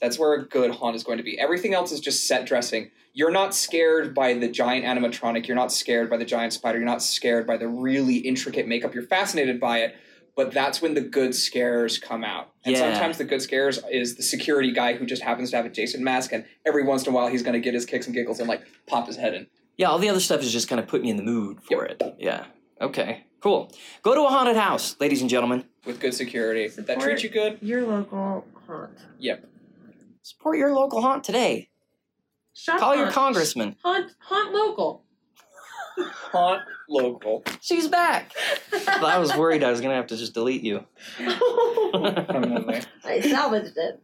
That's 0.00 0.18
where 0.18 0.32
a 0.34 0.44
good 0.46 0.70
haunt 0.70 0.96
is 0.96 1.02
going 1.04 1.18
to 1.18 1.24
be. 1.24 1.38
Everything 1.38 1.74
else 1.74 1.92
is 1.92 2.00
just 2.00 2.26
set 2.26 2.46
dressing. 2.46 2.90
You're 3.12 3.30
not 3.30 3.54
scared 3.54 4.14
by 4.14 4.34
the 4.34 4.48
giant 4.48 4.84
animatronic. 4.86 5.46
You're 5.46 5.56
not 5.56 5.72
scared 5.72 6.08
by 6.08 6.16
the 6.16 6.24
giant 6.24 6.52
spider. 6.52 6.78
You're 6.78 6.86
not 6.86 7.02
scared 7.02 7.46
by 7.46 7.56
the 7.56 7.68
really 7.68 8.16
intricate 8.16 8.66
makeup. 8.66 8.94
You're 8.94 9.02
fascinated 9.04 9.60
by 9.60 9.78
it. 9.78 9.94
But 10.36 10.52
that's 10.52 10.80
when 10.80 10.94
the 10.94 11.00
good 11.00 11.34
scares 11.34 11.98
come 11.98 12.24
out. 12.24 12.52
And 12.64 12.74
Yeah. 12.74 12.92
sometimes 12.92 13.18
the 13.18 13.24
good 13.24 13.42
scares 13.42 13.80
is 13.90 14.14
the 14.16 14.22
security 14.22 14.72
guy 14.72 14.94
who 14.94 15.04
just 15.04 15.22
happens 15.22 15.50
to 15.50 15.56
have 15.56 15.66
a 15.66 15.70
Jason 15.70 16.02
mask, 16.04 16.32
and 16.32 16.44
every 16.64 16.84
once 16.84 17.04
in 17.04 17.12
a 17.12 17.14
while 17.14 17.26
he's 17.26 17.42
going 17.42 17.54
to 17.54 17.60
get 17.60 17.74
his 17.74 17.84
kicks 17.84 18.06
and 18.06 18.14
giggles 18.14 18.38
and 18.38 18.48
like 18.48 18.62
pop 18.86 19.06
his 19.08 19.16
head 19.16 19.34
in. 19.34 19.48
Yeah, 19.76 19.88
all 19.88 19.98
the 19.98 20.08
other 20.08 20.20
stuff 20.20 20.40
is 20.40 20.52
just 20.52 20.68
kind 20.68 20.78
of 20.80 20.86
putting 20.86 21.06
you 21.06 21.10
in 21.10 21.16
the 21.16 21.22
mood 21.24 21.58
for 21.62 21.84
it. 21.84 22.00
Yeah. 22.18 22.44
Okay. 22.80 23.24
Cool. 23.40 23.72
Go 24.02 24.14
to 24.14 24.20
a 24.22 24.28
haunted 24.28 24.56
house, 24.56 24.94
ladies 25.00 25.20
and 25.20 25.28
gentlemen. 25.28 25.64
with 25.84 25.98
good 25.98 26.14
security 26.14 26.68
that 26.68 27.00
treats 27.00 27.22
you 27.24 27.28
good. 27.28 27.58
Your 27.60 27.82
local 27.86 28.46
haunt. 28.66 28.96
Yep. 29.18 29.44
Support 30.22 30.58
your 30.58 30.72
local 30.74 31.00
haunt 31.02 31.24
today. 31.24 31.68
Shop 32.54 32.78
Call 32.78 32.94
your 32.94 33.04
haunt. 33.06 33.14
congressman. 33.14 33.76
Haunt, 33.82 34.12
haunt 34.20 34.52
local. 34.54 35.04
Haunt 36.32 36.62
local. 36.88 37.42
She's 37.60 37.88
back. 37.88 38.32
I 38.88 39.18
was 39.18 39.36
worried 39.36 39.62
I 39.62 39.70
was 39.70 39.80
gonna 39.80 39.94
have 39.96 40.06
to 40.08 40.16
just 40.16 40.32
delete 40.32 40.62
you. 40.62 40.84
Permanently. 41.18 42.80
I 43.04 43.20
salvaged 43.20 43.76
it. 43.76 44.00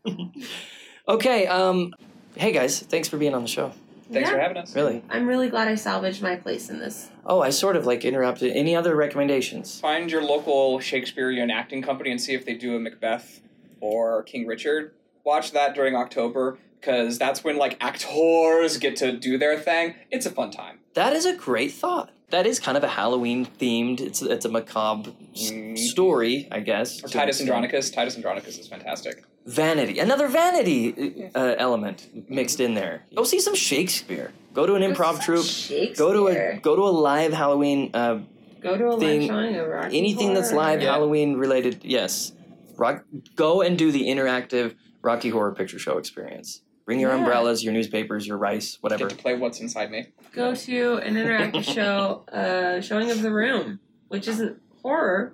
okay. 1.09 1.47
Um. 1.47 1.95
Hey 2.35 2.53
guys, 2.53 2.81
thanks 2.81 3.09
for 3.09 3.17
being 3.17 3.35
on 3.35 3.43
the 3.43 3.49
show. 3.49 3.73
Thanks 4.13 4.29
Yeah. 4.29 4.35
for 4.35 4.41
having 4.41 4.57
us. 4.59 4.75
Really. 4.75 5.03
I'm 5.09 5.27
really 5.27 5.49
glad 5.49 5.69
I 5.69 5.75
salvaged 5.75 6.23
my 6.23 6.37
place 6.37 6.69
in 6.69 6.79
this. 6.79 7.09
Oh, 7.25 7.41
I 7.41 7.51
sort 7.51 7.77
of 7.77 7.87
like 7.87 8.05
interrupted. 8.05 8.55
Any 8.55 8.77
other 8.77 8.95
recommendations? 8.95 9.81
Find 9.81 10.11
your 10.11 10.23
local 10.23 10.79
Shakespearean 10.81 11.51
acting 11.51 11.83
company 11.83 12.11
and 12.11 12.21
see 12.21 12.35
if 12.35 12.45
they 12.45 12.55
do 12.55 12.77
a 12.77 12.79
Macbeth 12.81 13.41
or 13.81 14.23
King 14.25 14.47
Richard. 14.47 14.93
Watch 15.27 15.51
that 15.53 15.75
during 15.75 15.97
October 15.97 16.57
because 16.81 17.19
that's 17.19 17.43
when 17.43 17.57
like 17.59 17.77
actors 17.81 18.79
get 18.79 18.95
to 18.99 19.11
do 19.11 19.37
their 19.37 19.59
thing. 19.59 19.97
It's 20.13 20.25
a 20.25 20.31
fun 20.31 20.53
time. 20.53 20.79
That 20.95 21.13
is 21.13 21.27
a 21.27 21.35
great 21.35 21.73
thought. 21.73 22.11
That 22.31 22.47
is 22.47 22.61
kind 22.61 22.77
of 22.77 22.85
a 22.85 22.89
Halloween 22.89 23.45
themed. 23.45 24.01
It's 24.01 24.23
it's 24.23 24.45
a 24.45 24.49
macabre 24.49 25.11
s- 25.35 25.51
Mm. 25.51 25.77
story, 25.77 26.47
I 26.53 26.61
guess. 26.61 27.03
Or 27.03 27.09
Titus. 27.09 27.41
Andronicus. 27.41 27.91
Titus 27.91 28.15
Andronicus 28.15 28.57
is 28.59 28.69
fantastic. 28.69 29.25
Vanity, 29.47 29.99
another 29.99 30.29
vanity 30.29 31.29
uh, 31.35 31.55
element 31.59 32.09
mixed 32.31 32.61
in 32.61 32.75
there. 32.75 33.03
Go 33.17 33.25
see 33.25 33.41
some 33.41 33.55
Shakespeare. 33.57 34.31
Go 34.55 34.65
to 34.65 34.75
an 34.75 34.83
improv 34.83 35.21
troupe. 35.21 35.97
Go 35.97 36.13
to 36.13 36.29
a 36.29 36.59
go 36.63 36.77
to 36.77 36.83
a 36.83 36.95
live 37.11 37.33
Halloween. 37.33 37.91
Uh, 37.93 38.21
go 38.61 38.77
to 38.79 38.87
a 38.91 38.99
thing- 39.01 39.23
live 39.23 39.29
showing 39.29 39.57
of 39.57 39.67
Rocky 39.69 39.99
anything 39.99 40.35
that's 40.35 40.53
live 40.53 40.81
Yeah. 40.83 40.93
Halloween 40.93 41.35
related. 41.37 41.81
Yes, 41.83 42.31
Rock. 42.77 43.05
Go 43.35 43.61
and 43.63 43.77
do 43.77 43.91
the 43.91 44.05
interactive 44.07 44.75
Rocky 45.07 45.31
Horror 45.31 45.53
Picture 45.55 45.79
Show 45.79 45.99
experience. 45.99 46.63
Bring 46.85 46.99
your 47.01 47.11
Yeah. 47.11 47.19
umbrellas, 47.19 47.63
your 47.65 47.73
newspapers, 47.73 48.27
your 48.27 48.37
rice, 48.39 48.79
whatever. 48.81 49.07
Get 49.07 49.17
to 49.17 49.23
play 49.23 49.37
What's 49.37 49.61
Inside 49.61 49.91
Me. 49.93 50.09
Go 50.33 50.55
to 50.55 50.95
an 50.97 51.15
interactive 51.15 51.63
show, 51.75 52.25
uh, 52.33 52.81
showing 52.81 53.11
of 53.13 53.23
The 53.23 53.31
Room, 53.33 53.79
which 54.09 54.27
isn't 54.27 54.61
horror, 54.83 55.33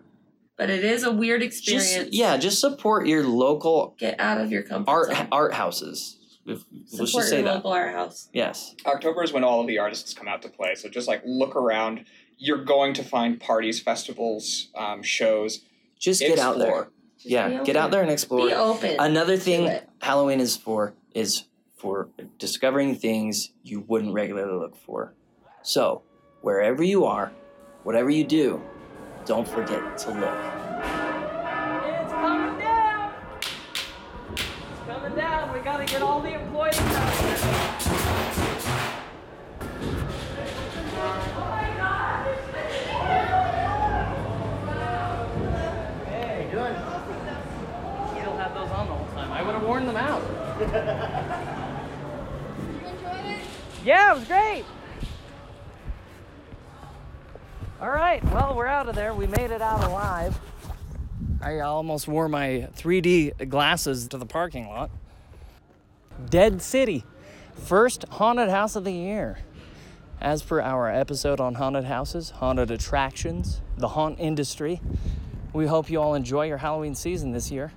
but 0.58 0.68
it 0.68 0.84
is 0.84 1.04
a 1.04 1.10
weird 1.10 1.42
experience. 1.42 1.90
Just 1.94 2.12
yeah, 2.12 2.36
just 2.36 2.60
support 2.60 3.06
your 3.06 3.24
local 3.24 3.94
Get 3.98 4.20
out 4.20 4.40
of 4.42 4.52
your 4.52 4.62
comfort 4.62 4.90
art 4.90 5.08
zone. 5.16 5.28
art 5.32 5.54
houses. 5.54 6.18
If, 6.44 6.64
let's 6.98 7.12
just 7.12 7.28
say 7.30 7.36
your 7.36 7.44
that. 7.44 7.54
local 7.56 7.72
art 7.72 7.94
house. 7.94 8.28
Yes. 8.34 8.74
October 8.84 9.22
is 9.22 9.32
when 9.32 9.42
all 9.44 9.60
of 9.62 9.66
the 9.68 9.78
artists 9.78 10.12
come 10.12 10.28
out 10.28 10.42
to 10.42 10.48
play. 10.50 10.74
So 10.74 10.88
just 10.90 11.08
like 11.08 11.22
look 11.24 11.56
around. 11.56 12.04
You're 12.36 12.64
going 12.64 12.92
to 12.94 13.04
find 13.04 13.40
parties, 13.40 13.80
festivals, 13.80 14.68
um, 14.74 15.02
shows. 15.02 15.60
Just 15.98 16.20
get 16.20 16.38
out 16.38 16.58
there. 16.58 16.88
Explore. 17.24 17.48
Just 17.48 17.58
Yeah, 17.58 17.64
get 17.64 17.76
out 17.76 17.90
there 17.90 18.02
and 18.02 18.10
explore. 18.10 18.46
Be 18.48 18.54
open. 18.54 18.96
Another 18.98 19.36
thing. 19.36 19.78
Halloween 20.00 20.40
is 20.40 20.56
for 20.56 20.94
is 21.14 21.44
for 21.76 22.08
discovering 22.38 22.94
things 22.96 23.52
you 23.62 23.80
wouldn't 23.86 24.12
regularly 24.14 24.58
look 24.58 24.76
for. 24.76 25.14
So, 25.62 26.02
wherever 26.40 26.82
you 26.82 27.04
are, 27.04 27.32
whatever 27.84 28.10
you 28.10 28.24
do, 28.24 28.62
don't 29.24 29.46
forget 29.46 29.98
to 29.98 30.10
look. 30.10 30.38
It's 31.84 32.12
coming 32.12 32.58
down. 32.58 33.12
It's 34.32 34.86
coming 34.86 35.14
down. 35.16 35.52
We 35.52 35.60
gotta 35.60 35.84
get 35.84 36.02
all 36.02 36.20
the 36.20 36.32
employees 36.40 36.78
out 36.78 37.14
here. 37.14 38.42
Hey, 46.08 46.48
doing? 46.50 46.74
Still 48.12 48.36
had 48.36 48.54
those 48.54 48.70
on 48.70 48.86
the 48.88 48.94
whole 48.94 49.06
time. 49.80 49.96
I 49.96 50.18
would 50.18 50.68
have 50.68 50.68
worn 50.68 50.70
them 50.70 50.96
out. 50.96 51.12
Yeah, 53.84 54.12
it 54.12 54.18
was 54.18 54.28
great. 54.28 54.64
All 57.80 57.90
right, 57.90 58.22
well, 58.32 58.54
we're 58.54 58.66
out 58.66 58.88
of 58.88 58.94
there. 58.94 59.12
We 59.12 59.26
made 59.26 59.50
it 59.50 59.60
out 59.60 59.82
alive. 59.82 60.38
I 61.40 61.58
almost 61.60 62.06
wore 62.06 62.28
my 62.28 62.68
3D 62.76 63.48
glasses 63.48 64.06
to 64.08 64.18
the 64.18 64.26
parking 64.26 64.68
lot. 64.68 64.90
Dead 66.30 66.62
City, 66.62 67.04
first 67.54 68.04
haunted 68.08 68.50
house 68.50 68.76
of 68.76 68.84
the 68.84 68.92
year. 68.92 69.38
As 70.20 70.42
per 70.42 70.60
our 70.60 70.88
episode 70.88 71.40
on 71.40 71.56
haunted 71.56 71.84
houses, 71.84 72.30
haunted 72.30 72.70
attractions, 72.70 73.60
the 73.76 73.88
haunt 73.88 74.20
industry, 74.20 74.80
we 75.52 75.66
hope 75.66 75.90
you 75.90 76.00
all 76.00 76.14
enjoy 76.14 76.46
your 76.46 76.58
Halloween 76.58 76.94
season 76.94 77.32
this 77.32 77.50
year 77.50 77.72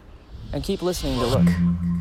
and 0.53 0.63
keep 0.63 0.81
listening 0.81 1.19
to 1.19 1.25
Look. 1.25 1.94